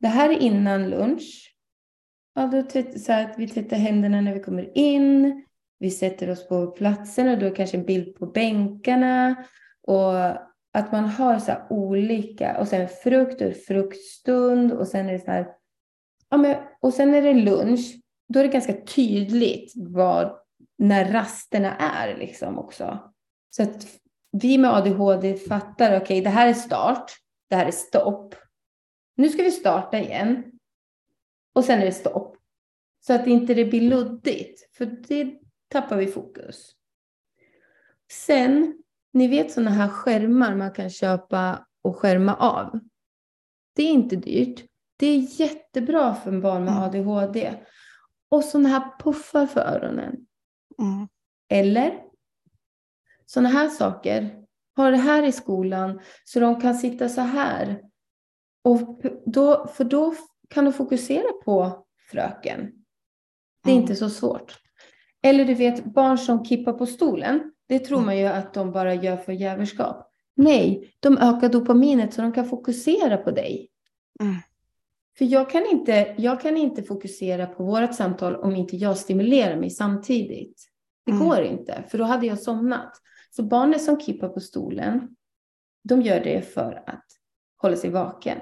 det 0.00 0.08
här 0.08 0.30
är 0.30 0.38
innan 0.38 0.90
lunch. 0.90 1.56
Ja, 2.34 2.46
då 2.46 2.82
så 2.98 3.12
att 3.12 3.34
vi 3.38 3.48
tvättar 3.48 3.76
händerna 3.76 4.20
när 4.20 4.34
vi 4.34 4.40
kommer 4.40 4.78
in. 4.78 5.44
Vi 5.78 5.90
sätter 5.90 6.30
oss 6.30 6.48
på 6.48 6.66
platsen 6.66 7.28
och 7.28 7.38
då 7.38 7.50
kanske 7.50 7.76
en 7.76 7.86
bild 7.86 8.14
på 8.14 8.26
bänkarna. 8.26 9.44
Och 9.82 10.14
att 10.72 10.92
man 10.92 11.04
har 11.04 11.38
så 11.38 11.52
olika, 11.70 12.58
och 12.58 12.68
sen 12.68 12.88
frukt 12.88 13.40
och 13.40 13.56
fruktstund 13.56 14.72
och 14.72 14.88
sen 14.88 15.08
är 15.08 15.12
det 15.12 15.18
så 15.18 15.30
här, 15.30 15.48
ja 16.30 16.36
men, 16.36 16.56
och 16.80 16.94
sen 16.94 17.14
är 17.14 17.22
det 17.22 17.34
lunch, 17.34 17.96
då 18.28 18.38
är 18.38 18.44
det 18.44 18.52
ganska 18.52 18.72
tydligt 18.72 19.72
vad, 19.76 20.38
när 20.78 21.12
rasterna 21.12 21.76
är 21.76 22.16
liksom 22.16 22.58
också. 22.58 22.98
Så 23.50 23.62
att 23.62 23.86
vi 24.32 24.58
med 24.58 24.74
ADHD 24.74 25.34
fattar, 25.34 25.88
okej 25.88 26.02
okay, 26.02 26.20
det 26.20 26.30
här 26.30 26.48
är 26.48 26.54
start, 26.54 27.12
det 27.48 27.56
här 27.56 27.66
är 27.66 27.70
stopp. 27.70 28.34
Nu 29.20 29.28
ska 29.28 29.42
vi 29.42 29.50
starta 29.50 29.98
igen. 29.98 30.52
Och 31.52 31.64
sen 31.64 31.80
är 31.80 31.84
det 31.84 31.92
stopp. 31.92 32.36
Så 33.00 33.12
att 33.12 33.26
inte 33.26 33.54
det 33.54 33.64
blir 33.64 33.80
luddigt, 33.80 34.76
för 34.76 34.86
det 34.86 35.40
tappar 35.68 35.96
vi 35.96 36.06
fokus. 36.06 36.76
Sen 38.12 38.82
ni 39.12 39.28
vet 39.28 39.52
sådana 39.52 39.70
här 39.70 39.88
skärmar 39.88 40.54
man 40.54 40.72
kan 40.72 40.90
köpa 40.90 41.66
och 41.82 41.96
skärma 41.96 42.34
av. 42.34 42.80
Det 43.72 43.82
är 43.82 43.90
inte 43.90 44.16
dyrt. 44.16 44.64
Det 44.96 45.06
är 45.06 45.40
jättebra 45.40 46.14
för 46.14 46.30
en 46.30 46.40
barn 46.40 46.64
med 46.64 46.72
mm. 46.72 46.82
ADHD. 46.82 47.54
Och 48.28 48.44
sådana 48.44 48.68
här 48.68 48.98
puffar 48.98 49.46
för 49.46 49.60
öronen. 49.60 50.26
Mm. 50.78 51.08
Eller 51.48 52.02
sådana 53.26 53.48
här 53.48 53.68
saker. 53.68 54.44
Ha 54.76 54.90
det 54.90 54.96
här 54.96 55.22
i 55.22 55.32
skolan 55.32 56.00
så 56.24 56.40
de 56.40 56.60
kan 56.60 56.74
sitta 56.74 57.08
så 57.08 57.20
här. 57.20 57.89
Och 58.62 59.02
då, 59.26 59.66
för 59.66 59.84
då 59.84 60.14
kan 60.48 60.64
du 60.64 60.72
fokusera 60.72 61.32
på 61.44 61.86
fröken. 62.10 62.72
Det 63.64 63.70
är 63.70 63.74
mm. 63.74 63.82
inte 63.82 63.96
så 63.96 64.10
svårt. 64.10 64.54
Eller 65.22 65.44
du 65.44 65.54
vet 65.54 65.84
barn 65.84 66.18
som 66.18 66.44
kippar 66.44 66.72
på 66.72 66.86
stolen. 66.86 67.52
Det 67.68 67.78
tror 67.78 68.00
man 68.00 68.18
ju 68.18 68.26
att 68.26 68.54
de 68.54 68.72
bara 68.72 68.94
gör 68.94 69.16
för 69.16 69.32
jävelskap. 69.32 70.10
Nej, 70.36 70.94
de 71.00 71.18
ökar 71.18 71.48
dopaminet 71.48 72.14
så 72.14 72.22
de 72.22 72.32
kan 72.32 72.48
fokusera 72.48 73.16
på 73.16 73.30
dig. 73.30 73.70
Mm. 74.20 74.36
För 75.18 75.24
jag 75.24 75.50
kan, 75.50 75.66
inte, 75.66 76.14
jag 76.18 76.40
kan 76.40 76.56
inte 76.56 76.82
fokusera 76.82 77.46
på 77.46 77.64
vårt 77.64 77.94
samtal 77.94 78.36
om 78.36 78.56
inte 78.56 78.76
jag 78.76 78.98
stimulerar 78.98 79.56
mig 79.56 79.70
samtidigt. 79.70 80.62
Det 81.06 81.12
mm. 81.12 81.28
går 81.28 81.42
inte, 81.42 81.84
för 81.88 81.98
då 81.98 82.04
hade 82.04 82.26
jag 82.26 82.38
somnat. 82.38 82.92
Så 83.30 83.42
barnen 83.42 83.80
som 83.80 84.00
kippar 84.00 84.28
på 84.28 84.40
stolen, 84.40 85.16
de 85.84 86.02
gör 86.02 86.20
det 86.20 86.42
för 86.42 86.82
att 86.86 87.06
hålla 87.62 87.76
sig 87.76 87.90
vaken. 87.90 88.38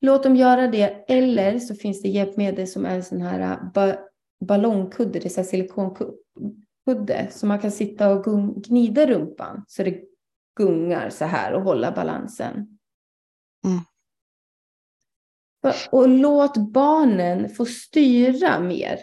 Låt 0.00 0.22
dem 0.22 0.36
göra 0.36 0.66
det, 0.66 1.04
eller 1.08 1.58
så 1.58 1.74
finns 1.74 2.02
det 2.02 2.08
hjälpmedel 2.08 2.68
som 2.68 2.86
är 2.86 3.00
sån 3.00 3.20
här 3.20 3.40
äh, 3.40 3.72
ba 3.72 3.96
ballongkudde, 4.40 5.18
det 5.18 5.38
är 5.38 5.42
silikonkudde 5.42 6.16
kudde 6.86 7.28
så 7.30 7.46
man 7.46 7.58
kan 7.58 7.72
sitta 7.72 8.12
och 8.12 8.24
gnida 8.62 9.06
rumpan 9.06 9.64
så 9.68 9.82
det 9.82 10.02
gungar 10.56 11.10
så 11.10 11.24
här 11.24 11.52
och 11.52 11.62
hålla 11.62 11.92
balansen. 11.92 12.78
Mm. 13.64 13.80
Och 15.90 16.08
låt 16.08 16.56
barnen 16.56 17.48
få 17.48 17.64
styra 17.64 18.60
mer. 18.60 18.98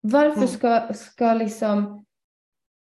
Varför 0.00 0.36
mm. 0.36 0.48
ska, 0.48 0.94
ska, 0.94 1.34
liksom, 1.34 2.06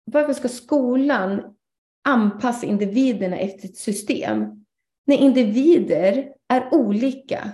varför 0.04 0.32
ska 0.32 0.48
skolan 0.48 1.56
anpassa 2.04 2.66
individerna 2.66 3.36
efter 3.36 3.68
ett 3.68 3.76
system? 3.76 4.63
När 5.04 5.16
individer 5.16 6.32
är 6.48 6.74
olika 6.74 7.52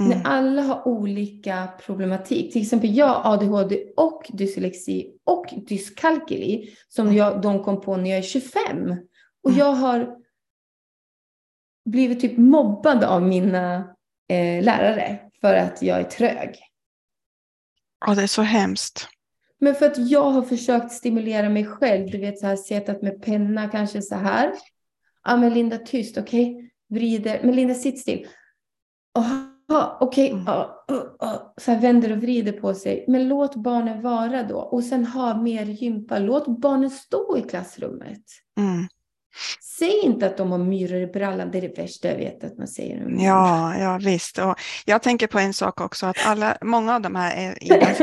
Mm. 0.00 0.10
När 0.10 0.26
alla 0.26 0.62
har 0.62 0.88
olika 0.88 1.68
problematik. 1.86 2.52
Till 2.52 2.62
exempel 2.62 2.96
jag 2.96 3.20
ADHD 3.24 3.92
och 3.96 4.30
dyslexi 4.32 5.18
och 5.24 5.46
dyskalkyli 5.66 6.76
som 6.88 7.06
mm. 7.06 7.18
jag, 7.18 7.42
de 7.42 7.64
kom 7.64 7.80
på 7.80 7.96
när 7.96 8.10
jag 8.10 8.18
är 8.18 8.22
25. 8.22 8.90
Och 9.42 9.50
mm. 9.50 9.58
jag 9.58 9.72
har 9.72 10.16
blivit 11.84 12.20
typ 12.20 12.36
mobbad 12.36 13.04
av 13.04 13.22
mina 13.22 13.76
eh, 14.28 14.64
lärare 14.64 15.18
för 15.40 15.54
att 15.54 15.82
jag 15.82 16.00
är 16.00 16.04
trög. 16.04 16.58
Ja, 18.06 18.14
det 18.14 18.22
är 18.22 18.26
så 18.26 18.42
hemskt. 18.42 19.08
Men 19.58 19.74
för 19.74 19.86
att 19.86 19.98
jag 20.10 20.30
har 20.30 20.42
försökt 20.42 20.92
stimulera 20.92 21.48
mig 21.48 21.66
själv, 21.66 22.10
du 22.10 22.18
vet 22.18 22.38
så 22.38 22.46
här, 22.46 22.56
setat 22.56 23.02
med 23.02 23.22
penna 23.22 23.68
kanske 23.68 24.02
så 24.02 24.14
här. 24.14 24.52
Ja, 25.26 25.36
men 25.36 25.54
Linda 25.54 25.78
tyst, 25.78 26.18
okej? 26.18 26.50
Okay? 26.50 26.70
Vrider, 26.88 27.40
men 27.42 27.56
Linda 27.56 27.74
sitt 27.74 28.00
still. 28.00 28.26
Ja, 29.68 29.98
okej. 30.00 30.32
Okay. 30.32 30.44
Mm. 30.44 31.38
Så 31.60 31.72
här 31.72 31.80
vänder 31.80 32.12
och 32.12 32.18
vrider 32.18 32.52
på 32.52 32.74
sig. 32.74 33.04
Men 33.08 33.28
låt 33.28 33.54
barnen 33.54 34.02
vara 34.02 34.42
då. 34.42 34.58
Och 34.58 34.84
sen 34.84 35.06
ha 35.06 35.42
mer 35.42 35.64
gympa. 35.64 36.18
Låt 36.18 36.60
barnen 36.60 36.90
stå 36.90 37.38
i 37.38 37.42
klassrummet. 37.42 38.22
Mm. 38.58 38.86
Säg 39.78 40.00
inte 40.04 40.26
att 40.26 40.36
de 40.36 40.50
har 40.50 40.58
myror 40.58 41.00
i 41.00 41.06
brallan, 41.06 41.50
det 41.50 41.58
är 41.58 41.62
det 41.62 41.78
värsta 41.78 42.08
jag 42.08 42.16
vet 42.16 42.44
att 42.44 42.58
man 42.58 42.68
säger. 42.68 43.06
Ja, 43.18 43.76
ja 43.78 43.98
visst. 44.02 44.38
Och 44.38 44.54
jag 44.84 45.02
tänker 45.02 45.26
på 45.26 45.38
en 45.38 45.52
sak 45.52 45.80
också, 45.80 46.06
att 46.06 46.26
alla, 46.26 46.58
många 46.62 46.94
av 46.94 47.00
de 47.00 47.14
här 47.14 47.56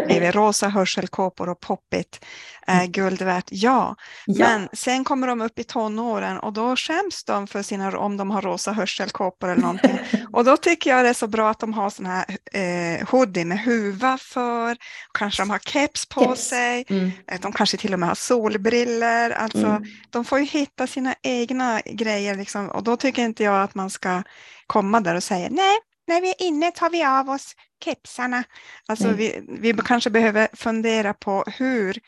är 0.10 0.32
rosa 0.32 0.68
hörselkåpor 0.68 1.50
och 1.50 1.60
poppigt 1.60 2.26
är 2.68 2.80
mm. 2.80 2.92
guld 2.92 3.22
värt, 3.22 3.48
ja. 3.50 3.96
ja. 4.26 4.48
Men 4.48 4.70
sen 4.74 5.04
kommer 5.04 5.28
de 5.28 5.42
upp 5.42 5.60
i 5.60 5.64
tonåren 5.64 6.40
och 6.40 6.54
då 6.54 6.76
skäms 6.76 7.24
de 7.24 7.48
för 7.48 7.62
sina, 7.62 7.98
om 7.98 8.18
de 8.18 8.32
har 8.32 8.42
rosa 8.42 8.72
hörselkåpor 8.72 9.50
eller 9.50 9.62
någonting. 9.62 10.00
och 10.34 10.46
då 10.46 10.58
tycker 10.58 10.90
jag 10.90 11.06
det 11.06 11.10
är 11.10 11.14
så 11.14 11.28
bra 11.28 11.50
att 11.50 11.60
de 11.60 11.74
har 11.74 11.90
sån 11.90 12.06
här 12.06 12.26
eh, 12.54 13.08
hoodie 13.10 13.46
med 13.46 13.60
huva 13.60 14.18
för, 14.18 14.78
kanske 15.14 15.42
de 15.42 15.50
har 15.50 15.60
keps 15.60 16.06
på 16.06 16.22
keps. 16.22 16.48
sig, 16.48 16.86
mm. 16.90 17.12
Eh, 17.32 17.40
de 17.42 17.52
kanske 17.52 17.78
till 17.78 17.94
och 17.94 18.00
med 18.00 18.10
har 18.10 18.16
solbriller. 18.16 19.30
Alltså, 19.30 19.66
mm. 19.66 19.84
De 20.10 20.26
får 20.26 20.40
ju 20.40 20.46
hitta 20.46 20.88
sina 20.88 21.16
egna 21.24 21.82
grejer 21.86 22.36
liksom, 22.36 22.70
och 22.70 22.84
då 22.84 22.98
tycker 22.98 23.22
inte 23.22 23.44
jag 23.44 23.64
att 23.64 23.76
man 23.76 23.90
ska 23.90 24.24
komma 24.68 25.00
där 25.00 25.16
och 25.16 25.24
säga 25.24 25.48
nej, 25.52 25.78
när 26.08 26.22
vi 26.22 26.30
är 26.30 26.42
inne 26.42 26.72
tar 26.72 26.90
vi 26.90 27.04
av 27.04 27.30
oss 27.30 27.56
kepsarna. 27.84 28.44
Alltså 28.88 29.10
vi, 29.10 29.46
vi 29.48 29.74
kanske 29.74 30.10
behöver 30.10 30.48
fundera 30.54 31.14
på 31.14 31.44
hur 31.58 32.00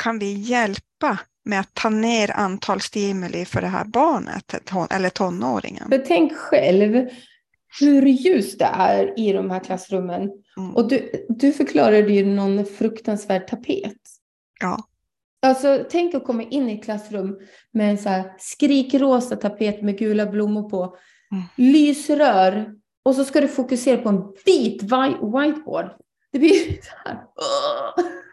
kan 0.00 0.18
vi 0.18 0.32
hjälpa 0.32 1.18
med 1.44 1.60
att 1.60 1.74
ta 1.74 1.88
ner 1.88 2.30
antal 2.30 2.80
stimuli 2.80 3.44
för 3.44 3.60
det 3.60 3.66
här 3.66 3.84
barnet 3.84 4.54
eller 4.90 5.08
tonåringen? 5.08 5.88
För 5.88 5.98
tänk 5.98 6.36
själv 6.36 7.08
hur 7.80 8.06
ljust 8.06 8.58
det 8.58 8.70
är 8.72 9.20
i 9.20 9.32
de 9.32 9.50
här 9.50 9.60
klassrummen. 9.60 10.30
Mm. 10.56 10.76
Och 10.76 10.88
du, 10.88 11.26
du 11.28 11.52
förklarade 11.52 12.12
ju 12.12 12.24
någon 12.26 12.66
fruktansvärd 12.66 13.48
tapet. 13.48 13.98
Ja. 14.60 14.84
Alltså, 15.42 15.84
tänk 15.90 16.14
att 16.14 16.24
komma 16.24 16.42
in 16.42 16.68
i 16.68 16.74
ett 16.74 16.84
klassrum 16.84 17.38
med 17.72 17.90
en 17.90 17.98
så 17.98 18.08
här 18.08 18.32
skrikrosa 18.38 19.36
tapet 19.36 19.82
med 19.82 19.98
gula 19.98 20.26
blommor 20.26 20.70
på. 20.70 20.96
Mm. 21.32 21.44
Lysrör. 21.56 22.74
Och 23.02 23.14
så 23.14 23.24
ska 23.24 23.40
du 23.40 23.48
fokusera 23.48 23.96
på 23.96 24.08
en 24.08 24.22
vit 24.46 24.82
whiteboard. 24.82 25.90
Det 26.32 26.38
blir 26.38 26.82
så 26.82 26.92
här. 27.04 27.18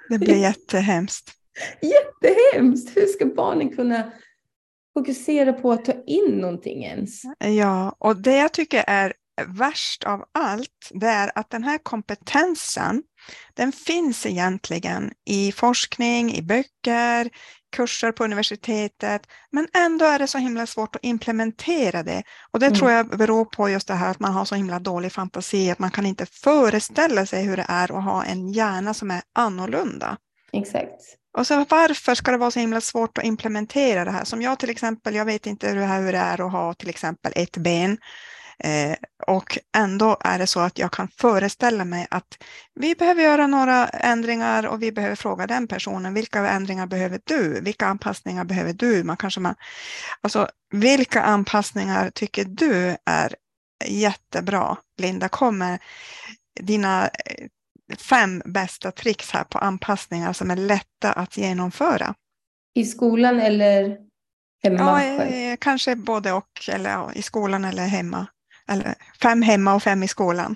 Det 0.09 0.17
blir 0.19 0.41
jättehemskt. 0.41 1.36
Jättehemskt! 1.81 2.97
Hur 2.97 3.05
ska 3.05 3.25
barnen 3.25 3.75
kunna 3.75 4.11
fokusera 4.93 5.53
på 5.53 5.71
att 5.71 5.85
ta 5.85 5.93
in 6.05 6.37
någonting 6.37 6.83
ens? 6.83 7.21
Ja, 7.39 7.95
och 7.99 8.15
det 8.15 8.37
jag 8.37 8.53
tycker 8.53 8.83
är 8.87 9.13
värst 9.45 10.03
av 10.03 10.23
allt, 10.31 10.89
det 10.91 11.07
är 11.07 11.31
att 11.35 11.49
den 11.49 11.63
här 11.63 11.77
kompetensen, 11.77 13.03
den 13.53 13.71
finns 13.71 14.25
egentligen 14.25 15.11
i 15.25 15.51
forskning, 15.51 16.33
i 16.33 16.41
böcker, 16.41 17.29
kurser 17.75 18.11
på 18.11 18.23
universitetet, 18.23 19.27
men 19.51 19.67
ändå 19.73 20.05
är 20.05 20.19
det 20.19 20.27
så 20.27 20.37
himla 20.37 20.65
svårt 20.65 20.95
att 20.95 21.05
implementera 21.05 22.03
det. 22.03 22.23
Och 22.51 22.59
det 22.59 22.65
mm. 22.65 22.79
tror 22.79 22.91
jag 22.91 23.17
beror 23.17 23.45
på 23.45 23.69
just 23.69 23.87
det 23.87 23.93
här 23.93 24.11
att 24.11 24.19
man 24.19 24.33
har 24.33 24.45
så 24.45 24.55
himla 24.55 24.79
dålig 24.79 25.11
fantasi, 25.11 25.71
att 25.71 25.79
man 25.79 25.91
kan 25.91 26.05
inte 26.05 26.25
föreställa 26.25 27.25
sig 27.25 27.43
hur 27.43 27.57
det 27.57 27.65
är 27.67 27.97
att 27.97 28.03
ha 28.03 28.23
en 28.23 28.51
hjärna 28.51 28.93
som 28.93 29.11
är 29.11 29.21
annorlunda. 29.33 30.17
Exakt. 30.51 31.01
Och 31.37 31.47
så 31.47 31.65
varför 31.69 32.15
ska 32.15 32.31
det 32.31 32.37
vara 32.37 32.51
så 32.51 32.59
himla 32.59 32.81
svårt 32.81 33.17
att 33.17 33.23
implementera 33.23 34.05
det 34.05 34.11
här? 34.11 34.23
Som 34.23 34.41
jag 34.41 34.59
till 34.59 34.69
exempel, 34.69 35.15
jag 35.15 35.25
vet 35.25 35.45
inte 35.45 35.69
hur 35.69 36.11
det 36.11 36.17
är 36.17 36.45
att 36.45 36.51
ha 36.51 36.73
till 36.73 36.89
exempel 36.89 37.33
ett 37.35 37.57
ben. 37.57 37.97
Eh, 38.59 38.95
och 39.27 39.57
ändå 39.77 40.17
är 40.19 40.39
det 40.39 40.47
så 40.47 40.59
att 40.59 40.79
jag 40.79 40.91
kan 40.91 41.07
föreställa 41.07 41.85
mig 41.85 42.07
att 42.11 42.43
vi 42.75 42.95
behöver 42.95 43.23
göra 43.23 43.47
några 43.47 43.87
ändringar 43.87 44.67
och 44.67 44.81
vi 44.83 44.91
behöver 44.91 45.15
fråga 45.15 45.47
den 45.47 45.67
personen, 45.67 46.13
vilka 46.13 46.47
ändringar 46.47 46.87
behöver 46.87 47.19
du? 47.23 47.61
Vilka 47.61 47.85
anpassningar 47.85 48.43
behöver 48.43 48.73
du? 48.73 49.03
Man 49.03 49.17
kanske 49.17 49.39
man, 49.39 49.55
alltså, 50.21 50.49
vilka 50.71 51.21
anpassningar 51.21 52.09
tycker 52.09 52.45
du 52.45 52.97
är 53.05 53.35
jättebra? 53.85 54.77
Linda, 54.97 55.29
kommer 55.29 55.79
dina 56.59 57.07
eh, 57.07 57.47
fem 57.95 58.41
bästa 58.45 58.91
tricks 58.91 59.31
här 59.31 59.43
på 59.43 59.57
anpassningar 59.57 60.33
som 60.33 60.51
är 60.51 60.55
lätta 60.55 61.11
att 61.11 61.37
genomföra? 61.37 62.15
I 62.75 62.85
skolan 62.85 63.39
eller 63.39 63.97
hemma? 64.63 65.03
Ja, 65.03 65.23
eh, 65.23 65.57
kanske 65.59 65.95
både 65.95 66.33
och, 66.33 66.69
eller 66.71 66.89
ja, 66.89 67.11
i 67.13 67.21
skolan 67.21 67.65
eller 67.65 67.85
hemma. 67.85 68.27
Eller 68.69 68.95
fem 69.21 69.41
hemma 69.41 69.75
och 69.75 69.83
fem 69.83 70.03
i 70.03 70.07
skolan. 70.07 70.55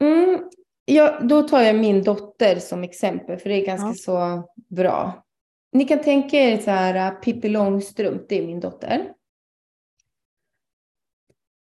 Mm, 0.00 0.40
ja, 0.84 1.20
då 1.22 1.42
tar 1.42 1.60
jag 1.60 1.76
min 1.76 2.02
dotter 2.02 2.58
som 2.58 2.84
exempel, 2.84 3.38
för 3.38 3.48
det 3.48 3.54
är 3.54 3.66
ganska 3.66 3.86
ja. 3.86 3.94
så 3.94 4.44
bra. 4.76 5.24
Ni 5.72 5.84
kan 5.84 6.02
tänka 6.02 6.36
er 6.36 6.58
så 6.58 6.70
här, 6.70 7.10
Pippi 7.10 7.48
Långstrump, 7.48 8.22
det 8.28 8.38
är 8.38 8.46
min 8.46 8.60
dotter. 8.60 9.08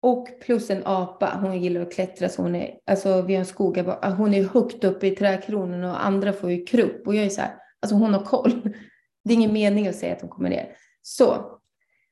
Och 0.02 0.28
plus 0.42 0.70
en 0.70 0.82
apa. 0.86 1.40
Hon 1.42 1.62
gillar 1.62 1.82
att 1.82 1.94
klättra. 1.94 2.30
Så 2.30 2.42
hon 2.42 2.56
är, 2.56 2.80
alltså 2.86 3.22
vi 3.22 3.34
har 3.34 3.40
en 3.40 3.46
skog. 3.46 3.78
Hon 4.18 4.34
är 4.34 4.44
högt 4.44 4.84
uppe 4.84 5.08
i 5.08 5.16
trädkronorna 5.16 5.92
och 5.92 6.06
andra 6.06 6.34
får 6.34 6.52
ju 6.52 6.66
krupp. 6.66 7.08
Och 7.08 7.16
jag 7.16 7.26
är 7.26 7.30
så 7.30 7.42
här, 7.42 7.56
alltså 7.82 7.96
hon 7.96 8.14
har 8.14 8.26
koll. 8.26 8.62
Det 9.24 9.34
är 9.34 9.36
ingen 9.36 9.54
mening 9.54 9.88
att 9.88 9.96
säga 9.96 10.14
att 10.14 10.22
hon 10.22 10.30
kommer 10.30 10.50
ner. 10.50 10.76
Så 11.02 11.60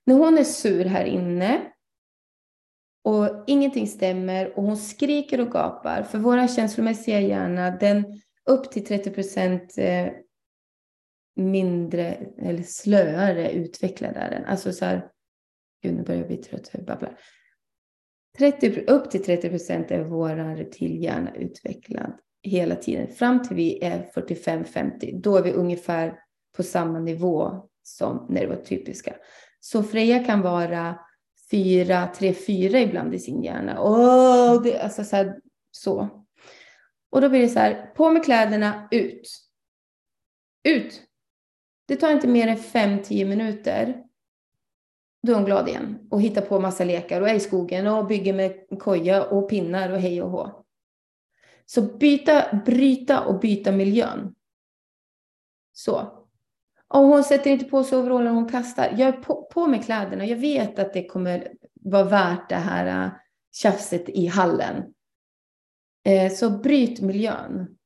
när 0.05 0.15
hon 0.15 0.37
är 0.37 0.43
sur 0.43 0.85
här 0.85 1.05
inne 1.05 1.61
och 3.03 3.43
ingenting 3.47 3.87
stämmer 3.87 4.57
och 4.57 4.63
hon 4.63 4.77
skriker 4.77 5.41
och 5.41 5.51
gapar. 5.51 6.03
För 6.03 6.17
vår 6.17 6.55
känslomässiga 6.55 7.21
hjärna, 7.21 7.71
den 7.71 8.21
upp 8.45 8.71
till 8.71 8.85
30 8.85 9.11
procent 9.11 9.77
eh, 9.77 10.07
mindre 11.35 12.17
eller 12.37 12.63
slöare 12.63 13.51
utvecklad 13.51 14.15
är 14.15 14.31
den. 14.31 14.45
Alltså 14.45 14.73
så 14.73 14.85
här, 14.85 15.07
gud 15.83 15.95
nu 15.95 16.03
börjar 16.03 16.19
jag 16.19 16.27
bli 16.27 16.37
trött, 16.37 16.69
jag 16.73 16.85
babblar. 16.85 17.17
30, 18.37 18.83
upp 18.87 19.11
till 19.11 19.23
30 19.23 19.49
procent 19.49 19.91
är 19.91 20.03
vår 20.03 20.55
reptilhjärna 20.55 21.35
utvecklad 21.35 22.13
hela 22.41 22.75
tiden. 22.75 23.07
Fram 23.07 23.43
till 23.43 23.55
vi 23.55 23.83
är 23.83 24.11
45-50, 24.15 25.21
då 25.21 25.37
är 25.37 25.43
vi 25.43 25.51
ungefär 25.51 26.19
på 26.57 26.63
samma 26.63 26.99
nivå 26.99 27.69
som 27.83 28.25
nervotypiska. 28.29 29.15
Så 29.59 29.83
Freja 29.83 30.23
kan 30.23 30.41
vara 30.41 30.99
4, 31.51 32.07
3, 32.07 32.33
4 32.33 32.79
ibland 32.79 33.15
i 33.15 33.19
sin 33.19 33.43
hjärna. 33.43 33.81
Oh, 33.81 34.63
det, 34.63 34.79
alltså 34.79 35.03
så, 35.03 35.15
här, 35.15 35.39
så. 35.71 36.25
Och 37.11 37.21
då 37.21 37.29
blir 37.29 37.41
det 37.41 37.49
så 37.49 37.59
här, 37.59 37.85
på 37.95 38.09
med 38.09 38.23
kläderna, 38.23 38.87
ut. 38.91 39.29
Ut. 40.63 41.01
Det 41.87 41.95
tar 41.95 42.11
inte 42.11 42.27
mer 42.27 42.47
än 42.47 42.57
5-10 42.57 43.25
minuter 43.25 44.04
då 45.25 45.31
är 45.31 45.35
hon 45.35 45.45
glad 45.45 45.67
igen 45.67 46.07
och 46.11 46.21
hittar 46.21 46.41
på 46.41 46.59
massa 46.59 46.83
lekar 46.83 47.21
och 47.21 47.29
är 47.29 47.35
i 47.35 47.39
skogen 47.39 47.87
och 47.87 48.07
bygger 48.07 48.33
med 48.33 48.79
koja 48.79 49.23
och 49.23 49.49
pinnar 49.49 49.89
och 49.89 49.99
hej 49.99 50.21
och 50.21 50.29
hå. 50.29 50.65
Så 51.65 51.81
byta, 51.81 52.61
bryta 52.65 53.21
och 53.21 53.39
byta 53.39 53.71
miljön. 53.71 54.35
Så. 55.73 56.25
Och 56.87 57.01
hon 57.01 57.23
sätter 57.23 57.51
inte 57.51 57.65
på 57.65 57.83
sig 57.83 57.97
overallen 57.97 58.35
hon 58.35 58.49
kastar. 58.49 58.95
Jag 58.97 59.07
är 59.07 59.11
på, 59.11 59.49
på 59.53 59.67
med 59.67 59.85
kläderna. 59.85 60.25
Jag 60.25 60.37
vet 60.37 60.79
att 60.79 60.93
det 60.93 61.05
kommer 61.05 61.47
vara 61.73 62.03
värt 62.03 62.49
det 62.49 62.55
här 62.55 63.05
äh, 63.05 63.11
tjafset 63.51 64.09
i 64.09 64.27
hallen. 64.27 64.93
Eh, 66.05 66.31
så 66.31 66.49
bryt 66.49 67.01
miljön. 67.01 67.77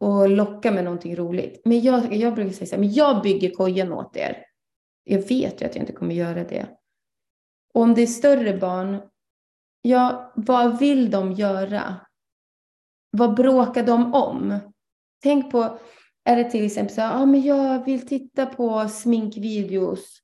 Och 0.00 0.28
locka 0.28 0.72
med 0.72 0.84
någonting 0.84 1.16
roligt. 1.16 1.62
Men 1.64 1.80
jag, 1.80 2.14
jag 2.14 2.34
brukar 2.34 2.52
säga 2.52 2.66
så 2.66 2.74
här, 2.74 2.80
men 2.80 2.92
jag 2.92 3.22
bygger 3.22 3.50
kojan 3.50 3.92
åt 3.92 4.16
er. 4.16 4.51
Jag 5.04 5.18
vet 5.18 5.62
ju 5.62 5.66
att 5.66 5.74
jag 5.74 5.82
inte 5.82 5.92
kommer 5.92 6.14
göra 6.14 6.44
det. 6.44 6.66
Och 7.74 7.82
om 7.82 7.94
det 7.94 8.02
är 8.02 8.06
större 8.06 8.56
barn, 8.56 9.02
ja, 9.82 10.32
vad 10.36 10.78
vill 10.78 11.10
de 11.10 11.32
göra? 11.32 11.96
Vad 13.10 13.34
bråkar 13.34 13.86
de 13.86 14.14
om? 14.14 14.58
Tänk 15.22 15.52
på, 15.52 15.78
är 16.24 16.36
det 16.36 16.50
till 16.50 16.66
exempel 16.66 16.94
så 16.94 17.00
här, 17.00 17.22
ah, 17.22 17.26
men 17.26 17.42
jag 17.42 17.84
vill 17.84 18.06
titta 18.06 18.46
på 18.46 18.88
sminkvideos. 18.88 20.18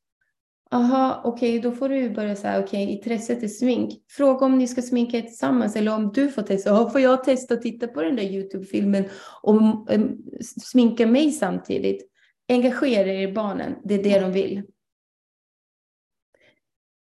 Aha, 0.70 1.20
okej, 1.24 1.58
okay, 1.58 1.70
då 1.70 1.76
får 1.76 1.88
du 1.88 2.10
börja 2.10 2.36
säga, 2.36 2.58
okej, 2.60 2.84
okay, 2.84 2.96
intresset 2.96 3.42
är 3.42 3.48
smink. 3.48 3.92
Fråga 4.10 4.46
om 4.46 4.58
ni 4.58 4.68
ska 4.68 4.82
sminka 4.82 5.16
er 5.16 5.22
tillsammans 5.22 5.76
eller 5.76 5.94
om 5.94 6.12
du 6.12 6.28
får 6.28 6.42
testa. 6.42 6.72
Ah, 6.72 6.90
får 6.90 7.00
jag 7.00 7.24
testa 7.24 7.54
att 7.54 7.62
titta 7.62 7.86
på 7.86 8.02
den 8.02 8.16
där 8.16 8.22
YouTube-filmen 8.22 9.04
och 9.42 9.92
eh, 9.92 10.00
um, 10.00 10.22
sminka 10.40 11.06
mig 11.06 11.32
samtidigt? 11.32 12.10
Engagera 12.48 13.12
er 13.12 13.28
i 13.28 13.32
barnen, 13.32 13.76
det 13.84 13.94
är 13.94 14.02
det 14.02 14.18
de 14.18 14.32
vill. 14.32 14.66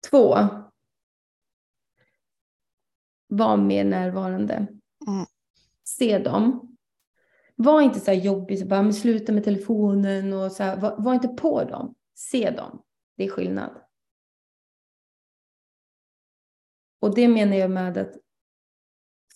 Två. 0.10 0.38
Var 3.28 3.58
mer 3.58 3.84
närvarande. 3.84 4.56
Mm. 5.08 5.26
Se 5.84 6.20
dem. 6.20 6.78
Var 7.56 7.82
inte 7.82 8.00
så 8.00 8.12
här 8.12 8.18
jobbig, 8.20 8.60
så 8.60 8.66
bara, 8.66 8.82
men 8.82 8.94
sluta 8.94 9.32
med 9.32 9.44
telefonen 9.44 10.34
och 10.34 10.52
så 10.52 10.64
här, 10.64 10.78
var, 10.78 10.96
var 10.98 11.14
inte 11.14 11.28
på 11.28 11.64
dem. 11.64 11.96
Se 12.14 12.50
dem. 12.50 12.84
Det 13.16 13.24
är 13.24 13.30
skillnad. 13.30 13.82
Och 17.00 17.16
det 17.16 17.28
menar 17.28 17.56
jag 17.56 17.72
med 17.72 17.98
att 17.98 18.14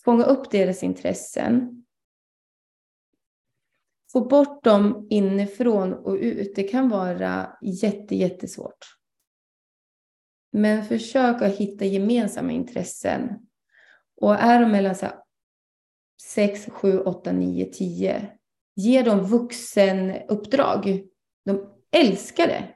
fånga 0.04 0.24
upp 0.24 0.50
deras 0.50 0.82
intressen 0.82 1.84
få 4.12 4.20
bort 4.20 4.64
dem 4.64 5.06
inifrån 5.10 5.94
och 5.94 6.14
ut, 6.14 6.54
det 6.54 6.62
kan 6.62 6.88
vara 6.88 7.56
jätte, 7.62 8.16
jättesvårt. 8.16 8.98
Men 10.52 10.84
försök 10.84 11.42
att 11.42 11.56
hitta 11.56 11.84
gemensamma 11.84 12.52
intressen. 12.52 13.28
Och 14.20 14.34
är 14.34 14.60
de 14.60 14.70
mellan 14.70 14.94
6, 16.22 16.68
7, 16.70 17.00
8, 17.00 17.32
9, 17.32 17.64
10, 17.64 18.32
ge 18.76 19.02
dem 19.02 19.20
vuxenuppdrag. 19.20 21.04
De 21.44 21.70
älskar 21.90 22.46
det. 22.46 22.74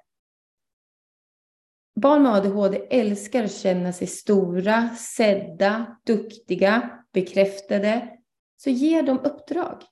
Barn 2.01 2.23
med 2.23 2.33
ADHD 2.33 2.87
älskar 2.91 3.45
att 3.45 3.53
känna 3.53 3.93
sig 3.93 4.07
stora, 4.07 4.89
sedda, 4.89 5.99
duktiga, 6.07 7.05
bekräftade. 7.13 8.19
Så 8.57 8.71
ge 8.71 9.03
dem 9.03 9.19
uppdrag. 9.19 9.83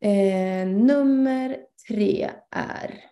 Eh, 0.00 0.68
nummer 0.68 1.58
tre 1.88 2.30
är... 2.50 3.04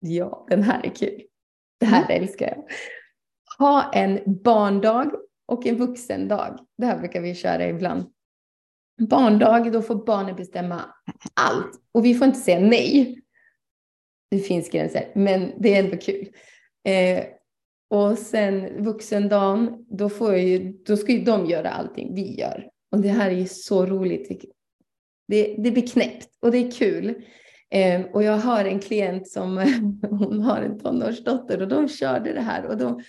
Ja, 0.00 0.46
den 0.48 0.62
här 0.62 0.86
är 0.86 0.94
kul. 0.94 1.22
Det 1.80 1.86
här 1.86 2.04
mm. 2.04 2.22
älskar 2.22 2.46
jag. 2.46 2.64
Ha 3.58 3.92
en 3.92 4.42
barndag 4.42 5.12
och 5.46 5.66
en 5.66 5.76
vuxendag. 5.76 6.66
Det 6.78 6.86
här 6.86 6.98
brukar 6.98 7.20
vi 7.20 7.34
köra 7.34 7.68
ibland. 7.68 8.12
Barndag, 9.08 9.70
då 9.70 9.82
får 9.82 10.06
barnen 10.06 10.36
bestämma 10.36 10.94
allt. 11.34 11.82
Och 11.92 12.04
vi 12.04 12.14
får 12.14 12.26
inte 12.26 12.40
säga 12.40 12.60
nej. 12.60 13.22
Det 14.30 14.38
finns 14.38 14.70
gränser, 14.70 15.12
men 15.14 15.52
det 15.58 15.74
är 15.74 15.84
ändå 15.84 15.96
kul. 15.96 16.28
Eh, 16.84 17.24
och 17.90 18.18
sen 18.18 18.82
vuxendagen, 18.84 19.86
då, 19.88 20.08
får 20.08 20.36
ju, 20.36 20.72
då 20.86 20.96
ska 20.96 21.12
ju 21.12 21.24
de 21.24 21.46
göra 21.46 21.70
allting 21.70 22.14
vi 22.14 22.40
gör. 22.40 22.68
Och 22.92 23.00
det 23.00 23.08
här 23.08 23.30
är 23.30 23.34
ju 23.34 23.46
så 23.46 23.86
roligt. 23.86 24.42
Det, 25.28 25.54
det 25.58 25.70
blir 25.70 25.86
knäppt 25.86 26.28
och 26.40 26.50
det 26.50 26.58
är 26.58 26.70
kul. 26.70 27.14
Eh, 27.70 28.00
och 28.12 28.22
jag 28.22 28.36
har 28.36 28.64
en 28.64 28.80
klient 28.80 29.28
som 29.28 29.58
hon 30.10 30.40
har 30.40 30.60
en 30.62 30.78
tonårsdotter 30.78 31.62
och 31.62 31.68
de 31.68 31.88
körde 31.88 32.32
det 32.32 32.40
här 32.40 32.66
och 32.66 32.76
de, 32.76 33.02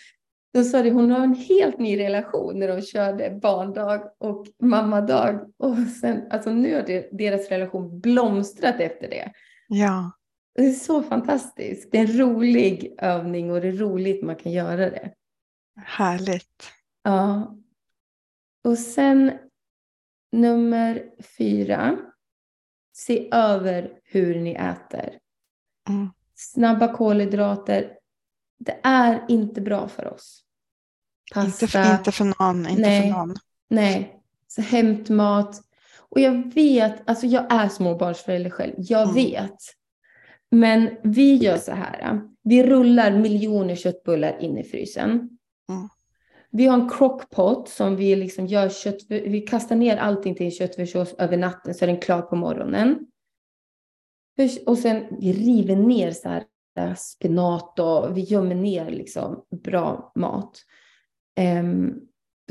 de 0.54 0.64
sa 0.64 0.82
det, 0.82 0.92
hon 0.92 1.12
har 1.12 1.24
en 1.24 1.36
helt 1.36 1.80
ny 1.80 2.00
relation 2.00 2.60
när 2.60 2.68
de 2.68 2.82
körde 2.82 3.40
barndag 3.42 4.04
och 4.20 4.48
mammadag. 4.62 5.54
Och 5.58 5.78
sen, 6.02 6.22
alltså 6.30 6.54
nu 6.54 6.76
har 6.76 7.18
deras 7.18 7.50
relation 7.50 8.00
blomstrat 8.00 8.80
efter 8.80 9.10
det. 9.10 9.32
Ja. 9.68 10.12
Det 10.56 10.66
är 10.66 10.72
så 10.72 11.04
fantastiskt. 11.04 11.92
Det 11.92 11.98
är 11.98 12.02
en 12.02 12.18
rolig 12.20 12.96
övning 12.98 13.52
och 13.52 13.62
det 13.62 13.68
är 13.68 13.72
roligt 13.72 14.24
man 14.24 14.36
kan 14.36 14.52
göra 14.52 14.90
det. 14.90 15.14
Härligt. 15.76 16.72
Ja. 17.04 17.58
Och 18.64 18.78
sen 18.78 19.32
nummer 20.32 21.04
fyra. 21.38 21.98
Se 22.94 23.30
över 23.32 24.00
hur 24.04 24.40
ni 24.40 24.52
äter. 24.54 25.20
Mm. 25.90 26.10
Snabba 26.36 26.94
kolhydrater. 26.96 27.98
Det 28.60 28.80
är 28.84 29.26
inte 29.30 29.62
bra 29.62 29.88
för 29.88 30.14
oss. 30.14 30.44
Inte, 31.36 31.68
för, 31.68 31.94
inte 31.98 32.12
för 32.12 32.26
någon. 32.40 32.68
Inte 32.68 32.82
Nej. 32.82 33.02
för 33.02 33.18
någon. 33.18 33.36
Nej, 33.70 34.22
så 34.48 34.62
hämtmat. 34.62 35.62
Och 35.98 36.20
jag 36.20 36.54
vet, 36.54 37.10
alltså 37.10 37.26
jag 37.28 37.52
är 37.54 37.70
småbarnsförälder 37.70 38.50
själv, 38.50 38.74
jag 38.78 39.02
Mm. 39.02 39.16
vet. 39.16 39.58
Men 40.52 40.90
vi 41.04 41.36
gör 41.36 41.58
så 41.58 41.72
här, 41.72 42.22
vi 42.44 42.64
rullar 42.64 43.12
miljoner 43.12 43.76
köttbullar 43.76 44.42
in 44.42 44.58
i 44.58 44.64
frysen. 44.64 45.10
Mm. 45.70 45.90
Vi 46.52 46.66
har 46.66 46.80
en 46.80 46.90
crockpot 46.90 47.70
som 47.70 47.96
vi 47.96 48.16
liksom 48.16 48.48
gör 48.48 48.70
kött, 48.70 48.98
vi 49.08 49.42
kastar 49.42 49.76
ner 49.76 49.98
allting 49.98 50.36
till 50.36 50.52
köttfärssås 50.52 51.14
över 51.14 51.38
natten 51.38 51.74
så 51.74 51.86
är 51.86 51.88
den 51.88 52.00
klar 52.00 52.22
på 52.22 52.36
morgonen. 52.36 53.08
Och 54.66 54.78
sen 54.78 55.18
vi 55.20 55.34
river 55.34 55.76
ner 55.76 56.12
så 56.12 56.30
här 56.30 56.44
äh, 56.78 56.96
spenat 56.96 57.80
och 57.80 58.18
vi 58.18 58.22
gömmer 58.22 58.56
ner 58.56 58.90
liksom 58.90 59.46
bra 59.64 60.12
mat. 60.16 60.58
Ehm, 61.36 62.02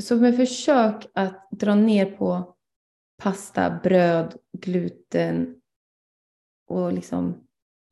så 0.01 0.15
med 0.15 0.35
försök 0.35 1.07
att 1.13 1.47
dra 1.51 1.75
ner 1.75 2.05
på 2.05 2.55
pasta, 3.17 3.79
bröd, 3.83 4.35
gluten 4.57 5.55
och 6.67 6.93
liksom 6.93 7.47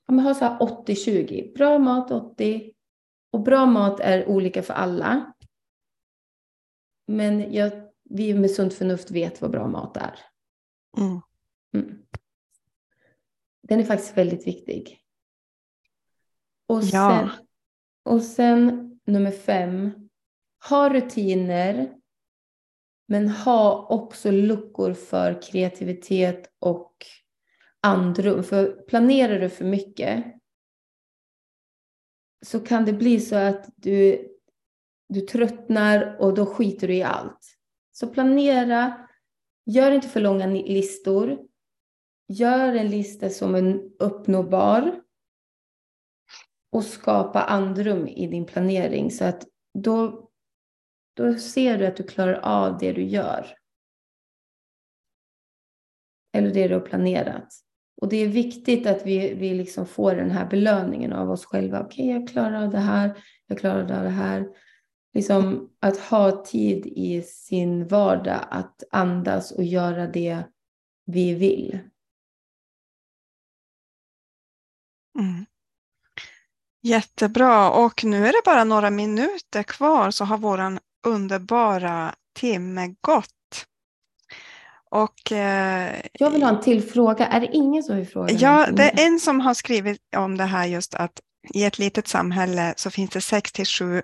ja, 0.10 0.14
men 0.14 0.26
ha 0.26 0.34
så 0.34 0.45
här 0.45 0.60
80-20. 0.60 1.53
Bra 1.53 1.80
mat 1.80 2.12
80 2.12 2.74
och 3.32 3.39
bra 3.41 3.66
mat 3.66 3.99
är 3.99 4.28
olika 4.28 4.64
för 4.64 4.74
alla. 4.74 5.34
Men 7.07 7.53
jag, 7.53 7.72
vi 8.03 8.34
med 8.34 8.51
sunt 8.51 8.74
förnuft 8.74 9.12
vet 9.12 9.41
vad 9.41 9.51
bra 9.51 9.68
mat 9.68 9.97
är. 9.97 10.20
Mm. 10.97 11.22
Mm. 11.74 12.05
Den 13.68 13.80
är 13.80 13.84
faktiskt 13.84 14.18
väldigt 14.18 14.47
viktig. 14.47 14.99
Och 16.68 16.84
sen, 16.84 16.99
Ja. 16.99 17.30
och 18.03 18.22
sen 18.22 18.99
nummer 19.05 19.32
fem. 19.32 20.10
Ha 20.70 20.93
rutiner. 20.93 21.95
Men 23.07 23.30
ha 23.30 23.88
också 23.89 24.32
luckor 24.32 24.93
för 24.93 25.41
kreativitet 25.41 26.53
och 26.60 26.93
andrum. 27.82 28.44
För 28.44 28.82
planerar 28.82 29.40
du 29.40 29.50
för 29.50 29.66
mycket 29.66 30.26
så 32.42 32.60
kan 32.60 32.86
det 32.86 32.94
bli 32.94 33.20
så 33.20 33.36
att 33.36 33.70
du, 33.76 34.28
du 35.10 35.22
tröttnar 35.22 36.18
och 36.20 36.34
då 36.34 36.46
skiter 36.46 36.88
du 36.88 36.96
i 36.96 37.04
allt. 37.04 37.58
Så 37.92 38.08
planera. 38.08 39.08
Gör 39.66 39.92
inte 39.92 40.08
för 40.08 40.20
långa 40.20 40.48
listor. 40.48 41.48
Gör 42.28 42.76
en 42.76 42.90
lista 42.90 43.30
som 43.30 43.56
är 43.56 43.82
uppnåbar. 44.00 45.02
Och 46.72 46.84
skapa 46.84 47.44
andrum 47.44 48.08
i 48.08 48.28
din 48.28 48.46
planering 48.46 49.12
så 49.12 49.26
att 49.26 49.48
då, 49.74 50.30
då 51.14 51.38
ser 51.38 51.78
du 51.78 51.86
att 51.86 51.98
du 51.98 52.04
klarar 52.04 52.34
av 52.34 52.78
det 52.78 52.94
du 52.94 53.04
gör. 53.04 53.56
Eller 56.34 56.54
det 56.54 56.68
du 56.68 56.74
har 56.74 56.82
planerat. 56.82 57.69
Och 58.02 58.10
det 58.10 58.18
är 58.18 58.28
viktigt 58.28 58.88
att 58.88 59.06
vi, 59.06 59.34
vi 59.34 59.54
liksom 59.54 59.86
får 59.86 60.16
den 60.16 60.32
här 60.32 60.45
belöningen 60.45 61.14
av 61.14 61.32
oss 61.32 61.45
själva. 61.45 61.82
Okej, 61.82 62.10
jag 62.10 62.28
klarar 62.28 62.64
av 62.64 62.70
det 62.70 62.80
här. 62.80 63.24
Jag 63.47 63.60
klarar 63.60 63.82
av 63.82 64.04
det 64.04 64.10
här. 64.10 64.47
Liksom 65.14 65.70
att 65.80 65.97
ha 65.97 66.45
tid 66.45 66.86
i 66.86 67.22
sin 67.22 67.88
vardag 67.88 68.39
att 68.50 68.84
andas 68.91 69.52
och 69.52 69.64
göra 69.64 70.08
det 70.08 70.43
vi 71.06 71.34
vill. 71.34 71.80
Mm. 75.20 75.45
Jättebra. 76.82 77.72
Och 77.72 78.04
nu 78.04 78.28
är 78.28 78.32
det 78.32 78.41
bara 78.45 78.64
några 78.64 78.89
minuter 78.89 79.64
kvar 79.64 80.12
så 80.12 80.26
har 80.26 80.38
våran 80.38 80.80
underbara 81.08 82.16
timme 82.39 82.95
gått. 83.02 83.39
Och 84.92 85.32
eh, 85.32 85.96
Jag 86.14 86.30
vill 86.30 86.44
ha 86.44 86.50
en 86.50 86.62
till 86.62 86.84
fråga. 86.84 87.28
Är 87.28 87.40
det 87.40 87.50
ingen 87.54 87.84
som 87.84 87.96
vill 87.96 88.08
fråga? 88.08 88.34
ja, 88.34 88.68
det 88.72 88.84
är 88.84 89.06
en 89.08 89.20
som 89.20 89.40
har 89.40 89.54
skrivit 89.54 90.02
om 90.18 90.38
det 90.38 90.44
här 90.44 90.66
just 90.66 90.96
att 90.96 91.12
i 91.54 91.64
ett 91.64 91.80
litet 91.80 92.08
samhälle 92.08 92.74
så 92.78 92.90
finns 92.90 93.10
det 93.10 93.22
sex 93.22 93.52
till 93.52 93.66
sju 93.66 94.02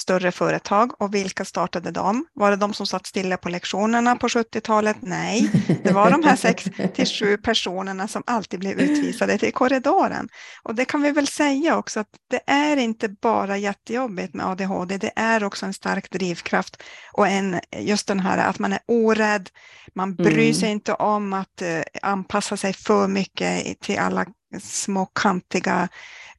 större 0.00 0.32
företag 0.32 1.02
och 1.02 1.14
vilka 1.14 1.44
startade 1.44 1.90
dem? 1.90 2.26
Var 2.34 2.50
det 2.50 2.56
de 2.56 2.74
som 2.74 2.86
satt 2.86 3.06
stilla 3.06 3.36
på 3.36 3.48
lektionerna 3.48 4.16
på 4.16 4.28
70-talet? 4.28 4.96
Nej, 5.00 5.50
det 5.84 5.92
var 5.92 6.10
de 6.10 6.24
här 6.24 6.36
sex 6.36 6.64
till 6.94 7.06
sju 7.06 7.36
personerna 7.36 8.08
som 8.08 8.22
alltid 8.26 8.60
blev 8.60 8.80
utvisade 8.80 9.38
till 9.38 9.52
korridoren. 9.52 10.28
Och 10.62 10.74
det 10.74 10.84
kan 10.84 11.02
vi 11.02 11.10
väl 11.12 11.26
säga 11.26 11.76
också 11.76 12.00
att 12.00 12.08
det 12.30 12.40
är 12.46 12.76
inte 12.76 13.08
bara 13.08 13.56
jättejobbigt 13.58 14.34
med 14.34 14.46
ADHD, 14.46 14.98
det 14.98 15.12
är 15.16 15.44
också 15.44 15.66
en 15.66 15.74
stark 15.74 16.10
drivkraft 16.10 16.82
och 17.12 17.28
en, 17.28 17.60
just 17.78 18.06
den 18.06 18.20
här 18.20 18.38
att 18.38 18.58
man 18.58 18.72
är 18.72 18.80
orädd, 18.88 19.48
man 19.94 20.14
bryr 20.14 20.38
Mm. 20.38 20.54
sig 20.54 20.70
inte 20.70 20.94
om 20.94 21.32
att 21.32 21.62
eh, 21.62 21.80
anpassa 22.02 22.56
sig 22.56 22.72
för 22.72 23.08
mycket 23.08 23.80
till 23.80 23.98
alla 23.98 24.26
små 24.60 25.06
kantiga 25.06 25.88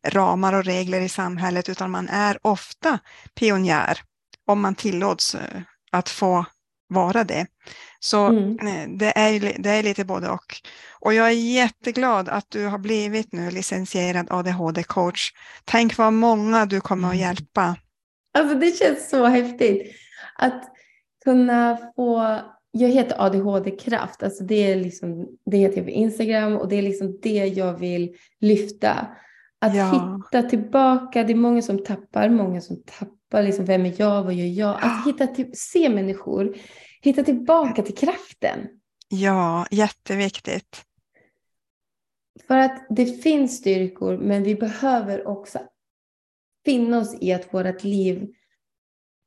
ramar 0.03 0.53
och 0.53 0.65
regler 0.65 1.01
i 1.01 1.09
samhället 1.09 1.69
utan 1.69 1.91
man 1.91 2.09
är 2.09 2.37
ofta 2.41 2.99
pionjär 3.35 3.99
om 4.45 4.61
man 4.61 4.75
tillåts 4.75 5.35
eh, 5.35 5.61
att 5.91 6.09
få 6.09 6.45
vara 6.87 7.23
det. 7.23 7.47
Så 7.99 8.27
Mm. 8.27 8.67
eh, 8.67 8.97
det 8.97 9.17
är, 9.19 9.53
det 9.59 9.69
är 9.69 9.83
lite 9.83 10.05
både 10.05 10.29
och. 10.29 10.55
Och 10.99 11.13
jag 11.13 11.27
är 11.27 11.31
jätteglad 11.53 12.29
att 12.29 12.45
du 12.49 12.65
har 12.65 12.77
blivit 12.77 13.31
nu 13.33 13.51
licensierad 13.51 14.27
ADHD-coach. 14.31 15.31
Tänk 15.65 15.97
vad 15.97 16.13
många 16.13 16.65
du 16.65 16.81
kommer 16.81 17.09
att 17.09 17.17
hjälpa. 17.17 17.75
Alltså 18.33 18.55
det 18.55 18.71
känns 18.77 19.09
så 19.09 19.25
häftigt 19.25 19.95
att 20.35 20.63
kunna 21.23 21.77
få, 21.95 22.39
jag 22.71 22.89
heter 22.89 23.21
ADHD-kraft, 23.21 24.23
alltså 24.23 24.43
det 24.43 24.71
är 24.71 24.75
liksom, 24.75 25.27
det 25.45 25.57
heter 25.57 25.77
jag 25.77 25.85
på 25.85 25.91
Instagram 25.91 26.57
och 26.57 26.67
det 26.69 26.75
är 26.75 26.81
liksom 26.81 27.19
det 27.21 27.45
jag 27.45 27.79
vill 27.79 28.15
lyfta. 28.39 29.07
Att 29.61 29.75
Ja. 29.75 30.19
hitta 30.33 30.49
tillbaka, 30.49 31.23
det 31.23 31.33
är 31.33 31.35
många 31.35 31.61
som 31.61 31.83
tappar, 31.83 32.29
många 32.29 32.61
som 32.61 32.83
tappar 32.85 33.43
liksom, 33.43 33.65
vem 33.65 33.85
är 33.85 33.93
jag, 33.97 34.23
vad 34.23 34.33
gör 34.33 34.45
jag? 34.45 34.75
Att 34.75 34.81
Ja. 34.81 35.03
hitta 35.05 35.27
till, 35.27 35.51
se 35.53 35.89
människor, 35.89 36.55
hitta 37.01 37.23
tillbaka 37.23 37.81
till 37.81 37.95
kraften. 37.95 38.59
Ja, 39.09 39.65
jätteviktigt. 39.71 40.83
För 42.47 42.57
att 42.57 42.85
det 42.89 43.05
finns 43.05 43.57
styrkor, 43.57 44.17
men 44.17 44.43
vi 44.43 44.55
behöver 44.55 45.27
också 45.27 45.59
finna 46.65 46.99
oss 46.99 47.17
i 47.21 47.33
att 47.33 47.53
vårt 47.53 47.83
liv 47.83 48.33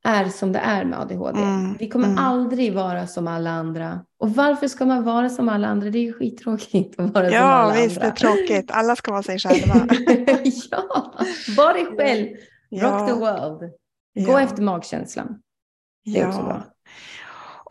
är 0.03 0.25
som 0.29 0.51
det 0.51 0.59
är 0.59 0.85
med 0.85 0.99
ADHD. 0.99 1.39
Mm, 1.41 1.77
Vi 1.79 1.89
kommer 1.89 2.07
mm. 2.07 2.17
aldrig 2.17 2.73
vara 2.73 3.07
som 3.07 3.27
alla 3.27 3.49
andra. 3.51 4.05
Och 4.19 4.29
varför 4.29 4.67
ska 4.67 4.85
man 4.85 5.03
vara 5.03 5.29
som 5.29 5.49
alla 5.49 5.67
andra? 5.67 5.89
Det 5.89 5.97
är 5.99 6.03
ju 6.03 6.13
skittråkigt 6.13 6.99
att 6.99 7.13
vara 7.13 7.25
som 7.25 7.33
Ja, 7.33 7.41
alla 7.43 7.73
visst, 7.73 7.95
det 7.95 8.01
är 8.01 8.05
andra. 8.05 8.15
tråkigt. 8.15 8.71
Alla 8.71 8.95
ska 8.95 9.11
vara 9.11 9.23
sig 9.23 9.39
själva. 9.39 9.87
ja, 10.71 11.13
var 11.57 11.73
dig 11.73 11.85
själv. 11.97 12.27
Rock 12.81 13.07
the 13.07 13.11
Ja, 13.11 13.15
world. 13.15 13.59
Gå 14.27 14.31
ja, 14.31 14.41
efter 14.41 14.61
magkänslan. 14.61 15.39
Det 16.05 16.19
är 16.19 16.27
också 16.27 16.39
ja. 16.39 16.45
bra. 16.45 16.63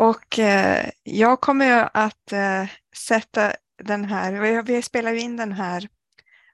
Och 0.08 0.38
eh, 0.38 0.90
jag 1.02 1.40
kommer 1.40 1.88
att 1.94 2.32
eh, 2.32 2.64
sätta 2.96 3.52
den 3.82 4.04
här, 4.04 4.62
vi, 4.62 4.82
spelar 4.82 5.12
ju 5.12 5.20
in 5.20 5.36
den 5.36 5.52
här 5.52 5.88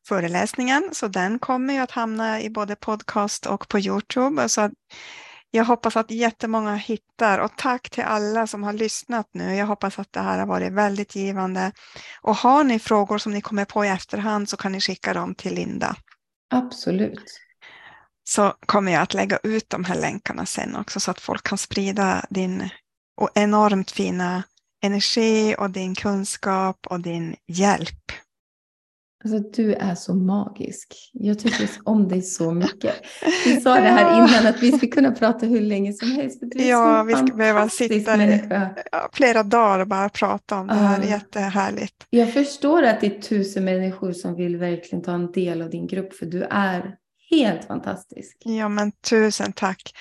föreläsningen, 0.09 0.89
så 0.93 1.09
den 1.09 1.39
kommer 1.39 1.75
ju 1.75 1.81
att 1.81 1.91
hamna 1.91 2.41
i 2.41 2.51
både 2.51 2.77
podcast 2.77 3.47
och 3.47 3.69
på 3.69 3.79
Youtube. 3.79 4.49
Så 4.49 4.71
jag 5.51 5.65
hoppas 5.65 5.97
att 5.97 6.11
jättemånga 6.11 6.75
hittar 6.75 7.39
och 7.39 7.57
tack 7.57 7.91
till 7.91 8.05
alla 8.05 8.47
som 8.47 8.63
har 8.63 8.73
lyssnat 8.73 9.29
nu. 9.33 9.55
Jag 9.55 9.67
hoppas 9.67 9.99
att 9.99 10.13
det 10.13 10.21
här 10.21 10.39
har 10.39 10.47
varit 10.47 10.73
väldigt 10.73 11.17
givande. 11.17 11.73
Och 12.23 12.37
har 12.37 12.65
ni 12.65 12.79
frågor 12.79 13.19
som 13.19 13.33
ni 13.33 13.41
kommer 13.41 13.65
på 13.65 13.85
i 13.85 13.89
efterhand 13.89 14.49
så 14.49 14.57
kan 14.57 14.73
ni 14.73 14.81
skicka 14.81 15.15
dem 15.15 15.35
till 15.35 15.55
Linda. 15.55 15.97
Absolut. 16.51 17.41
Så 18.25 18.55
kommer 18.67 18.93
jag 18.93 19.03
att 19.03 19.15
lägga 19.15 19.39
ut 19.43 19.71
de 19.71 19.85
här 19.85 20.01
länkarna 20.01 20.47
sen 20.47 20.77
också 20.77 21.01
så 21.01 21.11
att 21.11 21.21
folk 21.21 21.43
kan 21.43 21.59
sprida 21.59 22.27
din 22.31 22.69
enormt 23.35 23.91
fina 23.91 24.43
energi 24.83 25.55
och 25.59 25.71
din 25.71 25.95
kunskap 25.95 26.87
och 26.87 27.01
din 27.01 27.37
hjälp. 27.47 28.13
Alltså, 29.25 29.51
du 29.63 29.75
är 29.75 29.95
så 29.95 30.15
magisk. 30.15 31.11
Jag 31.13 31.39
tycker 31.39 31.69
om 31.85 32.09
dig 32.09 32.23
så 32.23 32.53
mycket. 32.53 32.95
Vi 33.45 33.61
sa 33.61 33.75
det 33.75 33.89
här 33.89 34.15
innan 34.19 34.47
att 34.47 34.63
vi 34.63 34.73
skulle 34.73 34.93
kunna 34.93 35.11
prata 35.11 35.47
hur 35.47 35.61
länge 35.61 35.93
som 35.93 36.13
helst. 36.13 36.43
Ja, 36.55 37.03
vi 37.03 37.15
skulle 37.15 37.35
behöva 37.35 37.69
sitta 37.69 38.17
människa. 38.17 38.71
flera 39.13 39.43
dagar 39.43 39.79
och 39.79 39.89
bara 39.89 40.09
prata 40.09 40.59
om 40.61 40.67
det 40.67 40.75
här. 40.75 41.03
Ja. 41.03 41.09
Jättehärligt. 41.09 41.95
Jag 42.11 42.33
förstår 42.33 42.83
att 42.83 43.01
det 43.01 43.07
är 43.07 43.21
tusen 43.21 43.65
människor 43.65 44.13
som 44.13 44.35
vill 44.35 44.57
verkligen 44.57 45.05
ta 45.05 45.13
en 45.13 45.33
del 45.33 45.63
av 45.63 45.71
din 45.71 45.87
grupp, 45.87 46.15
för 46.15 46.27
du 46.27 46.43
är 46.43 46.95
helt 47.31 47.65
fantastisk. 47.65 48.37
Ja, 48.45 48.69
men 48.69 48.93
tusen 48.93 49.53
tack. 49.53 49.93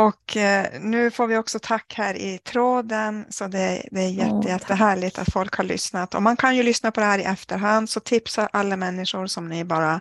Och 0.00 0.36
eh, 0.36 0.66
nu 0.80 1.10
får 1.10 1.26
vi 1.26 1.36
också 1.36 1.58
tack 1.62 1.94
här 1.96 2.14
i 2.14 2.38
tråden, 2.38 3.26
så 3.30 3.46
det, 3.46 3.88
det 3.90 4.00
är 4.00 4.08
jätte, 4.08 4.30
tack. 4.30 4.46
jättehärligt 4.48 5.18
att 5.18 5.32
folk 5.32 5.54
har 5.56 5.64
lyssnat. 5.64 6.14
Och 6.14 6.22
man 6.22 6.36
kan 6.36 6.56
ju 6.56 6.62
lyssna 6.62 6.90
på 6.90 7.00
det 7.00 7.06
här 7.06 7.18
i 7.18 7.22
efterhand, 7.24 7.90
så 7.90 8.00
tipsa 8.00 8.46
alla 8.52 8.76
människor 8.76 9.26
som 9.26 9.48
ni 9.48 9.64
bara 9.64 10.00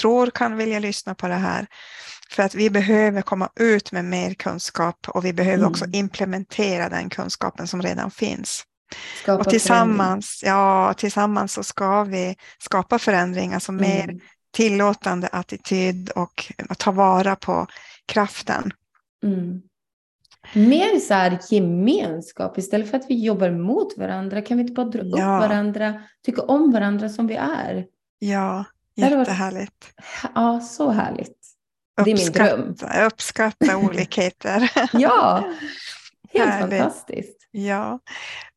tror 0.00 0.30
kan 0.30 0.56
vilja 0.56 0.78
lyssna 0.78 1.14
på 1.14 1.28
det 1.28 1.34
här. 1.34 1.66
För 2.30 2.42
att 2.42 2.54
vi 2.54 2.70
behöver 2.70 3.22
komma 3.22 3.48
ut 3.60 3.92
med 3.92 4.04
mer 4.04 4.34
kunskap 4.34 5.08
och 5.08 5.24
vi 5.24 5.32
behöver 5.32 5.66
också 5.66 5.84
Mm. 5.84 5.94
implementera 5.94 6.88
den 6.88 7.10
kunskapen 7.10 7.66
som 7.66 7.82
redan 7.82 8.10
finns. 8.10 8.64
Skapa 9.22 9.40
Och 9.40 9.48
tillsammans, 9.50 10.42
ja, 10.46 10.94
tillsammans 10.94 11.52
så 11.52 11.62
ska 11.62 12.04
vi 12.04 12.36
skapa 12.58 12.98
förändring, 12.98 13.54
alltså 13.54 13.72
förändring. 13.72 13.90
mer 13.96 14.04
Mm. 14.04 14.20
tillåtande 14.56 15.28
attityd 15.32 16.10
och 16.10 16.52
ta 16.78 16.90
vara 16.92 17.36
på 17.36 17.66
kraften. 18.06 18.72
Mm. 19.24 19.62
Mer 20.54 20.98
så 21.00 21.14
här 21.14 21.38
gemenskap 21.50 22.58
istället 22.58 22.90
för 22.90 22.96
att 22.96 23.10
vi 23.10 23.24
jobbar 23.24 23.50
mot 23.50 23.98
varandra. 23.98 24.42
Kan 24.42 24.56
vi 24.56 24.60
inte 24.60 24.72
bara 24.72 24.86
dra 24.86 25.00
upp 25.02 25.08
Ja. 25.18 25.38
varandra, 25.38 26.02
tycka 26.26 26.42
om 26.42 26.72
varandra 26.72 27.08
som 27.08 27.26
vi 27.26 27.34
är? 27.34 27.86
Ja, 28.18 28.64
varit- 28.96 29.10
jättehärligt. 29.18 29.86
Ja, 30.34 30.60
så 30.60 30.90
härligt. 30.90 31.34
Det 32.04 32.10
är 32.10 32.16
min 32.16 32.32
dröm. 32.32 32.74
Uppskatta, 33.06 33.76
olikheter. 33.86 34.70
Ja, 34.92 35.44
helt 36.32 36.50
Härligt. 36.50 36.78
fantastiskt. 36.78 37.48
ja. 37.50 38.00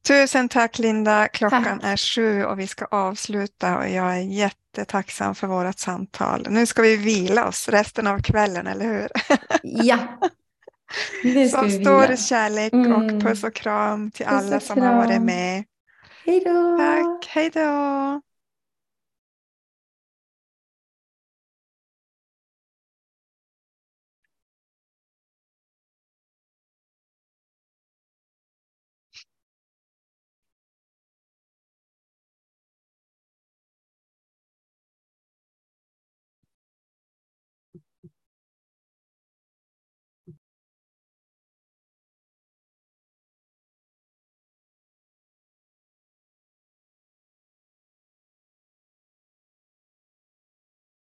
Tusen 0.07 0.49
tack 0.49 0.79
Linda. 0.79 1.27
Klockan 1.27 1.63
Tack. 1.63 1.83
är 1.83 1.97
sju 1.97 2.43
och 2.45 2.59
vi 2.59 2.67
ska 2.67 2.85
avsluta 2.85 3.77
och 3.77 3.89
jag 3.89 4.17
är 4.17 4.21
jättetacksam 4.21 5.35
för 5.35 5.47
vårt 5.47 5.79
samtal. 5.79 6.47
Nu 6.49 6.65
ska 6.65 6.81
vi 6.81 6.95
vila 6.97 7.47
oss 7.47 7.67
resten 7.69 8.07
av 8.07 8.19
kvällen, 8.21 8.67
eller 8.67 8.85
hur? 8.85 9.07
Ja, 9.63 9.97
Så 11.51 11.69
stor 11.69 12.07
vila. 12.07 12.17
kärlek 12.17 12.73
Mm. 12.73 12.93
och 12.93 13.21
puss 13.21 13.43
och 13.43 13.55
kram 13.55 14.11
till 14.11 14.25
Puss 14.25 14.33
alla 14.49 14.59
som 14.59 14.81
har 14.81 14.93
varit 14.93 15.09
kram. 15.11 15.25
med. 15.25 15.63
Hej 16.25 16.39
då! 16.45 16.77
Tack, 16.77 17.27
hej 17.27 17.49
då! 17.49 18.21